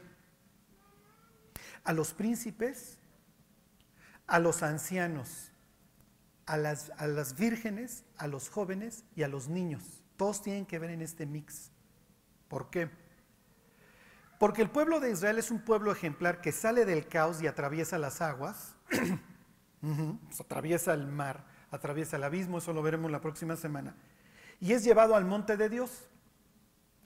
a 1.85 1.93
los 1.93 2.13
príncipes, 2.13 2.99
a 4.27 4.41
los 4.41 4.65
ancianos, 4.65 5.53
a 6.45 6.57
las, 6.57 6.91
a 6.97 7.07
las 7.07 7.39
vírgenes, 7.39 8.05
a 8.17 8.27
los 8.27 8.49
jóvenes 8.49 9.05
y 9.15 9.23
a 9.23 9.29
los 9.29 9.47
niños. 9.47 10.03
Todos 10.17 10.43
tienen 10.43 10.67
que 10.67 10.81
ver 10.81 10.91
en 10.91 11.03
este 11.03 11.25
mix. 11.25 11.71
¿Por 12.49 12.69
qué? 12.69 12.91
Porque 14.41 14.63
el 14.63 14.71
pueblo 14.71 14.99
de 14.99 15.13
Israel 15.13 15.39
es 15.39 15.53
un 15.53 15.61
pueblo 15.61 15.93
ejemplar 15.93 16.41
que 16.41 16.51
sale 16.51 16.85
del 16.85 17.07
caos 17.07 17.41
y 17.41 17.47
atraviesa 17.47 17.97
las 17.97 18.21
aguas, 18.21 18.75
atraviesa 20.41 20.95
el 20.95 21.07
mar, 21.07 21.47
atraviesa 21.71 22.17
el 22.17 22.25
abismo, 22.25 22.59
eso 22.59 22.73
lo 22.73 22.83
veremos 22.83 23.09
la 23.09 23.21
próxima 23.21 23.55
semana 23.55 23.95
y 24.61 24.73
es 24.73 24.85
llevado 24.85 25.15
al 25.15 25.25
monte 25.25 25.57
de 25.57 25.69
Dios. 25.69 26.09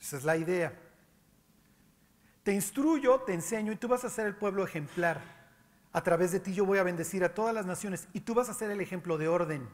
Esa 0.01 0.17
es 0.17 0.25
la 0.25 0.37
idea. 0.37 0.73
Te 2.43 2.53
instruyo, 2.53 3.21
te 3.21 3.35
enseño 3.35 3.73
y 3.73 3.77
tú 3.77 3.89
vas 3.89 4.05
a 4.05 4.11
ser 4.11 4.27
el 4.27 4.35
pueblo 4.35 4.65
ejemplar. 4.65 5.21
A 5.93 6.03
través 6.03 6.33
de 6.33 6.41
ti 6.41 6.55
yo 6.55 6.65
voy 6.65 6.79
a 6.79 6.83
bendecir 6.83 7.23
a 7.23 7.35
todas 7.35 7.55
las 7.55 7.67
naciones 7.67 8.09
y 8.13 8.21
tú 8.21 8.35
vas 8.35 8.49
a 8.49 8.55
ser 8.55 8.71
el 8.71 8.81
ejemplo 8.81 9.19
de 9.19 9.29
orden. 9.29 9.69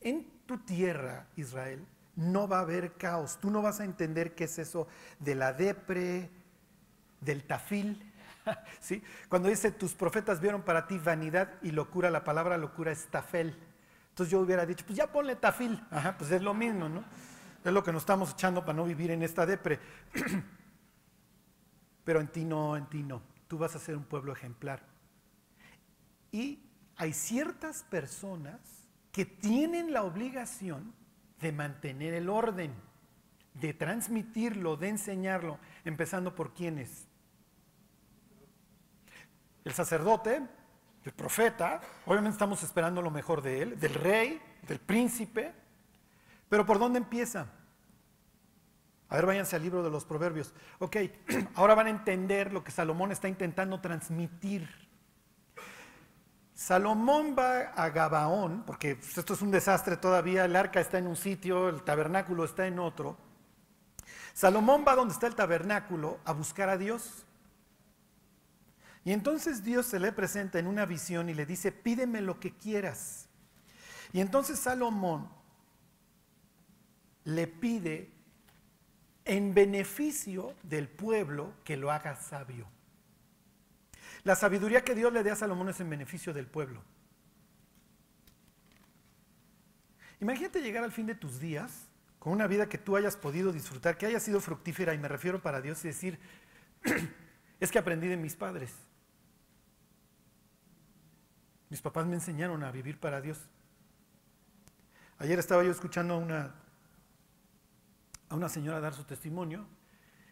En 0.00 0.26
tu 0.46 0.58
tierra, 0.58 1.26
Israel, 1.36 1.86
no 2.16 2.48
va 2.48 2.58
a 2.58 2.62
haber 2.62 2.94
caos. 2.94 3.38
Tú 3.40 3.50
no 3.50 3.62
vas 3.62 3.80
a 3.80 3.84
entender 3.84 4.34
qué 4.34 4.44
es 4.44 4.58
eso 4.58 4.88
de 5.20 5.34
la 5.34 5.52
depre, 5.52 6.30
del 7.20 7.44
tafil. 7.44 8.12
¿Sí? 8.80 9.02
Cuando 9.28 9.48
dice 9.48 9.70
tus 9.70 9.94
profetas 9.94 10.40
vieron 10.40 10.62
para 10.62 10.86
ti 10.86 10.98
vanidad 10.98 11.54
y 11.62 11.70
locura, 11.70 12.10
la 12.10 12.24
palabra 12.24 12.58
locura 12.58 12.92
es 12.92 13.06
tafel. 13.06 13.56
Entonces 14.10 14.30
yo 14.30 14.40
hubiera 14.40 14.66
dicho, 14.66 14.84
pues 14.86 14.96
ya 14.96 15.10
ponle 15.10 15.36
tafil. 15.36 15.82
Ajá, 15.90 16.16
pues 16.18 16.30
es 16.30 16.42
lo 16.42 16.52
mismo, 16.54 16.88
¿no? 16.88 17.04
Es 17.64 17.72
lo 17.72 17.82
que 17.82 17.92
nos 17.92 18.02
estamos 18.02 18.32
echando 18.32 18.60
para 18.62 18.74
no 18.74 18.84
vivir 18.84 19.10
en 19.10 19.22
esta 19.22 19.46
depre. 19.46 19.80
Pero 22.04 22.20
en 22.20 22.28
ti 22.28 22.44
no, 22.44 22.76
en 22.76 22.86
ti 22.86 23.02
no. 23.02 23.22
Tú 23.48 23.58
vas 23.58 23.74
a 23.76 23.78
ser 23.78 23.96
un 23.96 24.04
pueblo 24.04 24.32
ejemplar. 24.32 24.82
Y 26.32 26.60
hay 26.96 27.12
ciertas 27.12 27.82
personas 27.84 28.60
que 29.12 29.24
tienen 29.24 29.92
la 29.92 30.02
obligación 30.02 30.94
de 31.40 31.52
mantener 31.52 32.14
el 32.14 32.28
orden. 32.28 32.72
de 33.54 33.74
transmitirlo, 33.74 34.76
de 34.76 34.88
enseñarlo, 34.88 35.58
empezando 35.84 36.34
por 36.34 36.54
quiénes. 36.54 37.06
El 39.64 39.72
sacerdote, 39.72 40.46
el 41.04 41.12
profeta, 41.12 41.80
obviamente 42.06 42.34
estamos 42.34 42.62
esperando 42.62 43.00
lo 43.00 43.10
mejor 43.10 43.42
de 43.42 43.62
él, 43.62 43.80
del 43.80 43.94
rey, 43.94 44.40
del 44.66 44.78
príncipe, 44.78 45.52
pero 46.48 46.66
¿por 46.66 46.78
dónde 46.78 46.98
empieza? 46.98 47.46
A 49.08 49.16
ver, 49.16 49.26
váyanse 49.26 49.56
al 49.56 49.62
libro 49.62 49.82
de 49.82 49.90
los 49.90 50.04
proverbios. 50.04 50.52
Ok, 50.78 50.96
ahora 51.54 51.74
van 51.74 51.86
a 51.86 51.90
entender 51.90 52.52
lo 52.52 52.62
que 52.62 52.70
Salomón 52.70 53.12
está 53.12 53.28
intentando 53.28 53.80
transmitir. 53.80 54.68
Salomón 56.54 57.34
va 57.36 57.70
a 57.74 57.88
Gabaón, 57.88 58.64
porque 58.66 58.98
esto 59.00 59.32
es 59.32 59.42
un 59.42 59.50
desastre 59.50 59.96
todavía, 59.96 60.44
el 60.44 60.54
arca 60.54 60.78
está 60.78 60.98
en 60.98 61.06
un 61.06 61.16
sitio, 61.16 61.70
el 61.70 61.82
tabernáculo 61.82 62.44
está 62.44 62.66
en 62.66 62.78
otro. 62.78 63.16
Salomón 64.34 64.84
va 64.86 64.94
donde 64.94 65.14
está 65.14 65.26
el 65.26 65.34
tabernáculo 65.34 66.18
a 66.24 66.32
buscar 66.32 66.68
a 66.68 66.76
Dios. 66.76 67.24
Y 69.04 69.12
entonces 69.12 69.64
Dios 69.64 69.86
se 69.86 69.98
le 69.98 70.12
presenta 70.12 70.58
en 70.58 70.66
una 70.66 70.84
visión 70.84 71.28
y 71.28 71.34
le 71.34 71.46
dice, 71.46 71.72
pídeme 71.72 72.20
lo 72.20 72.38
que 72.38 72.52
quieras. 72.52 73.28
Y 74.12 74.20
entonces 74.20 74.58
Salomón 74.58 75.28
le 77.24 77.46
pide 77.46 78.10
en 79.24 79.54
beneficio 79.54 80.54
del 80.62 80.88
pueblo 80.88 81.54
que 81.64 81.76
lo 81.76 81.90
haga 81.90 82.16
sabio. 82.16 82.66
La 84.24 84.36
sabiduría 84.36 84.84
que 84.84 84.94
Dios 84.94 85.12
le 85.12 85.22
dé 85.22 85.30
a 85.30 85.36
Salomón 85.36 85.68
es 85.68 85.80
en 85.80 85.88
beneficio 85.88 86.34
del 86.34 86.46
pueblo. 86.46 86.82
Imagínate 90.20 90.60
llegar 90.60 90.84
al 90.84 90.92
fin 90.92 91.06
de 91.06 91.14
tus 91.14 91.40
días 91.40 91.88
con 92.18 92.34
una 92.34 92.46
vida 92.46 92.68
que 92.68 92.76
tú 92.76 92.96
hayas 92.96 93.16
podido 93.16 93.50
disfrutar, 93.52 93.96
que 93.96 94.04
haya 94.04 94.20
sido 94.20 94.40
fructífera, 94.40 94.92
y 94.92 94.98
me 94.98 95.08
refiero 95.08 95.40
para 95.40 95.62
Dios, 95.62 95.82
y 95.84 95.88
decir, 95.88 96.18
es 97.60 97.70
que 97.70 97.78
aprendí 97.78 98.08
de 98.08 98.18
mis 98.18 98.36
padres. 98.36 98.74
Mis 101.70 101.80
papás 101.80 102.04
me 102.06 102.14
enseñaron 102.14 102.64
a 102.64 102.72
vivir 102.72 102.98
para 102.98 103.20
Dios. 103.20 103.38
Ayer 105.18 105.38
estaba 105.38 105.62
yo 105.62 105.70
escuchando 105.70 106.14
a 106.14 106.16
una, 106.18 106.54
a 108.28 108.34
una 108.34 108.48
señora 108.48 108.80
dar 108.80 108.92
su 108.92 109.04
testimonio 109.04 109.66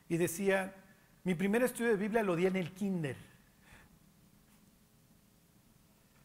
y 0.09 0.16
decía, 0.16 0.74
mi 1.22 1.34
primer 1.34 1.62
estudio 1.62 1.91
de 1.91 1.97
Biblia 1.97 2.22
lo 2.24 2.34
di 2.34 2.47
en 2.47 2.57
el 2.57 2.72
kinder. 2.74 3.16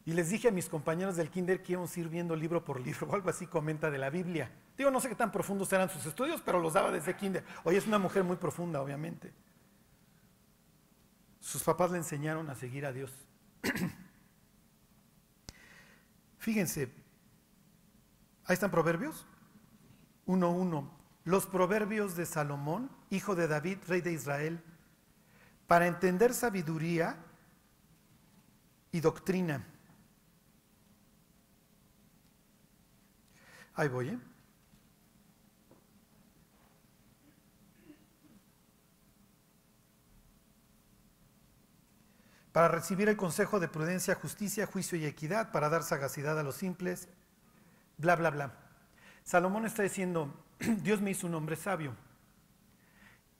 Y 0.06 0.12
les 0.12 0.30
dije 0.30 0.48
a 0.48 0.50
mis 0.50 0.68
compañeros 0.68 1.16
del 1.16 1.30
kinder 1.30 1.62
que 1.62 1.72
íbamos 1.72 1.96
a 1.96 2.00
ir 2.00 2.08
viendo 2.08 2.34
libro 2.34 2.64
por 2.64 2.80
libro 2.80 3.06
o 3.06 3.14
algo 3.14 3.30
así 3.30 3.46
comenta 3.46 3.90
de 3.90 3.98
la 3.98 4.10
Biblia. 4.10 4.50
Digo, 4.76 4.90
no 4.90 5.00
sé 5.00 5.08
qué 5.08 5.14
tan 5.14 5.30
profundos 5.30 5.72
eran 5.72 5.88
sus 5.88 6.04
estudios, 6.04 6.42
pero 6.44 6.58
los 6.60 6.72
daba 6.72 6.90
desde 6.90 7.14
kinder. 7.16 7.44
Hoy 7.62 7.76
es 7.76 7.86
una 7.86 7.98
mujer 7.98 8.24
muy 8.24 8.36
profunda, 8.36 8.82
obviamente. 8.82 9.32
Sus 11.38 11.62
papás 11.62 11.92
le 11.92 11.98
enseñaron 11.98 12.50
a 12.50 12.54
seguir 12.56 12.84
a 12.84 12.92
Dios. 12.92 13.12
Fíjense, 16.44 16.92
ahí 18.44 18.52
están 18.52 18.70
proverbios. 18.70 19.26
1.1. 20.26 20.90
Los 21.24 21.46
proverbios 21.46 22.16
de 22.16 22.26
Salomón, 22.26 22.90
hijo 23.08 23.34
de 23.34 23.48
David, 23.48 23.78
rey 23.88 24.02
de 24.02 24.12
Israel, 24.12 24.62
para 25.66 25.86
entender 25.86 26.34
sabiduría 26.34 27.16
y 28.92 29.00
doctrina. 29.00 29.66
Ahí 33.74 33.88
voy, 33.88 34.08
¿eh? 34.10 34.18
Para 42.54 42.68
recibir 42.68 43.08
el 43.08 43.16
consejo 43.16 43.58
de 43.58 43.66
prudencia, 43.66 44.14
justicia, 44.14 44.64
juicio 44.66 44.96
y 44.96 45.04
equidad, 45.06 45.50
para 45.50 45.68
dar 45.68 45.82
sagacidad 45.82 46.38
a 46.38 46.44
los 46.44 46.54
simples, 46.54 47.08
bla, 47.98 48.14
bla, 48.14 48.30
bla. 48.30 48.52
Salomón 49.24 49.66
está 49.66 49.82
diciendo, 49.82 50.32
Dios 50.84 51.00
me 51.00 51.10
hizo 51.10 51.26
un 51.26 51.34
hombre 51.34 51.56
sabio. 51.56 51.96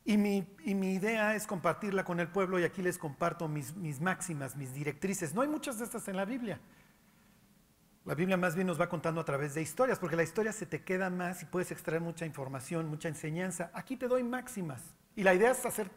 Y 0.05 0.17
mi, 0.17 0.45
idea 0.67 1.37
es 1.37 1.47
compartirla 1.47 2.05
con 2.05 2.19
el 2.19 2.27
pueblo 2.27 2.59
y 2.59 2.65
aquí 2.65 2.83
les 2.83 2.99
comparto 2.99 3.47
mis, 3.47 3.77
mis 3.77 4.01
máximas, 4.01 4.57
mis 4.57 4.75
directrices. 4.75 5.33
No 5.33 5.43
hay 5.43 5.49
muchas 5.49 5.79
de 5.79 5.85
estas 5.85 6.09
en 6.09 6.17
la 6.17 6.25
Biblia. 6.25 6.59
La 8.05 8.17
Biblia 8.17 8.37
más 8.37 8.57
bien 8.57 8.67
nos 8.67 8.81
va 8.81 8.89
contando 8.89 9.21
a 9.21 9.25
través 9.25 9.55
de 9.55 9.63
historias, 9.63 10.01
porque 10.01 10.17
la 10.17 10.25
historia 10.25 10.51
se 10.51 10.67
te 10.67 10.83
queda 10.83 11.09
más 11.09 11.41
y 11.41 11.47
puedes 11.47 11.71
extraer 11.71 12.03
mucha 12.03 12.27
información, 12.27 12.89
mucha 12.89 13.07
enseñanza. 13.07 13.71
Aquí 13.75 13.97
te 13.97 14.09
doy 14.09 14.25
máximas. 14.25 14.83
Y 15.15 15.23
la 15.23 15.35
idea 15.35 15.53
es 15.53 15.65
hacer 15.65 15.89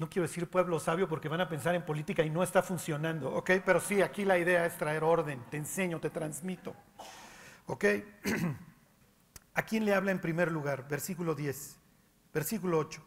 no 0.00 0.08
quiero 0.08 0.26
decir 0.26 0.48
pueblo 0.48 0.80
sabio 0.80 1.06
porque 1.06 1.28
van 1.28 1.42
a 1.42 1.48
pensar 1.50 1.74
en 1.74 1.84
política 1.84 2.24
y 2.24 2.30
no 2.30 2.42
está 2.42 2.62
funcionando, 2.62 3.34
¿ok? 3.34 3.50
Pero 3.66 3.80
sí, 3.80 4.00
aquí 4.00 4.24
la 4.24 4.38
idea 4.38 4.64
es 4.64 4.78
traer 4.78 5.04
orden, 5.04 5.44
te 5.50 5.58
enseño, 5.58 6.00
te 6.00 6.08
transmito, 6.08 6.74
¿ok? 7.66 7.84
¿A 9.54 9.62
quién 9.62 9.84
le 9.84 9.92
habla 9.94 10.10
en 10.10 10.18
primer 10.18 10.50
lugar? 10.50 10.88
Versículo 10.88 11.34
10, 11.34 11.76
versículo 12.32 12.78
8. 12.78 13.04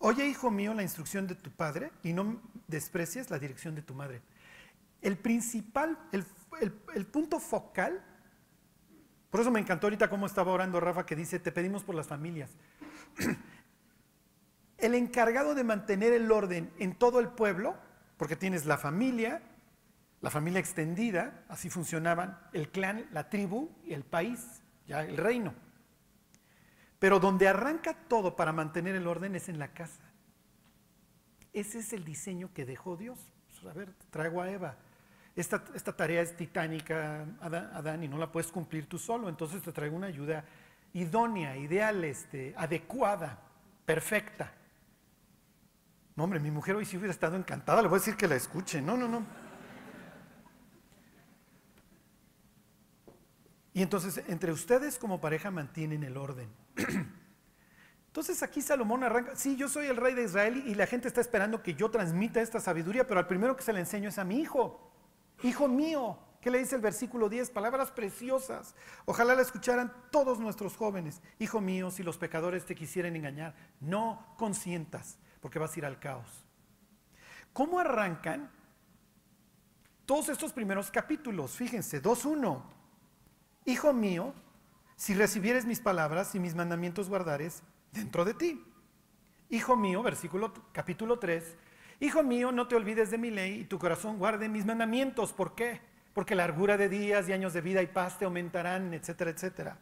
Oye, 0.00 0.28
hijo 0.28 0.50
mío, 0.50 0.74
la 0.74 0.82
instrucción 0.82 1.26
de 1.26 1.34
tu 1.34 1.50
padre 1.50 1.90
y 2.02 2.12
no 2.12 2.42
desprecies 2.68 3.30
la 3.30 3.38
dirección 3.38 3.74
de 3.74 3.80
tu 3.80 3.94
madre. 3.94 4.20
El 5.00 5.16
principal, 5.16 5.98
el, 6.12 6.26
el 6.94 7.06
punto 7.06 7.40
focal, 7.40 8.04
por 9.30 9.40
eso 9.40 9.50
me 9.50 9.60
encantó 9.60 9.86
ahorita 9.86 10.10
cómo 10.10 10.26
estaba 10.26 10.52
orando 10.52 10.78
Rafa 10.78 11.06
que 11.06 11.16
dice, 11.16 11.38
te 11.38 11.52
pedimos 11.52 11.84
por 11.84 11.94
las 11.94 12.06
familias. 12.06 12.50
el 14.86 14.94
encargado 14.94 15.54
de 15.54 15.64
mantener 15.64 16.12
el 16.12 16.30
orden 16.32 16.72
en 16.78 16.94
todo 16.94 17.20
el 17.20 17.28
pueblo, 17.28 17.76
porque 18.16 18.36
tienes 18.36 18.64
la 18.64 18.78
familia, 18.78 19.42
la 20.20 20.30
familia 20.30 20.60
extendida, 20.60 21.44
así 21.48 21.68
funcionaban, 21.70 22.38
el 22.52 22.70
clan, 22.70 23.06
la 23.12 23.28
tribu 23.28 23.70
y 23.84 23.92
el 23.92 24.04
país, 24.04 24.62
ya 24.86 25.02
el 25.02 25.16
reino. 25.16 25.54
Pero 26.98 27.20
donde 27.20 27.46
arranca 27.46 27.94
todo 28.08 28.36
para 28.36 28.52
mantener 28.52 28.94
el 28.96 29.06
orden 29.06 29.36
es 29.36 29.48
en 29.48 29.58
la 29.58 29.68
casa. 29.68 30.02
Ese 31.52 31.78
es 31.78 31.92
el 31.92 32.04
diseño 32.04 32.52
que 32.54 32.64
dejó 32.64 32.96
Dios. 32.96 33.18
Pues, 33.48 33.74
a 33.74 33.78
ver, 33.78 33.92
traigo 34.10 34.40
a 34.40 34.50
Eva. 34.50 34.76
Esta, 35.34 35.62
esta 35.74 35.94
tarea 35.94 36.22
es 36.22 36.36
titánica, 36.36 37.26
Adán, 37.40 38.02
y 38.02 38.08
no 38.08 38.16
la 38.16 38.32
puedes 38.32 38.50
cumplir 38.50 38.88
tú 38.88 38.98
solo. 38.98 39.28
Entonces 39.28 39.62
te 39.62 39.72
traigo 39.72 39.96
una 39.96 40.06
ayuda 40.06 40.44
idónea, 40.94 41.56
ideal, 41.58 42.04
este, 42.04 42.54
adecuada, 42.56 43.38
perfecta. 43.84 44.52
No, 46.16 46.24
hombre, 46.24 46.40
mi 46.40 46.50
mujer 46.50 46.74
hoy 46.74 46.86
sí 46.86 46.96
hubiera 46.96 47.12
estado 47.12 47.36
encantada, 47.36 47.82
le 47.82 47.88
voy 47.88 47.96
a 47.96 48.00
decir 48.00 48.16
que 48.16 48.26
la 48.26 48.36
escuche. 48.36 48.80
No, 48.80 48.96
no, 48.96 49.06
no. 49.06 49.22
Y 53.74 53.82
entonces, 53.82 54.24
entre 54.26 54.50
ustedes 54.50 54.98
como 54.98 55.20
pareja 55.20 55.50
mantienen 55.50 56.02
el 56.02 56.16
orden. 56.16 56.48
Entonces 58.06 58.42
aquí 58.42 58.62
Salomón 58.62 59.04
arranca, 59.04 59.36
sí, 59.36 59.56
yo 59.56 59.68
soy 59.68 59.88
el 59.88 59.98
rey 59.98 60.14
de 60.14 60.24
Israel 60.24 60.64
y 60.66 60.74
la 60.74 60.86
gente 60.86 61.06
está 61.06 61.20
esperando 61.20 61.62
que 61.62 61.74
yo 61.74 61.90
transmita 61.90 62.40
esta 62.40 62.60
sabiduría, 62.60 63.06
pero 63.06 63.20
al 63.20 63.26
primero 63.26 63.54
que 63.54 63.62
se 63.62 63.74
le 63.74 63.80
enseño 63.80 64.08
es 64.08 64.16
a 64.16 64.24
mi 64.24 64.40
hijo. 64.40 64.90
Hijo 65.42 65.68
mío, 65.68 66.18
¿qué 66.40 66.50
le 66.50 66.56
dice 66.56 66.76
el 66.76 66.80
versículo 66.80 67.28
10? 67.28 67.50
Palabras 67.50 67.90
preciosas. 67.90 68.74
Ojalá 69.04 69.34
la 69.34 69.42
escucharan 69.42 69.92
todos 70.10 70.40
nuestros 70.40 70.78
jóvenes. 70.78 71.20
Hijo 71.38 71.60
mío, 71.60 71.90
si 71.90 72.02
los 72.02 72.16
pecadores 72.16 72.64
te 72.64 72.74
quisieran 72.74 73.16
engañar, 73.16 73.54
no 73.80 74.34
consientas 74.38 75.18
porque 75.46 75.60
vas 75.60 75.76
a 75.76 75.78
ir 75.78 75.86
al 75.86 76.00
caos. 76.00 76.44
¿Cómo 77.52 77.78
arrancan 77.78 78.50
todos 80.04 80.28
estos 80.28 80.52
primeros 80.52 80.90
capítulos? 80.90 81.52
Fíjense, 81.52 82.02
2.1. 82.02 82.64
Hijo 83.64 83.92
mío, 83.92 84.34
si 84.96 85.14
recibieres 85.14 85.64
mis 85.64 85.78
palabras 85.78 86.34
y 86.34 86.40
mis 86.40 86.56
mandamientos 86.56 87.08
guardares 87.08 87.62
dentro 87.92 88.24
de 88.24 88.34
ti. 88.34 88.64
Hijo 89.48 89.76
mío, 89.76 90.02
versículo 90.02 90.52
capítulo 90.72 91.20
3. 91.20 91.56
Hijo 92.00 92.24
mío, 92.24 92.50
no 92.50 92.66
te 92.66 92.74
olvides 92.74 93.12
de 93.12 93.18
mi 93.18 93.30
ley 93.30 93.60
y 93.60 93.64
tu 93.66 93.78
corazón 93.78 94.18
guarde 94.18 94.48
mis 94.48 94.66
mandamientos. 94.66 95.32
¿Por 95.32 95.54
qué? 95.54 95.80
Porque 96.12 96.34
largura 96.34 96.76
de 96.76 96.88
días 96.88 97.28
y 97.28 97.32
años 97.32 97.52
de 97.52 97.60
vida 97.60 97.82
y 97.82 97.86
paz 97.86 98.18
te 98.18 98.24
aumentarán, 98.24 98.92
etcétera, 98.94 99.30
etcétera. 99.30 99.78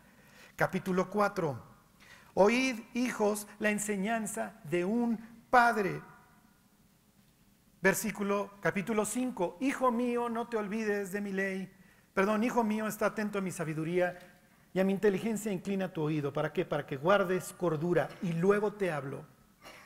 Capítulo 0.57 1.09
4. 1.09 1.73
Oíd, 2.35 2.81
hijos, 2.95 3.47
la 3.61 3.71
enseñanza 3.71 4.61
de 4.65 4.85
un 4.85 5.34
Padre. 5.55 6.03
Versículo, 7.81 8.55
capítulo 8.61 9.05
5. 9.05 9.59
Hijo 9.61 9.93
mío, 9.93 10.29
no 10.29 10.49
te 10.49 10.57
olvides 10.57 11.13
de 11.13 11.21
mi 11.21 11.31
ley. 11.31 11.73
Perdón, 12.13 12.43
hijo 12.43 12.65
mío, 12.65 12.89
está 12.89 13.07
atento 13.07 13.39
a 13.39 13.41
mi 13.41 13.53
sabiduría 13.53 14.19
y 14.73 14.81
a 14.81 14.85
mi 14.85 14.93
inteligencia 14.93 15.53
inclina 15.53 15.93
tu 15.93 16.03
oído. 16.03 16.33
¿Para 16.33 16.53
qué? 16.53 16.65
Para 16.65 16.87
que 16.87 16.97
guardes 16.97 17.53
cordura. 17.53 18.09
Y 18.21 18.33
luego 18.33 18.73
te 18.73 18.91
hablo 18.91 19.25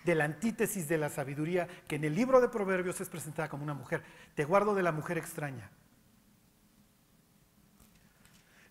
de 0.06 0.14
la 0.14 0.24
antítesis 0.24 0.88
de 0.88 0.96
la 0.96 1.10
sabiduría 1.10 1.68
que 1.86 1.96
en 1.96 2.04
el 2.04 2.14
libro 2.14 2.40
de 2.40 2.48
Proverbios 2.48 3.02
es 3.02 3.10
presentada 3.10 3.50
como 3.50 3.62
una 3.62 3.74
mujer. 3.74 4.02
Te 4.34 4.46
guardo 4.46 4.74
de 4.74 4.82
la 4.82 4.92
mujer 4.92 5.18
extraña. 5.18 5.70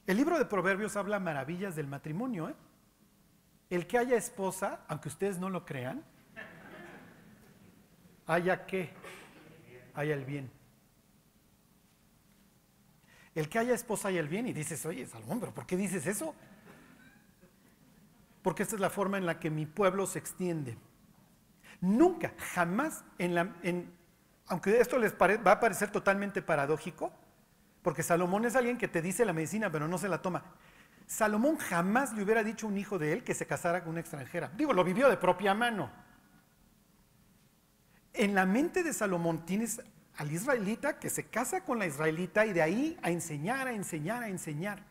El 0.07 0.17
libro 0.17 0.39
de 0.39 0.45
Proverbios 0.45 0.95
habla 0.95 1.19
maravillas 1.19 1.75
del 1.75 1.85
matrimonio. 1.85 2.49
¿eh? 2.49 2.55
el 3.69 3.85
que 3.85 3.99
haya 3.99 4.15
esposa, 4.15 4.79
aunque 4.87 5.09
ustedes 5.09 5.37
no 5.37 5.51
lo 5.51 5.63
crean, 5.63 6.03
haya 8.27 8.65
qué, 8.65 8.91
haya 9.95 10.13
el 10.13 10.25
bien. 10.25 10.51
El 13.33 13.49
que 13.49 13.59
haya 13.59 13.73
esposa 13.73 14.09
haya 14.09 14.19
el 14.19 14.27
bien 14.27 14.47
y 14.47 14.53
dices, 14.53 14.85
oye, 14.85 15.05
Salomón, 15.05 15.39
pero 15.39 15.53
¿por 15.53 15.65
qué 15.65 15.77
dices 15.77 16.05
eso? 16.07 16.35
Porque 18.41 18.63
esta 18.63 18.75
es 18.75 18.81
la 18.81 18.89
forma 18.89 19.17
en 19.17 19.25
la 19.25 19.39
que 19.39 19.49
mi 19.49 19.65
pueblo 19.65 20.07
se 20.07 20.19
extiende. 20.19 20.77
Nunca, 21.79 22.33
jamás, 22.53 23.03
aunque 24.47 24.79
esto 24.79 24.97
les 24.97 25.13
va 25.13 25.51
a 25.51 25.59
parecer 25.59 25.91
totalmente 25.91 26.41
paradójico, 26.41 27.11
porque 27.83 28.03
Salomón 28.03 28.45
es 28.45 28.55
alguien 28.55 28.77
que 28.77 28.87
te 28.87 29.01
dice 29.01 29.23
la 29.23 29.33
medicina, 29.33 29.71
pero 29.71 29.87
no 29.87 29.97
se 29.97 30.09
la 30.09 30.21
toma. 30.21 30.43
Salomón 31.05 31.57
jamás 31.57 32.13
le 32.13 32.23
hubiera 32.23 32.43
dicho 32.43 32.65
a 32.65 32.69
un 32.69 32.77
hijo 32.77 32.97
de 32.97 33.13
él 33.13 33.23
que 33.23 33.33
se 33.33 33.45
casara 33.45 33.81
con 33.81 33.91
una 33.91 34.01
extranjera. 34.01 34.51
Digo, 34.57 34.73
lo 34.73 34.83
vivió 34.83 35.09
de 35.09 35.17
propia 35.17 35.53
mano. 35.53 36.06
En 38.17 38.33
la 38.33 38.47
mente 38.47 38.83
de 38.83 38.93
Salomón 38.93 39.45
tienes 39.45 39.79
al 40.17 40.31
israelita 40.31 40.97
que 40.97 41.09
se 41.09 41.25
casa 41.27 41.63
con 41.63 41.77
la 41.77 41.85
israelita 41.85 42.47
y 42.47 42.53
de 42.53 42.63
ahí 42.63 42.97
a 43.03 43.11
enseñar, 43.11 43.67
a 43.67 43.73
enseñar, 43.73 44.23
a 44.23 44.29
enseñar, 44.29 44.83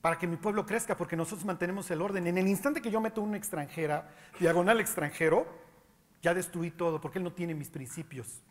para 0.00 0.18
que 0.18 0.26
mi 0.26 0.36
pueblo 0.36 0.66
crezca, 0.66 0.96
porque 0.96 1.16
nosotros 1.16 1.44
mantenemos 1.44 1.88
el 1.92 2.02
orden. 2.02 2.26
En 2.26 2.36
el 2.36 2.48
instante 2.48 2.82
que 2.82 2.90
yo 2.90 3.00
meto 3.00 3.22
una 3.22 3.36
extranjera, 3.36 4.10
diagonal 4.40 4.80
extranjero, 4.80 5.46
ya 6.20 6.34
destruí 6.34 6.72
todo, 6.72 7.00
porque 7.00 7.18
él 7.18 7.24
no 7.24 7.32
tiene 7.32 7.54
mis 7.54 7.70
principios. 7.70 8.42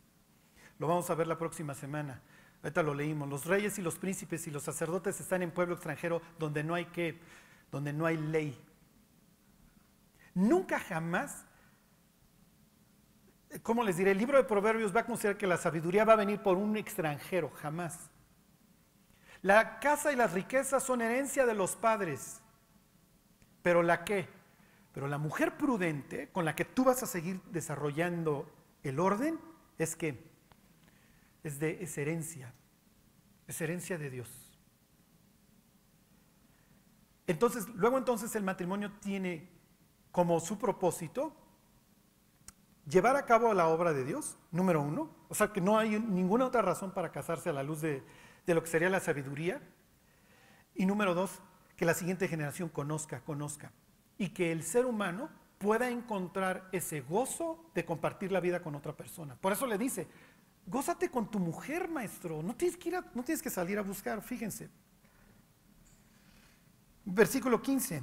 Lo 0.78 0.86
vamos 0.86 1.10
a 1.10 1.14
ver 1.14 1.26
la 1.26 1.36
próxima 1.36 1.74
semana. 1.74 2.22
Ahorita 2.62 2.82
lo 2.82 2.94
leímos. 2.94 3.28
Los 3.28 3.44
reyes 3.44 3.78
y 3.78 3.82
los 3.82 3.98
príncipes 3.98 4.46
y 4.46 4.50
los 4.50 4.62
sacerdotes 4.62 5.20
están 5.20 5.42
en 5.42 5.50
pueblo 5.50 5.74
extranjero 5.74 6.22
donde 6.38 6.64
no 6.64 6.74
hay 6.74 6.86
qué, 6.86 7.20
donde 7.70 7.92
no 7.92 8.06
hay 8.06 8.16
ley. 8.16 8.58
Nunca 10.34 10.78
jamás, 10.78 11.44
¿cómo 13.62 13.82
les 13.82 13.96
diré? 13.96 14.12
El 14.12 14.18
libro 14.18 14.38
de 14.38 14.44
Proverbios 14.44 14.94
va 14.94 15.00
a 15.00 15.06
considerar 15.06 15.36
que 15.36 15.46
la 15.46 15.56
sabiduría 15.56 16.04
va 16.04 16.14
a 16.14 16.16
venir 16.16 16.40
por 16.40 16.56
un 16.56 16.76
extranjero, 16.76 17.50
jamás. 17.50 18.10
La 19.42 19.80
casa 19.80 20.12
y 20.12 20.16
las 20.16 20.32
riquezas 20.32 20.82
son 20.82 21.02
herencia 21.02 21.44
de 21.44 21.54
los 21.54 21.76
padres. 21.76 22.40
Pero 23.62 23.82
la 23.82 24.04
qué? 24.04 24.28
Pero 24.92 25.08
la 25.08 25.18
mujer 25.18 25.56
prudente 25.56 26.28
con 26.30 26.44
la 26.44 26.54
que 26.54 26.64
tú 26.64 26.84
vas 26.84 27.02
a 27.02 27.06
seguir 27.06 27.40
desarrollando 27.50 28.50
el 28.82 29.00
orden 29.00 29.38
es 29.78 29.96
que 29.96 30.30
es 31.42 31.58
de 31.58 31.82
es 31.82 31.98
herencia, 31.98 32.52
es 33.46 33.60
herencia 33.60 33.98
de 33.98 34.10
Dios. 34.10 34.28
Entonces, 37.26 37.68
luego 37.68 37.98
entonces 37.98 38.34
el 38.36 38.42
matrimonio 38.42 38.92
tiene 39.00 39.48
como 40.10 40.38
su 40.40 40.58
propósito 40.58 41.34
llevar 42.88 43.16
a 43.16 43.24
cabo 43.24 43.52
la 43.54 43.68
obra 43.68 43.92
de 43.92 44.04
Dios, 44.04 44.36
número 44.50 44.82
uno, 44.82 45.10
o 45.28 45.34
sea 45.34 45.52
que 45.52 45.60
no 45.60 45.78
hay 45.78 45.98
ninguna 46.00 46.46
otra 46.46 46.62
razón 46.62 46.92
para 46.92 47.12
casarse 47.12 47.50
a 47.50 47.52
la 47.52 47.62
luz 47.62 47.80
de, 47.80 48.02
lo 48.46 48.62
que 48.62 48.68
sería 48.68 48.90
la 48.90 49.00
sabiduría, 49.00 49.60
y 50.74 50.86
número 50.86 51.14
dos, 51.14 51.40
que 51.76 51.84
la 51.84 51.94
siguiente 51.94 52.28
generación 52.28 52.68
conozca, 52.68 53.20
conozca, 53.20 53.72
y 54.18 54.30
que 54.30 54.52
el 54.52 54.62
ser 54.62 54.86
humano 54.86 55.30
pueda 55.58 55.88
encontrar 55.90 56.68
ese 56.72 57.00
gozo 57.00 57.64
de 57.74 57.84
compartir 57.84 58.32
la 58.32 58.40
vida 58.40 58.62
con 58.62 58.74
otra 58.74 58.96
persona. 58.96 59.36
Por 59.36 59.52
eso 59.52 59.66
le 59.66 59.78
dice, 59.78 60.08
Gózate 60.66 61.10
con 61.10 61.30
tu 61.30 61.38
mujer, 61.38 61.88
maestro. 61.88 62.42
No 62.42 62.54
tienes 62.54 62.76
que, 62.76 62.88
ir 62.88 62.94
no 63.14 63.24
tienes 63.24 63.42
que 63.42 63.50
salir 63.50 63.78
a 63.78 63.82
buscar, 63.82 64.22
fíjense. 64.22 64.70
Versículo 67.04 67.60
15. 67.60 68.02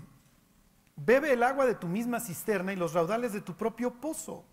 Bebe 0.97 1.31
el 1.31 1.43
agua 1.43 1.65
de 1.65 1.75
tu 1.75 1.87
misma 1.87 2.19
cisterna 2.19 2.73
y 2.73 2.75
los 2.75 2.93
raudales 2.93 3.31
de 3.31 3.41
tu 3.41 3.55
propio 3.55 3.93
pozo. 3.93 4.45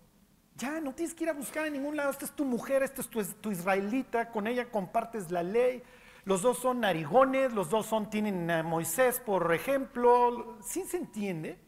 Ya, 0.57 0.81
no 0.81 0.93
tienes 0.95 1.13
que 1.13 1.23
ir 1.23 1.29
a 1.29 1.33
buscar 1.33 1.67
en 1.67 1.73
ningún 1.73 1.95
lado. 1.95 2.09
Esta 2.09 2.25
es 2.25 2.31
tu 2.31 2.43
mujer, 2.43 2.81
esta 2.81 3.01
es 3.01 3.09
tu, 3.09 3.51
israelita, 3.51 4.31
con 4.31 4.47
ella 4.47 4.71
compartes 4.71 5.29
la 5.29 5.43
ley. 5.43 5.83
Los 6.25 6.41
dos 6.41 6.57
son 6.57 6.79
narigones, 6.79 7.53
los 7.53 7.69
dos 7.69 7.85
son, 7.85 8.09
tienen 8.09 8.49
a 8.49 8.63
Moisés, 8.63 9.19
por 9.19 9.53
ejemplo. 9.53 10.57
¿Sí 10.63 10.83
se 10.83 10.97
entiende? 10.97 11.59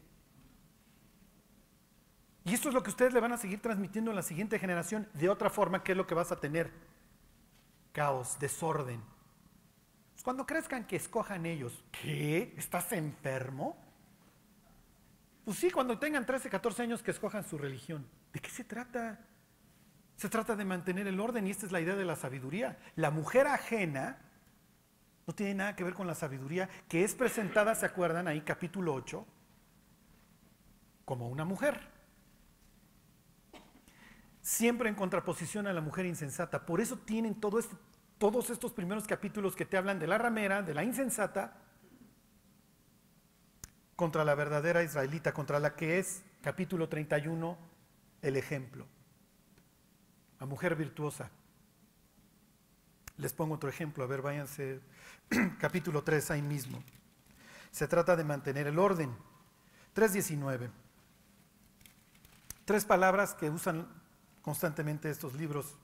Y 2.44 2.52
esto 2.52 2.68
es 2.68 2.74
lo 2.74 2.82
que 2.82 2.90
ustedes 2.90 3.12
le 3.12 3.20
van 3.20 3.32
a 3.32 3.36
seguir 3.36 3.62
transmitiendo 3.62 4.10
a 4.10 4.14
la 4.14 4.22
siguiente 4.22 4.58
generación. 4.58 5.08
De 5.14 5.28
otra 5.28 5.50
forma, 5.50 5.84
¿qué 5.84 5.92
es 5.92 5.98
lo 5.98 6.06
que 6.08 6.16
vas 6.16 6.32
a 6.32 6.40
tener? 6.40 6.72
Caos, 7.92 8.38
desorden. 8.40 9.00
Pues 10.14 10.24
cuando 10.24 10.44
crezcan, 10.46 10.84
que 10.84 10.96
escojan 10.96 11.46
ellos. 11.46 11.84
¿Qué? 11.92 12.54
¿Estás 12.56 12.90
enfermo? 12.92 13.76
Pues 15.44 15.58
sí, 15.58 15.70
cuando 15.70 15.96
tengan 15.96 16.26
13, 16.26 16.50
14 16.50 16.82
años, 16.82 17.02
que 17.04 17.12
escojan 17.12 17.44
su 17.44 17.56
religión. 17.56 18.04
¿De 18.32 18.40
qué 18.40 18.50
se 18.50 18.64
trata? 18.64 19.18
Se 20.16 20.28
trata 20.28 20.54
de 20.54 20.64
mantener 20.64 21.06
el 21.06 21.18
orden 21.18 21.46
y 21.46 21.50
esta 21.50 21.66
es 21.66 21.72
la 21.72 21.80
idea 21.80 21.96
de 21.96 22.04
la 22.04 22.16
sabiduría. 22.16 22.78
La 22.96 23.10
mujer 23.10 23.46
ajena 23.46 24.18
no 25.26 25.34
tiene 25.34 25.54
nada 25.54 25.76
que 25.76 25.84
ver 25.84 25.94
con 25.94 26.06
la 26.06 26.14
sabiduría 26.14 26.68
que 26.88 27.04
es 27.04 27.14
presentada, 27.14 27.74
¿se 27.74 27.86
acuerdan? 27.86 28.28
Ahí 28.28 28.42
capítulo 28.42 28.94
8, 28.94 29.26
como 31.04 31.28
una 31.28 31.44
mujer 31.44 31.90
siempre 34.42 34.88
en 34.88 34.94
contraposición 34.94 35.66
a 35.66 35.72
la 35.72 35.80
mujer 35.80 36.06
insensata. 36.06 36.66
Por 36.66 36.80
eso 36.80 36.98
tienen 36.98 37.36
este, 37.58 37.76
todos 38.18 38.50
estos 38.50 38.72
primeros 38.72 39.06
capítulos 39.06 39.54
que 39.54 39.64
te 39.64 39.76
hablan 39.76 39.98
de 39.98 40.06
la 40.06 40.18
ramera, 40.18 40.62
de 40.62 40.74
la 40.74 40.84
insensata, 40.84 41.56
contra 43.96 44.24
la 44.24 44.34
verdadera 44.34 44.82
israelita, 44.82 45.32
contra 45.32 45.60
la 45.60 45.76
que 45.76 45.98
es, 45.98 46.22
capítulo 46.42 46.88
31, 46.88 47.56
el 48.22 48.36
ejemplo. 48.36 48.86
La 50.38 50.46
mujer 50.46 50.76
virtuosa. 50.76 51.30
Les 53.16 53.32
pongo 53.32 53.54
otro 53.54 53.68
ejemplo, 53.68 54.02
a 54.02 54.06
ver, 54.06 54.22
váyanse, 54.22 54.80
capítulo 55.58 56.02
3 56.02 56.30
ahí 56.30 56.42
mismo. 56.42 56.82
Se 57.70 57.86
trata 57.86 58.16
de 58.16 58.24
mantener 58.24 58.66
el 58.66 58.78
orden. 58.78 59.14
3.19. 59.94 60.70
Tres 62.64 62.84
palabras 62.84 63.34
que 63.34 63.50
usan 63.50 63.86
constantemente 64.42 65.10
estos 65.10 65.34
libros. 65.34 65.76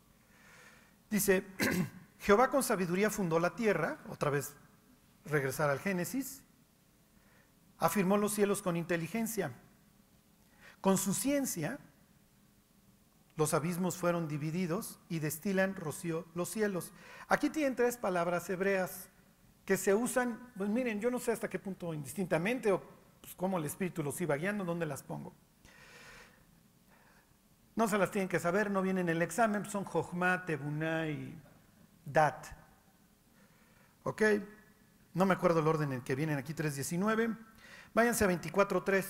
Dice, 1.11 1.45
Jehová 2.21 2.51
con 2.51 2.63
sabiduría 2.63 3.11
fundó 3.11 3.39
la 3.39 3.55
tierra, 3.55 3.99
otra 4.09 4.31
vez 4.31 4.55
regresar 5.25 5.71
al 5.71 5.81
Génesis, 5.81 6.43
afirmó 7.79 8.17
los 8.17 8.33
cielos 8.33 8.63
con 8.63 8.77
inteligencia. 8.77 9.53
Con 10.81 10.99
su 10.99 11.15
ciencia, 11.15 11.79
los 13.37 13.53
abismos 13.53 13.97
fueron 13.97 14.29
divididos 14.29 14.99
y 15.09 15.19
destilan 15.19 15.77
rocío 15.77 16.25
los 16.35 16.49
cielos. 16.49 16.93
Aquí 17.29 17.51
tienen 17.51 17.77
tres 17.77 17.97
palabras 17.97 18.49
hebreas 18.49 19.11
que 19.67 19.77
se 19.77 19.95
usan, 19.95 20.53
pues 20.57 20.71
miren, 20.71 21.01
yo 21.01 21.11
no 21.11 21.19
sé 21.19 21.33
hasta 21.33 21.49
qué 21.49 21.59
punto 21.59 21.93
indistintamente 21.93 22.73
o 22.73 22.81
pues, 23.21 23.35
cómo 23.35 23.59
el 23.59 23.65
Espíritu 23.65 24.03
los 24.03 24.19
iba 24.21 24.37
guiando, 24.37 24.65
dónde 24.65 24.87
las 24.87 25.03
pongo. 25.03 25.35
No 27.75 27.87
se 27.89 27.99
las 27.99 28.11
tienen 28.11 28.29
que 28.29 28.41
saber, 28.41 28.71
no 28.71 28.81
vienen 28.81 29.11
en 29.11 29.17
el 29.17 29.23
examen, 29.23 29.67
son 29.67 29.85
Jochma, 29.85 30.47
Tebuná 30.47 31.09
y 31.09 31.39
Dat. 32.07 32.47
¿Ok? 34.05 34.23
No 35.13 35.27
me 35.27 35.35
acuerdo 35.35 35.61
el 35.61 35.67
orden 35.67 35.93
en 35.93 36.01
que 36.01 36.15
vienen 36.15 36.39
aquí 36.39 36.55
3.19. 36.55 37.37
Váyanse 37.93 38.25
a 38.25 38.29
24.3. 38.29 39.05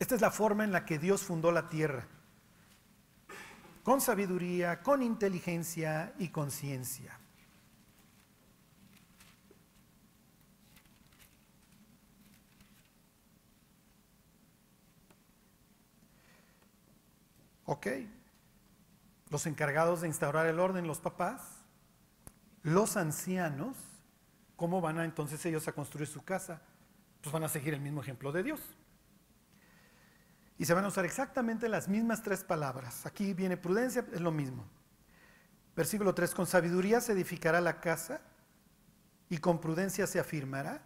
Esta 0.00 0.14
es 0.16 0.20
la 0.20 0.30
forma 0.32 0.64
en 0.64 0.72
la 0.72 0.84
que 0.84 0.98
Dios 0.98 1.22
fundó 1.22 1.52
la 1.52 1.68
tierra. 1.68 2.08
Con 3.88 4.02
sabiduría, 4.02 4.82
con 4.82 5.02
inteligencia 5.02 6.12
y 6.18 6.28
conciencia. 6.28 7.18
Ok. 17.64 17.86
Los 19.30 19.46
encargados 19.46 20.02
de 20.02 20.08
instaurar 20.08 20.46
el 20.48 20.60
orden, 20.60 20.86
los 20.86 21.00
papás, 21.00 21.40
los 22.62 22.98
ancianos, 22.98 23.78
¿cómo 24.56 24.82
van 24.82 24.98
a 24.98 25.06
entonces 25.06 25.42
ellos 25.46 25.66
a 25.66 25.72
construir 25.72 26.08
su 26.08 26.22
casa? 26.22 26.60
Pues 27.22 27.32
van 27.32 27.44
a 27.44 27.48
seguir 27.48 27.72
el 27.72 27.80
mismo 27.80 28.02
ejemplo 28.02 28.32
de 28.32 28.42
Dios. 28.42 28.60
Y 30.58 30.64
se 30.64 30.74
van 30.74 30.84
a 30.84 30.88
usar 30.88 31.04
exactamente 31.04 31.68
las 31.68 31.88
mismas 31.88 32.22
tres 32.22 32.42
palabras. 32.42 33.06
Aquí 33.06 33.32
viene 33.32 33.56
prudencia, 33.56 34.04
es 34.12 34.20
lo 34.20 34.32
mismo. 34.32 34.64
Versículo 35.76 36.12
3, 36.14 36.34
con 36.34 36.46
sabiduría 36.46 37.00
se 37.00 37.12
edificará 37.12 37.60
la 37.60 37.80
casa 37.80 38.20
y 39.30 39.38
con 39.38 39.60
prudencia 39.60 40.08
se 40.08 40.18
afirmará 40.18 40.82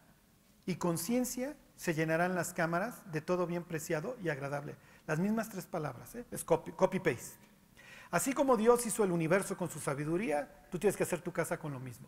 y 0.66 0.76
con 0.76 0.98
ciencia 0.98 1.56
se 1.76 1.94
llenarán 1.94 2.34
las 2.34 2.52
cámaras 2.52 3.10
de 3.10 3.22
todo 3.22 3.46
bien 3.46 3.64
preciado 3.64 4.16
y 4.22 4.28
agradable. 4.28 4.76
Las 5.06 5.18
mismas 5.18 5.48
tres 5.48 5.64
palabras, 5.64 6.14
¿eh? 6.14 6.26
copy-paste. 6.44 7.38
Así 8.10 8.34
como 8.34 8.58
Dios 8.58 8.84
hizo 8.84 9.04
el 9.04 9.10
universo 9.10 9.56
con 9.56 9.70
su 9.70 9.80
sabiduría, 9.80 10.66
tú 10.70 10.78
tienes 10.78 10.98
que 10.98 11.04
hacer 11.04 11.22
tu 11.22 11.32
casa 11.32 11.58
con 11.58 11.72
lo 11.72 11.80
mismo. 11.80 12.06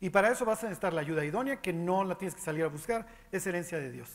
Y 0.00 0.10
para 0.10 0.30
eso 0.30 0.44
vas 0.44 0.62
a 0.62 0.66
necesitar 0.66 0.92
la 0.92 1.00
ayuda 1.00 1.24
idónea, 1.24 1.62
que 1.62 1.72
no 1.72 2.04
la 2.04 2.18
tienes 2.18 2.34
que 2.34 2.42
salir 2.42 2.64
a 2.64 2.68
buscar, 2.68 3.06
es 3.32 3.46
herencia 3.46 3.78
de 3.78 3.90
Dios. 3.90 4.10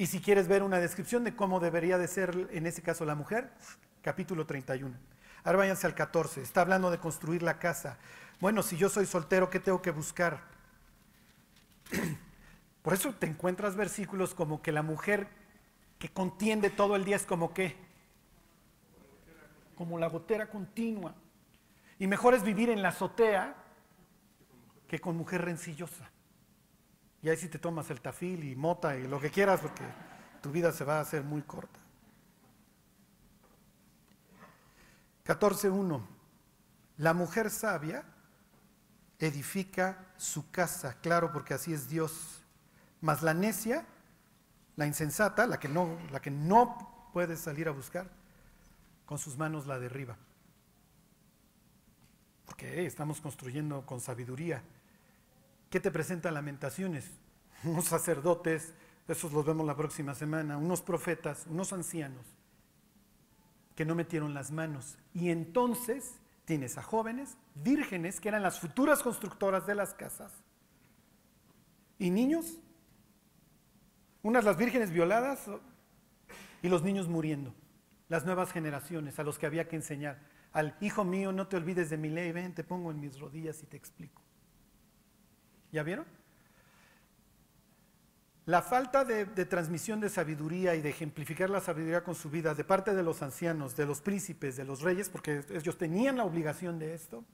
Y 0.00 0.06
si 0.06 0.20
quieres 0.20 0.46
ver 0.46 0.62
una 0.62 0.78
descripción 0.78 1.24
de 1.24 1.34
cómo 1.34 1.58
debería 1.58 1.98
de 1.98 2.06
ser 2.06 2.48
en 2.52 2.68
ese 2.68 2.82
caso 2.82 3.04
la 3.04 3.16
mujer, 3.16 3.50
capítulo 4.00 4.46
31. 4.46 4.96
Ahora 5.42 5.58
váyanse 5.58 5.88
al 5.88 5.96
14. 5.96 6.40
Está 6.40 6.60
hablando 6.60 6.92
de 6.92 6.98
construir 6.98 7.42
la 7.42 7.58
casa. 7.58 7.98
Bueno, 8.38 8.62
si 8.62 8.76
yo 8.76 8.88
soy 8.88 9.06
soltero, 9.06 9.50
¿qué 9.50 9.58
tengo 9.58 9.82
que 9.82 9.90
buscar? 9.90 10.40
Por 12.82 12.94
eso 12.94 13.12
te 13.12 13.26
encuentras 13.26 13.74
versículos 13.74 14.34
como 14.34 14.62
que 14.62 14.70
la 14.70 14.82
mujer 14.82 15.26
que 15.98 16.08
contiende 16.08 16.70
todo 16.70 16.94
el 16.94 17.04
día 17.04 17.16
es 17.16 17.26
como 17.26 17.52
qué? 17.52 17.74
Como 19.74 19.98
la 19.98 20.06
gotera 20.06 20.48
continua. 20.48 21.16
Y 21.98 22.06
mejor 22.06 22.34
es 22.34 22.44
vivir 22.44 22.70
en 22.70 22.82
la 22.82 22.90
azotea 22.90 23.56
que 24.86 25.00
con 25.00 25.16
mujer 25.16 25.44
rencillosa. 25.44 26.08
Y 27.22 27.28
ahí 27.28 27.36
sí 27.36 27.48
te 27.48 27.58
tomas 27.58 27.90
el 27.90 28.00
tafil 28.00 28.44
y 28.44 28.54
mota 28.54 28.96
y 28.96 29.06
lo 29.08 29.20
que 29.20 29.30
quieras 29.30 29.60
porque 29.60 29.84
tu 30.40 30.50
vida 30.50 30.72
se 30.72 30.84
va 30.84 30.98
a 30.98 31.00
hacer 31.00 31.24
muy 31.24 31.42
corta. 31.42 31.78
14.1. 35.24 36.00
La 36.96 37.12
mujer 37.12 37.50
sabia 37.50 38.04
edifica 39.18 40.06
su 40.16 40.50
casa, 40.50 40.96
claro, 41.00 41.32
porque 41.32 41.54
así 41.54 41.72
es 41.72 41.88
Dios. 41.88 42.42
Mas 43.00 43.22
la 43.22 43.34
necia, 43.34 43.84
la 44.76 44.86
insensata, 44.86 45.46
la 45.46 45.58
que 45.60 45.68
no, 45.68 45.98
la 46.10 46.20
que 46.20 46.30
no 46.30 47.10
puede 47.12 47.36
salir 47.36 47.68
a 47.68 47.72
buscar, 47.72 48.08
con 49.06 49.18
sus 49.18 49.36
manos 49.36 49.66
la 49.66 49.78
derriba. 49.78 50.16
Porque 52.46 52.86
estamos 52.86 53.20
construyendo 53.20 53.84
con 53.84 54.00
sabiduría. 54.00 54.62
¿Qué 55.70 55.80
te 55.80 55.90
presenta 55.90 56.30
Lamentaciones? 56.30 57.10
Unos 57.64 57.86
sacerdotes, 57.86 58.72
esos 59.06 59.32
los 59.32 59.44
vemos 59.44 59.66
la 59.66 59.76
próxima 59.76 60.14
semana, 60.14 60.56
unos 60.56 60.82
profetas, 60.82 61.46
unos 61.48 61.72
ancianos 61.72 62.24
que 63.74 63.84
no 63.84 63.94
metieron 63.94 64.34
las 64.34 64.50
manos. 64.50 64.98
Y 65.14 65.30
entonces 65.30 66.14
tienes 66.44 66.78
a 66.78 66.82
jóvenes, 66.82 67.36
vírgenes, 67.54 68.20
que 68.20 68.28
eran 68.28 68.42
las 68.42 68.58
futuras 68.58 69.02
constructoras 69.02 69.66
de 69.66 69.74
las 69.74 69.94
casas, 69.94 70.32
y 71.98 72.10
niños, 72.10 72.58
unas 74.22 74.44
las 74.44 74.56
vírgenes 74.56 74.90
violadas 74.90 75.46
y 76.62 76.68
los 76.68 76.82
niños 76.82 77.08
muriendo, 77.08 77.54
las 78.08 78.24
nuevas 78.24 78.52
generaciones 78.52 79.18
a 79.18 79.24
los 79.24 79.38
que 79.38 79.46
había 79.46 79.68
que 79.68 79.76
enseñar. 79.76 80.20
Al 80.52 80.76
hijo 80.80 81.04
mío, 81.04 81.32
no 81.32 81.48
te 81.48 81.56
olvides 81.56 81.90
de 81.90 81.98
mi 81.98 82.08
ley, 82.08 82.32
ven, 82.32 82.54
te 82.54 82.64
pongo 82.64 82.90
en 82.90 83.00
mis 83.00 83.18
rodillas 83.18 83.62
y 83.62 83.66
te 83.66 83.76
explico. 83.76 84.22
¿Ya 85.72 85.82
vieron? 85.82 86.06
La 88.46 88.62
falta 88.62 89.04
de, 89.04 89.26
transmisión 89.44 90.00
de 90.00 90.08
sabiduría 90.08 90.74
y 90.74 90.80
de 90.80 90.88
ejemplificar 90.88 91.50
la 91.50 91.60
sabiduría 91.60 92.02
con 92.02 92.14
su 92.14 92.30
vida 92.30 92.54
de 92.54 92.64
parte 92.64 92.94
de 92.94 93.02
los 93.02 93.20
ancianos, 93.20 93.76
de 93.76 93.84
los 93.84 94.00
príncipes, 94.00 94.56
de 94.56 94.64
los 94.64 94.80
reyes, 94.80 95.10
porque 95.10 95.44
ellos 95.50 95.76
tenían 95.76 96.16
la 96.16 96.24
obligación 96.24 96.78
de 96.78 96.94
esto, 96.94 97.24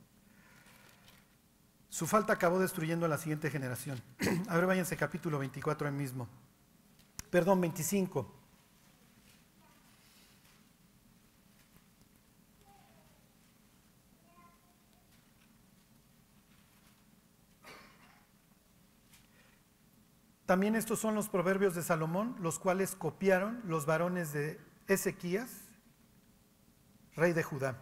su 1.89 2.09
falta 2.09 2.33
acabó 2.33 2.59
destruyendo 2.59 3.07
a 3.07 3.09
la 3.09 3.19
siguiente 3.19 3.49
generación. 3.49 4.03
A 4.49 4.57
ver, 4.57 4.67
váyanse 4.67 4.97
capítulo 4.97 5.39
24 5.39 5.87
ahí 5.87 5.95
mismo. 5.95 6.29
Perdón, 7.31 7.61
25. 7.61 8.44
También 20.47 20.77
estos 20.77 20.99
son 20.99 21.15
los 21.15 21.29
proverbios 21.29 21.75
de 21.75 21.83
Salomón, 21.83 22.37
los 22.41 22.59
cuales 22.59 22.95
copiaron 22.95 23.63
los 23.65 23.87
varones 23.87 24.33
de 24.33 24.61
Ezequías, 24.87 25.51
rey 27.17 27.33
de 27.33 27.43
Judá. 27.43 27.81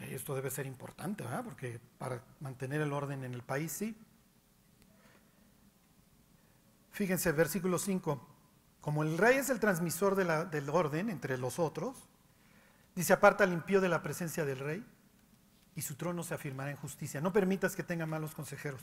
esto 0.00 0.34
debe 0.34 0.50
ser 0.50 0.66
importante, 0.66 1.22
¿verdad? 1.22 1.44
porque 1.44 1.80
para 1.98 2.22
mantener 2.40 2.80
el 2.80 2.92
orden 2.92 3.22
en 3.24 3.32
el 3.32 3.42
país, 3.42 3.70
sí. 3.70 3.96
Fíjense, 6.90 7.32
versículo 7.32 7.78
5. 7.78 8.26
Como 8.80 9.02
el 9.02 9.16
rey 9.16 9.36
es 9.36 9.50
el 9.50 9.60
transmisor 9.60 10.16
del 10.16 10.70
orden 10.70 11.10
entre 11.10 11.38
los 11.38 11.58
otros, 11.58 12.08
dice, 12.94 13.12
aparta 13.12 13.44
al 13.44 13.52
impío 13.52 13.80
de 13.80 13.88
la 13.88 14.02
presencia 14.02 14.44
del 14.44 14.58
rey 14.58 14.84
y 15.74 15.82
su 15.82 15.94
trono 15.94 16.22
se 16.22 16.34
afirmará 16.34 16.70
en 16.70 16.76
justicia. 16.76 17.20
No 17.20 17.32
permitas 17.32 17.76
que 17.76 17.82
tenga 17.82 18.06
malos 18.06 18.34
consejeros. 18.34 18.82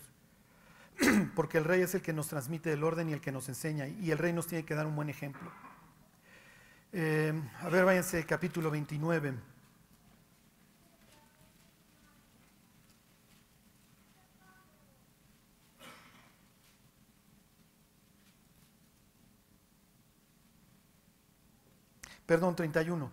porque 1.36 1.58
el 1.58 1.64
rey 1.64 1.82
es 1.82 1.96
el 1.96 2.02
que 2.02 2.14
nos 2.14 2.28
transmite 2.28 2.72
el 2.74 2.84
orden 2.84 3.10
y 3.10 3.14
el 3.14 3.22
que 3.22 3.32
nos 3.32 3.50
enseña, 3.50 3.88
y 3.88 4.12
el 4.12 4.18
rey 4.18 4.34
nos 4.34 4.48
tiene 4.48 4.66
que 4.66 4.76
dar 4.76 4.88
un 4.88 4.96
buen 4.96 5.10
ejemplo. 5.10 5.52
Eh, 6.94 7.34
a 7.62 7.70
ver, 7.70 7.86
váyanse 7.86 8.26
capítulo 8.26 8.72
29. 8.72 9.34
Perdón, 22.26 22.56
31. 22.56 23.10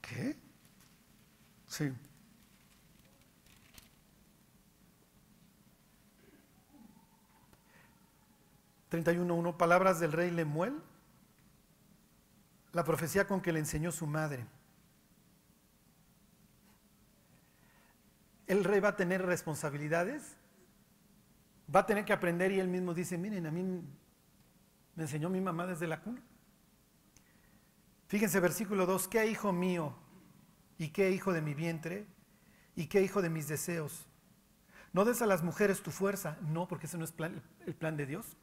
¿Qué? 0.00 0.36
Sí. 1.66 1.92
31.1, 8.94 9.56
palabras 9.56 9.98
del 9.98 10.12
rey 10.12 10.30
Lemuel, 10.30 10.80
la 12.72 12.84
profecía 12.84 13.26
con 13.26 13.40
que 13.40 13.52
le 13.52 13.58
enseñó 13.58 13.90
su 13.90 14.06
madre. 14.06 14.46
El 18.46 18.62
rey 18.62 18.78
va 18.78 18.90
a 18.90 18.96
tener 18.96 19.22
responsabilidades, 19.22 20.36
va 21.74 21.80
a 21.80 21.86
tener 21.86 22.04
que 22.04 22.12
aprender 22.12 22.52
y 22.52 22.60
él 22.60 22.68
mismo 22.68 22.94
dice, 22.94 23.18
miren, 23.18 23.46
a 23.46 23.50
mí 23.50 23.62
me 23.62 25.02
enseñó 25.02 25.28
mi 25.28 25.40
mamá 25.40 25.66
desde 25.66 25.88
la 25.88 26.00
cuna. 26.00 26.22
Fíjense 28.06 28.38
versículo 28.38 28.86
2, 28.86 29.08
¿qué 29.08 29.26
hijo 29.26 29.52
mío 29.52 29.96
y 30.78 30.90
qué 30.90 31.10
hijo 31.10 31.32
de 31.32 31.42
mi 31.42 31.54
vientre 31.54 32.06
y 32.76 32.86
qué 32.86 33.02
hijo 33.02 33.22
de 33.22 33.30
mis 33.30 33.48
deseos? 33.48 34.06
No 34.92 35.04
des 35.04 35.20
a 35.20 35.26
las 35.26 35.42
mujeres 35.42 35.82
tu 35.82 35.90
fuerza, 35.90 36.38
no, 36.42 36.68
porque 36.68 36.86
ese 36.86 36.96
no 36.96 37.04
es 37.04 37.14
el 37.66 37.74
plan 37.74 37.96
de 37.96 38.06
Dios. 38.06 38.36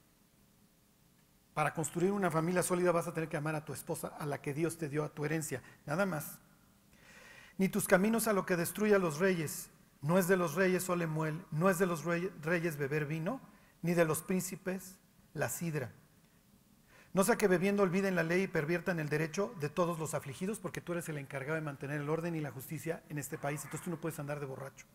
Para 1.53 1.73
construir 1.73 2.11
una 2.11 2.31
familia 2.31 2.63
sólida 2.63 2.91
vas 2.91 3.07
a 3.07 3.13
tener 3.13 3.27
que 3.27 3.37
amar 3.37 3.55
a 3.55 3.65
tu 3.65 3.73
esposa, 3.73 4.09
a 4.19 4.25
la 4.25 4.41
que 4.41 4.53
Dios 4.53 4.77
te 4.77 4.87
dio 4.87 5.03
a 5.03 5.09
tu 5.09 5.25
herencia, 5.25 5.61
nada 5.85 6.05
más. 6.05 6.39
Ni 7.57 7.67
tus 7.67 7.87
caminos 7.87 8.27
a 8.27 8.33
lo 8.33 8.45
que 8.45 8.55
destruye 8.55 8.95
a 8.95 8.99
los 8.99 9.19
reyes. 9.19 9.69
No 10.01 10.17
es 10.17 10.27
de 10.27 10.37
los 10.37 10.55
reyes, 10.55 10.89
oh 10.89 10.95
Lemuel, 10.95 11.45
no 11.51 11.69
es 11.69 11.77
de 11.77 11.85
los 11.85 12.03
reyes 12.05 12.77
beber 12.77 13.05
vino, 13.05 13.41
ni 13.81 13.93
de 13.93 14.05
los 14.05 14.21
príncipes 14.21 14.97
la 15.33 15.49
sidra. 15.49 15.91
No 17.13 17.25
sea 17.25 17.35
que 17.35 17.49
bebiendo 17.49 17.83
olviden 17.83 18.15
la 18.15 18.23
ley 18.23 18.43
y 18.43 18.47
perviertan 18.47 18.99
el 18.99 19.09
derecho 19.09 19.53
de 19.59 19.69
todos 19.69 19.99
los 19.99 20.13
afligidos, 20.13 20.59
porque 20.59 20.79
tú 20.79 20.93
eres 20.93 21.09
el 21.09 21.17
encargado 21.17 21.55
de 21.55 21.61
mantener 21.61 21.99
el 21.99 22.09
orden 22.09 22.35
y 22.35 22.39
la 22.39 22.51
justicia 22.51 23.03
en 23.09 23.17
este 23.17 23.37
país, 23.37 23.63
entonces 23.63 23.83
tú 23.83 23.91
no 23.91 23.99
puedes 23.99 24.17
andar 24.17 24.39
de 24.39 24.45
borracho. 24.45 24.85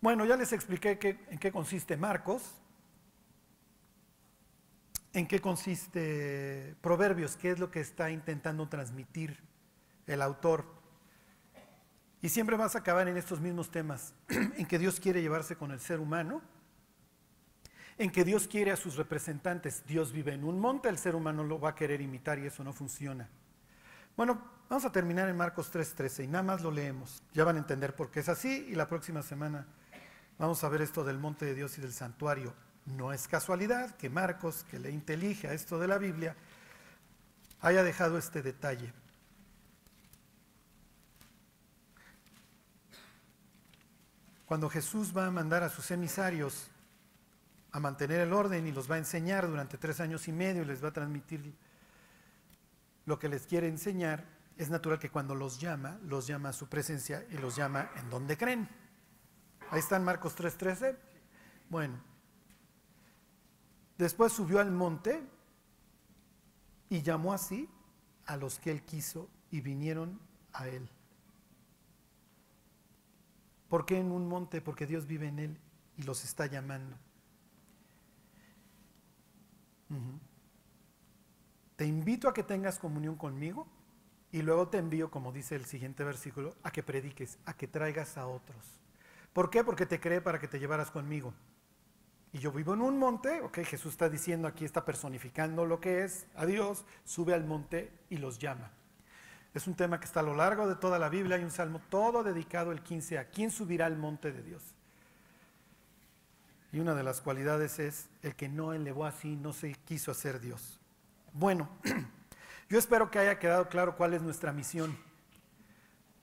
Bueno, 0.00 0.24
ya 0.24 0.36
les 0.36 0.52
expliqué 0.52 0.98
en 1.28 1.38
qué 1.38 1.52
consiste 1.52 1.96
Marcos, 1.98 2.54
en 5.12 5.26
qué 5.26 5.40
consiste 5.40 6.76
Proverbios, 6.80 7.36
qué 7.36 7.50
es 7.50 7.58
lo 7.58 7.70
que 7.70 7.80
está 7.80 8.10
intentando 8.10 8.68
transmitir 8.68 9.38
el 10.06 10.22
autor. 10.22 10.64
Y 12.20 12.28
siempre 12.28 12.56
vas 12.56 12.74
a 12.74 12.80
acabar 12.80 13.08
en 13.08 13.16
estos 13.16 13.40
mismos 13.40 13.70
temas, 13.70 14.12
en 14.28 14.66
que 14.66 14.78
Dios 14.78 15.00
quiere 15.00 15.22
llevarse 15.22 15.56
con 15.56 15.70
el 15.70 15.80
ser 15.80 16.00
humano, 16.00 16.42
en 17.96 18.10
que 18.10 18.24
Dios 18.24 18.48
quiere 18.48 18.70
a 18.70 18.76
sus 18.76 18.96
representantes. 18.96 19.84
Dios 19.86 20.12
vive 20.12 20.32
en 20.32 20.44
un 20.44 20.60
monte, 20.60 20.88
el 20.88 20.98
ser 20.98 21.14
humano 21.14 21.44
lo 21.44 21.60
va 21.60 21.70
a 21.70 21.74
querer 21.74 22.00
imitar 22.00 22.38
y 22.38 22.46
eso 22.46 22.64
no 22.64 22.72
funciona. 22.72 23.28
Bueno, 24.16 24.42
vamos 24.68 24.84
a 24.84 24.92
terminar 24.92 25.28
en 25.28 25.36
Marcos 25.36 25.70
3:13 25.72 26.24
y 26.24 26.26
nada 26.26 26.42
más 26.42 26.62
lo 26.62 26.70
leemos. 26.70 27.22
Ya 27.34 27.44
van 27.44 27.56
a 27.56 27.60
entender 27.60 27.94
por 27.94 28.10
qué 28.10 28.20
es 28.20 28.28
así 28.28 28.66
y 28.68 28.74
la 28.74 28.88
próxima 28.88 29.22
semana 29.22 29.66
vamos 30.38 30.62
a 30.64 30.68
ver 30.68 30.82
esto 30.82 31.04
del 31.04 31.18
monte 31.18 31.44
de 31.44 31.54
Dios 31.54 31.78
y 31.78 31.80
del 31.80 31.92
santuario. 31.92 32.52
No 32.96 33.12
es 33.12 33.28
casualidad 33.28 33.96
que 33.96 34.08
Marcos, 34.08 34.64
que 34.70 34.78
le 34.78 34.90
intelige 34.90 35.48
a 35.48 35.52
esto 35.52 35.78
de 35.78 35.88
la 35.88 35.98
Biblia, 35.98 36.34
haya 37.60 37.82
dejado 37.82 38.18
este 38.18 38.42
detalle. 38.42 38.92
Cuando 44.46 44.70
Jesús 44.70 45.14
va 45.14 45.26
a 45.26 45.30
mandar 45.30 45.62
a 45.62 45.68
sus 45.68 45.90
emisarios 45.90 46.70
a 47.72 47.80
mantener 47.80 48.20
el 48.20 48.32
orden 48.32 48.66
y 48.66 48.72
los 48.72 48.90
va 48.90 48.94
a 48.94 48.98
enseñar 48.98 49.46
durante 49.46 49.76
tres 49.76 50.00
años 50.00 50.26
y 50.26 50.32
medio 50.32 50.62
y 50.62 50.64
les 50.64 50.82
va 50.82 50.88
a 50.88 50.92
transmitir 50.92 51.54
lo 53.04 53.18
que 53.18 53.28
les 53.28 53.46
quiere 53.46 53.68
enseñar, 53.68 54.24
es 54.56 54.70
natural 54.70 54.98
que 54.98 55.10
cuando 55.10 55.34
los 55.34 55.60
llama, 55.60 55.98
los 56.04 56.26
llama 56.26 56.48
a 56.48 56.52
su 56.52 56.68
presencia 56.68 57.24
y 57.30 57.38
los 57.38 57.56
llama 57.56 57.90
en 57.96 58.08
donde 58.10 58.36
creen. 58.36 58.68
Ahí 59.70 59.80
está 59.80 59.96
en 59.96 60.04
Marcos 60.04 60.34
3:13. 60.34 60.96
Bueno, 61.68 62.02
después 63.98 64.32
subió 64.32 64.60
al 64.60 64.70
monte 64.70 65.22
y 66.88 67.02
llamó 67.02 67.32
así 67.32 67.68
a 68.26 68.36
los 68.36 68.58
que 68.58 68.70
él 68.70 68.82
quiso 68.82 69.28
y 69.50 69.60
vinieron 69.60 70.18
a 70.52 70.68
él. 70.68 70.88
¿Por 73.68 73.84
qué 73.84 73.98
en 73.98 74.12
un 74.12 74.28
monte? 74.28 74.62
Porque 74.62 74.86
Dios 74.86 75.06
vive 75.06 75.28
en 75.28 75.38
él 75.38 75.58
y 75.96 76.02
los 76.04 76.24
está 76.24 76.46
llamando. 76.46 76.96
Te 81.76 81.86
invito 81.86 82.28
a 82.28 82.34
que 82.34 82.42
tengas 82.42 82.78
comunión 82.78 83.16
conmigo 83.16 83.66
y 84.32 84.42
luego 84.42 84.68
te 84.68 84.78
envío, 84.78 85.10
como 85.10 85.32
dice 85.32 85.54
el 85.54 85.64
siguiente 85.64 86.04
versículo, 86.04 86.54
a 86.62 86.70
que 86.70 86.82
prediques, 86.82 87.38
a 87.44 87.54
que 87.54 87.68
traigas 87.68 88.18
a 88.18 88.26
otros. 88.26 88.78
¿Por 89.32 89.50
qué? 89.50 89.64
Porque 89.64 89.86
te 89.86 90.00
creé 90.00 90.20
para 90.20 90.38
que 90.38 90.48
te 90.48 90.58
llevaras 90.58 90.90
conmigo. 90.90 91.32
Y 92.32 92.38
yo 92.38 92.52
vivo 92.52 92.74
en 92.74 92.82
un 92.82 92.98
monte, 92.98 93.40
ok, 93.40 93.58
Jesús 93.60 93.92
está 93.92 94.08
diciendo 94.08 94.48
aquí, 94.48 94.64
está 94.64 94.84
personificando 94.84 95.64
lo 95.64 95.80
que 95.80 96.04
es 96.04 96.26
a 96.36 96.44
Dios, 96.44 96.84
sube 97.04 97.32
al 97.32 97.44
monte 97.44 97.90
y 98.10 98.18
los 98.18 98.38
llama. 98.38 98.70
Es 99.54 99.66
un 99.66 99.74
tema 99.74 99.98
que 99.98 100.04
está 100.04 100.20
a 100.20 100.24
lo 100.24 100.34
largo 100.34 100.68
de 100.68 100.76
toda 100.76 100.98
la 100.98 101.08
Biblia, 101.08 101.36
hay 101.36 101.44
un 101.44 101.50
salmo 101.50 101.80
todo 101.88 102.22
dedicado 102.22 102.70
el 102.70 102.82
15 102.82 103.18
a 103.18 103.28
quién 103.30 103.50
subirá 103.50 103.86
al 103.86 103.96
monte 103.96 104.30
de 104.30 104.42
Dios. 104.42 104.62
Y 106.70 106.80
una 106.80 106.94
de 106.94 107.02
las 107.02 107.22
cualidades 107.22 107.78
es 107.78 108.10
el 108.22 108.34
que 108.34 108.48
no 108.48 108.74
elevó 108.74 109.06
así, 109.06 109.36
no 109.36 109.54
se 109.54 109.72
quiso 109.72 110.10
hacer 110.10 110.38
Dios. 110.38 110.78
Bueno, 111.32 111.68
yo 112.68 112.78
espero 112.78 113.10
que 113.10 113.18
haya 113.18 113.38
quedado 113.38 113.68
claro 113.68 113.96
cuál 113.96 114.12
es 114.12 114.20
nuestra 114.20 114.52
misión. 114.52 114.96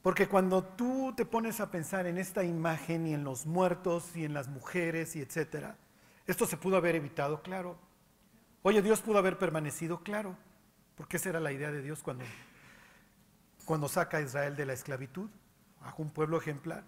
Porque 0.03 0.27
cuando 0.27 0.63
tú 0.63 1.15
te 1.17 1.25
pones 1.25 1.59
a 1.59 1.71
pensar 1.71 2.05
en 2.05 2.19
esta 2.19 2.43
imagen 2.43 3.07
y 3.07 3.15
en 3.15 3.23
los 3.23 3.47
muertos 3.47 4.15
y 4.15 4.23
en 4.23 4.35
las 4.35 4.47
mujeres 4.47 5.15
y 5.15 5.21
etcétera, 5.21 5.77
esto 6.27 6.45
se 6.45 6.57
pudo 6.57 6.77
haber 6.77 6.95
evitado, 6.95 7.41
claro. 7.41 7.77
Oye, 8.63 8.81
Dios 8.81 9.01
pudo 9.01 9.19
haber 9.19 9.37
permanecido, 9.37 9.99
claro. 9.99 10.35
Porque 10.95 11.17
esa 11.17 11.29
era 11.29 11.39
la 11.39 11.51
idea 11.51 11.71
de 11.71 11.81
Dios 11.81 12.01
cuando, 12.01 12.25
cuando 13.65 13.87
saca 13.87 14.17
a 14.17 14.21
Israel 14.21 14.55
de 14.55 14.65
la 14.65 14.73
esclavitud, 14.73 15.29
a 15.81 15.93
un 15.97 16.09
pueblo 16.09 16.37
ejemplar. 16.37 16.83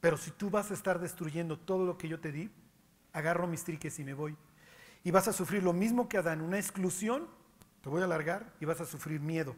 Pero 0.00 0.16
si 0.16 0.30
tú 0.30 0.50
vas 0.50 0.70
a 0.70 0.74
estar 0.74 0.98
destruyendo 0.98 1.58
todo 1.58 1.84
lo 1.84 1.98
que 1.98 2.08
yo 2.08 2.20
te 2.20 2.32
di, 2.32 2.50
agarro 3.12 3.46
mis 3.46 3.64
triques 3.64 3.98
y 3.98 4.04
me 4.04 4.14
voy. 4.14 4.36
Y 5.04 5.10
vas 5.10 5.28
a 5.28 5.32
sufrir 5.32 5.62
lo 5.62 5.72
mismo 5.72 6.08
que 6.08 6.18
Adán, 6.18 6.40
una 6.40 6.58
exclusión, 6.58 7.28
te 7.82 7.88
voy 7.88 8.02
a 8.02 8.04
alargar 8.04 8.52
y 8.60 8.64
vas 8.64 8.80
a 8.80 8.86
sufrir 8.86 9.20
miedo. 9.20 9.54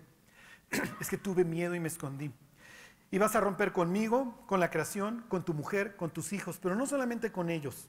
es 1.01 1.09
que 1.09 1.19
tuve 1.19 1.45
miedo 1.45 1.75
y 1.75 1.81
me 1.81 1.89
escondí. 1.89 2.33
Y 3.11 3.19
vas 3.19 3.35
a 3.35 3.41
romper 3.41 3.73
conmigo, 3.73 4.45
con 4.47 4.61
la 4.61 4.71
creación, 4.71 5.25
con 5.29 5.45
tu 5.45 5.55
mujer, 5.55 5.97
con 5.97 6.11
tus 6.11 6.33
hijos, 6.33 6.59
pero 6.63 6.75
no 6.77 6.87
solamente 6.87 7.33
con 7.33 7.51
ellos. 7.51 7.89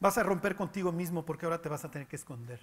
Vas 0.00 0.18
a 0.18 0.22
romper 0.22 0.56
contigo 0.56 0.92
mismo 0.92 1.24
porque 1.24 1.46
ahora 1.46 1.62
te 1.62 1.68
vas 1.68 1.84
a 1.84 1.90
tener 1.90 2.06
que 2.06 2.16
esconder. 2.16 2.60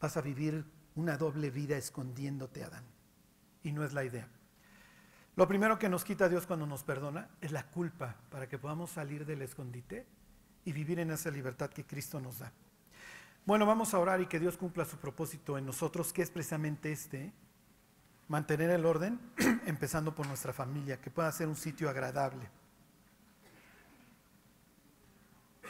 Vas 0.00 0.16
a 0.16 0.20
vivir 0.20 0.64
una 0.94 1.16
doble 1.16 1.50
vida 1.50 1.76
escondiéndote, 1.76 2.62
Adán. 2.62 2.84
Y 3.62 3.72
no 3.72 3.84
es 3.84 3.92
la 3.92 4.04
idea. 4.04 4.28
Lo 5.36 5.48
primero 5.48 5.78
que 5.78 5.88
nos 5.88 6.04
quita 6.04 6.28
Dios 6.28 6.46
cuando 6.46 6.66
nos 6.66 6.84
perdona 6.84 7.28
es 7.40 7.50
la 7.50 7.66
culpa 7.70 8.16
para 8.30 8.48
que 8.48 8.58
podamos 8.58 8.90
salir 8.90 9.26
del 9.26 9.42
escondite 9.42 10.06
y 10.64 10.72
vivir 10.72 11.00
en 11.00 11.10
esa 11.10 11.30
libertad 11.30 11.70
que 11.70 11.84
Cristo 11.84 12.20
nos 12.20 12.38
da. 12.38 12.52
Bueno, 13.44 13.66
vamos 13.66 13.92
a 13.92 13.98
orar 13.98 14.20
y 14.20 14.26
que 14.26 14.38
Dios 14.38 14.56
cumpla 14.56 14.84
su 14.84 14.96
propósito 14.96 15.58
en 15.58 15.66
nosotros, 15.66 16.12
que 16.12 16.22
es 16.22 16.30
precisamente 16.30 16.92
este, 16.92 17.32
mantener 18.28 18.70
el 18.70 18.86
orden, 18.86 19.18
empezando 19.66 20.14
por 20.14 20.26
nuestra 20.26 20.52
familia, 20.52 21.00
que 21.00 21.10
pueda 21.10 21.30
ser 21.32 21.48
un 21.48 21.56
sitio 21.56 21.90
agradable. 21.90 22.48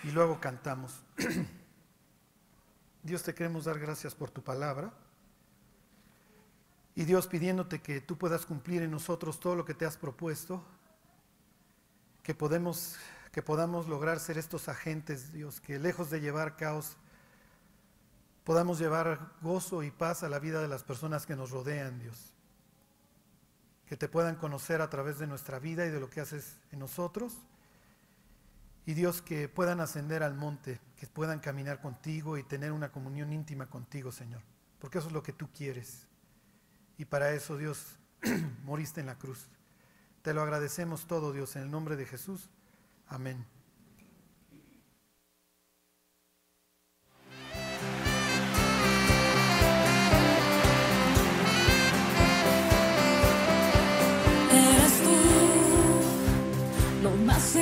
Y 0.05 0.11
luego 0.11 0.39
cantamos. 0.39 0.93
Dios 3.03 3.23
te 3.23 3.35
queremos 3.35 3.65
dar 3.65 3.79
gracias 3.79 4.15
por 4.15 4.31
tu 4.31 4.43
palabra. 4.43 4.93
Y 6.95 7.05
Dios 7.05 7.27
pidiéndote 7.27 7.81
que 7.81 8.01
tú 8.01 8.17
puedas 8.17 8.47
cumplir 8.47 8.83
en 8.83 8.91
nosotros 8.91 9.41
todo 9.41 9.57
lo 9.57 9.65
que 9.65 9.75
te 9.75 9.85
has 9.85 9.97
propuesto, 9.97 10.63
que, 12.23 12.35
podemos, 12.35 12.97
que 13.33 13.43
podamos 13.43 13.89
lograr 13.89 14.21
ser 14.21 14.39
estos 14.39 14.69
agentes, 14.69 15.33
Dios, 15.33 15.61
que 15.61 15.79
lejos 15.79 16.11
de 16.11 16.21
llevar 16.21 16.57
caos, 16.57 16.97
podamos 18.45 18.79
llevar 18.79 19.33
gozo 19.41 19.83
y 19.83 19.91
paz 19.91 20.23
a 20.23 20.29
la 20.29 20.39
vida 20.39 20.61
de 20.61 20.69
las 20.69 20.85
personas 20.85 21.27
que 21.27 21.35
nos 21.35 21.51
rodean, 21.51 21.99
Dios. 21.99 22.35
Que 23.87 23.97
te 23.97 24.09
puedan 24.09 24.37
conocer 24.37 24.81
a 24.81 24.89
través 24.89 25.19
de 25.19 25.27
nuestra 25.27 25.59
vida 25.59 25.85
y 25.87 25.91
de 25.91 25.99
lo 25.99 26.11
que 26.11 26.21
haces 26.21 26.59
en 26.71 26.79
nosotros. 26.79 27.35
Y 28.87 28.93
Dios, 28.95 29.22
que 29.22 29.49
puedan 29.49 29.80
ascender 29.80 30.22
al 30.22 30.35
monte, 30.35 30.78
que 30.97 31.07
puedan 31.07 31.41
caminar 31.41 31.80
contigo 31.80 32.37
y 32.37 32.43
tener 32.43 32.70
una 32.72 32.93
comunión 32.93 33.32
íntima 33.32 33.66
contigo, 33.66 34.12
Señor. 34.12 34.43
Porque 34.78 34.99
eso 34.99 35.07
es 35.07 35.14
lo 35.14 35.22
que 35.22 35.32
tú 35.32 35.49
quieres. 35.57 36.07
Y 36.99 37.07
para 37.07 37.32
eso, 37.32 37.57
Dios, 37.57 37.97
moriste 38.64 39.01
en 39.01 39.07
la 39.07 39.16
cruz. 39.16 39.49
Te 40.20 40.35
lo 40.35 40.43
agradecemos 40.43 41.07
todo, 41.07 41.32
Dios, 41.32 41.57
en 41.57 41.62
el 41.62 41.70
nombre 41.70 41.97
de 41.97 42.05
Jesús. 42.05 42.51
Amén. 43.09 43.47
Eres 54.51 55.03
tú 55.03 55.16
lo 57.03 57.11
más 57.24 57.57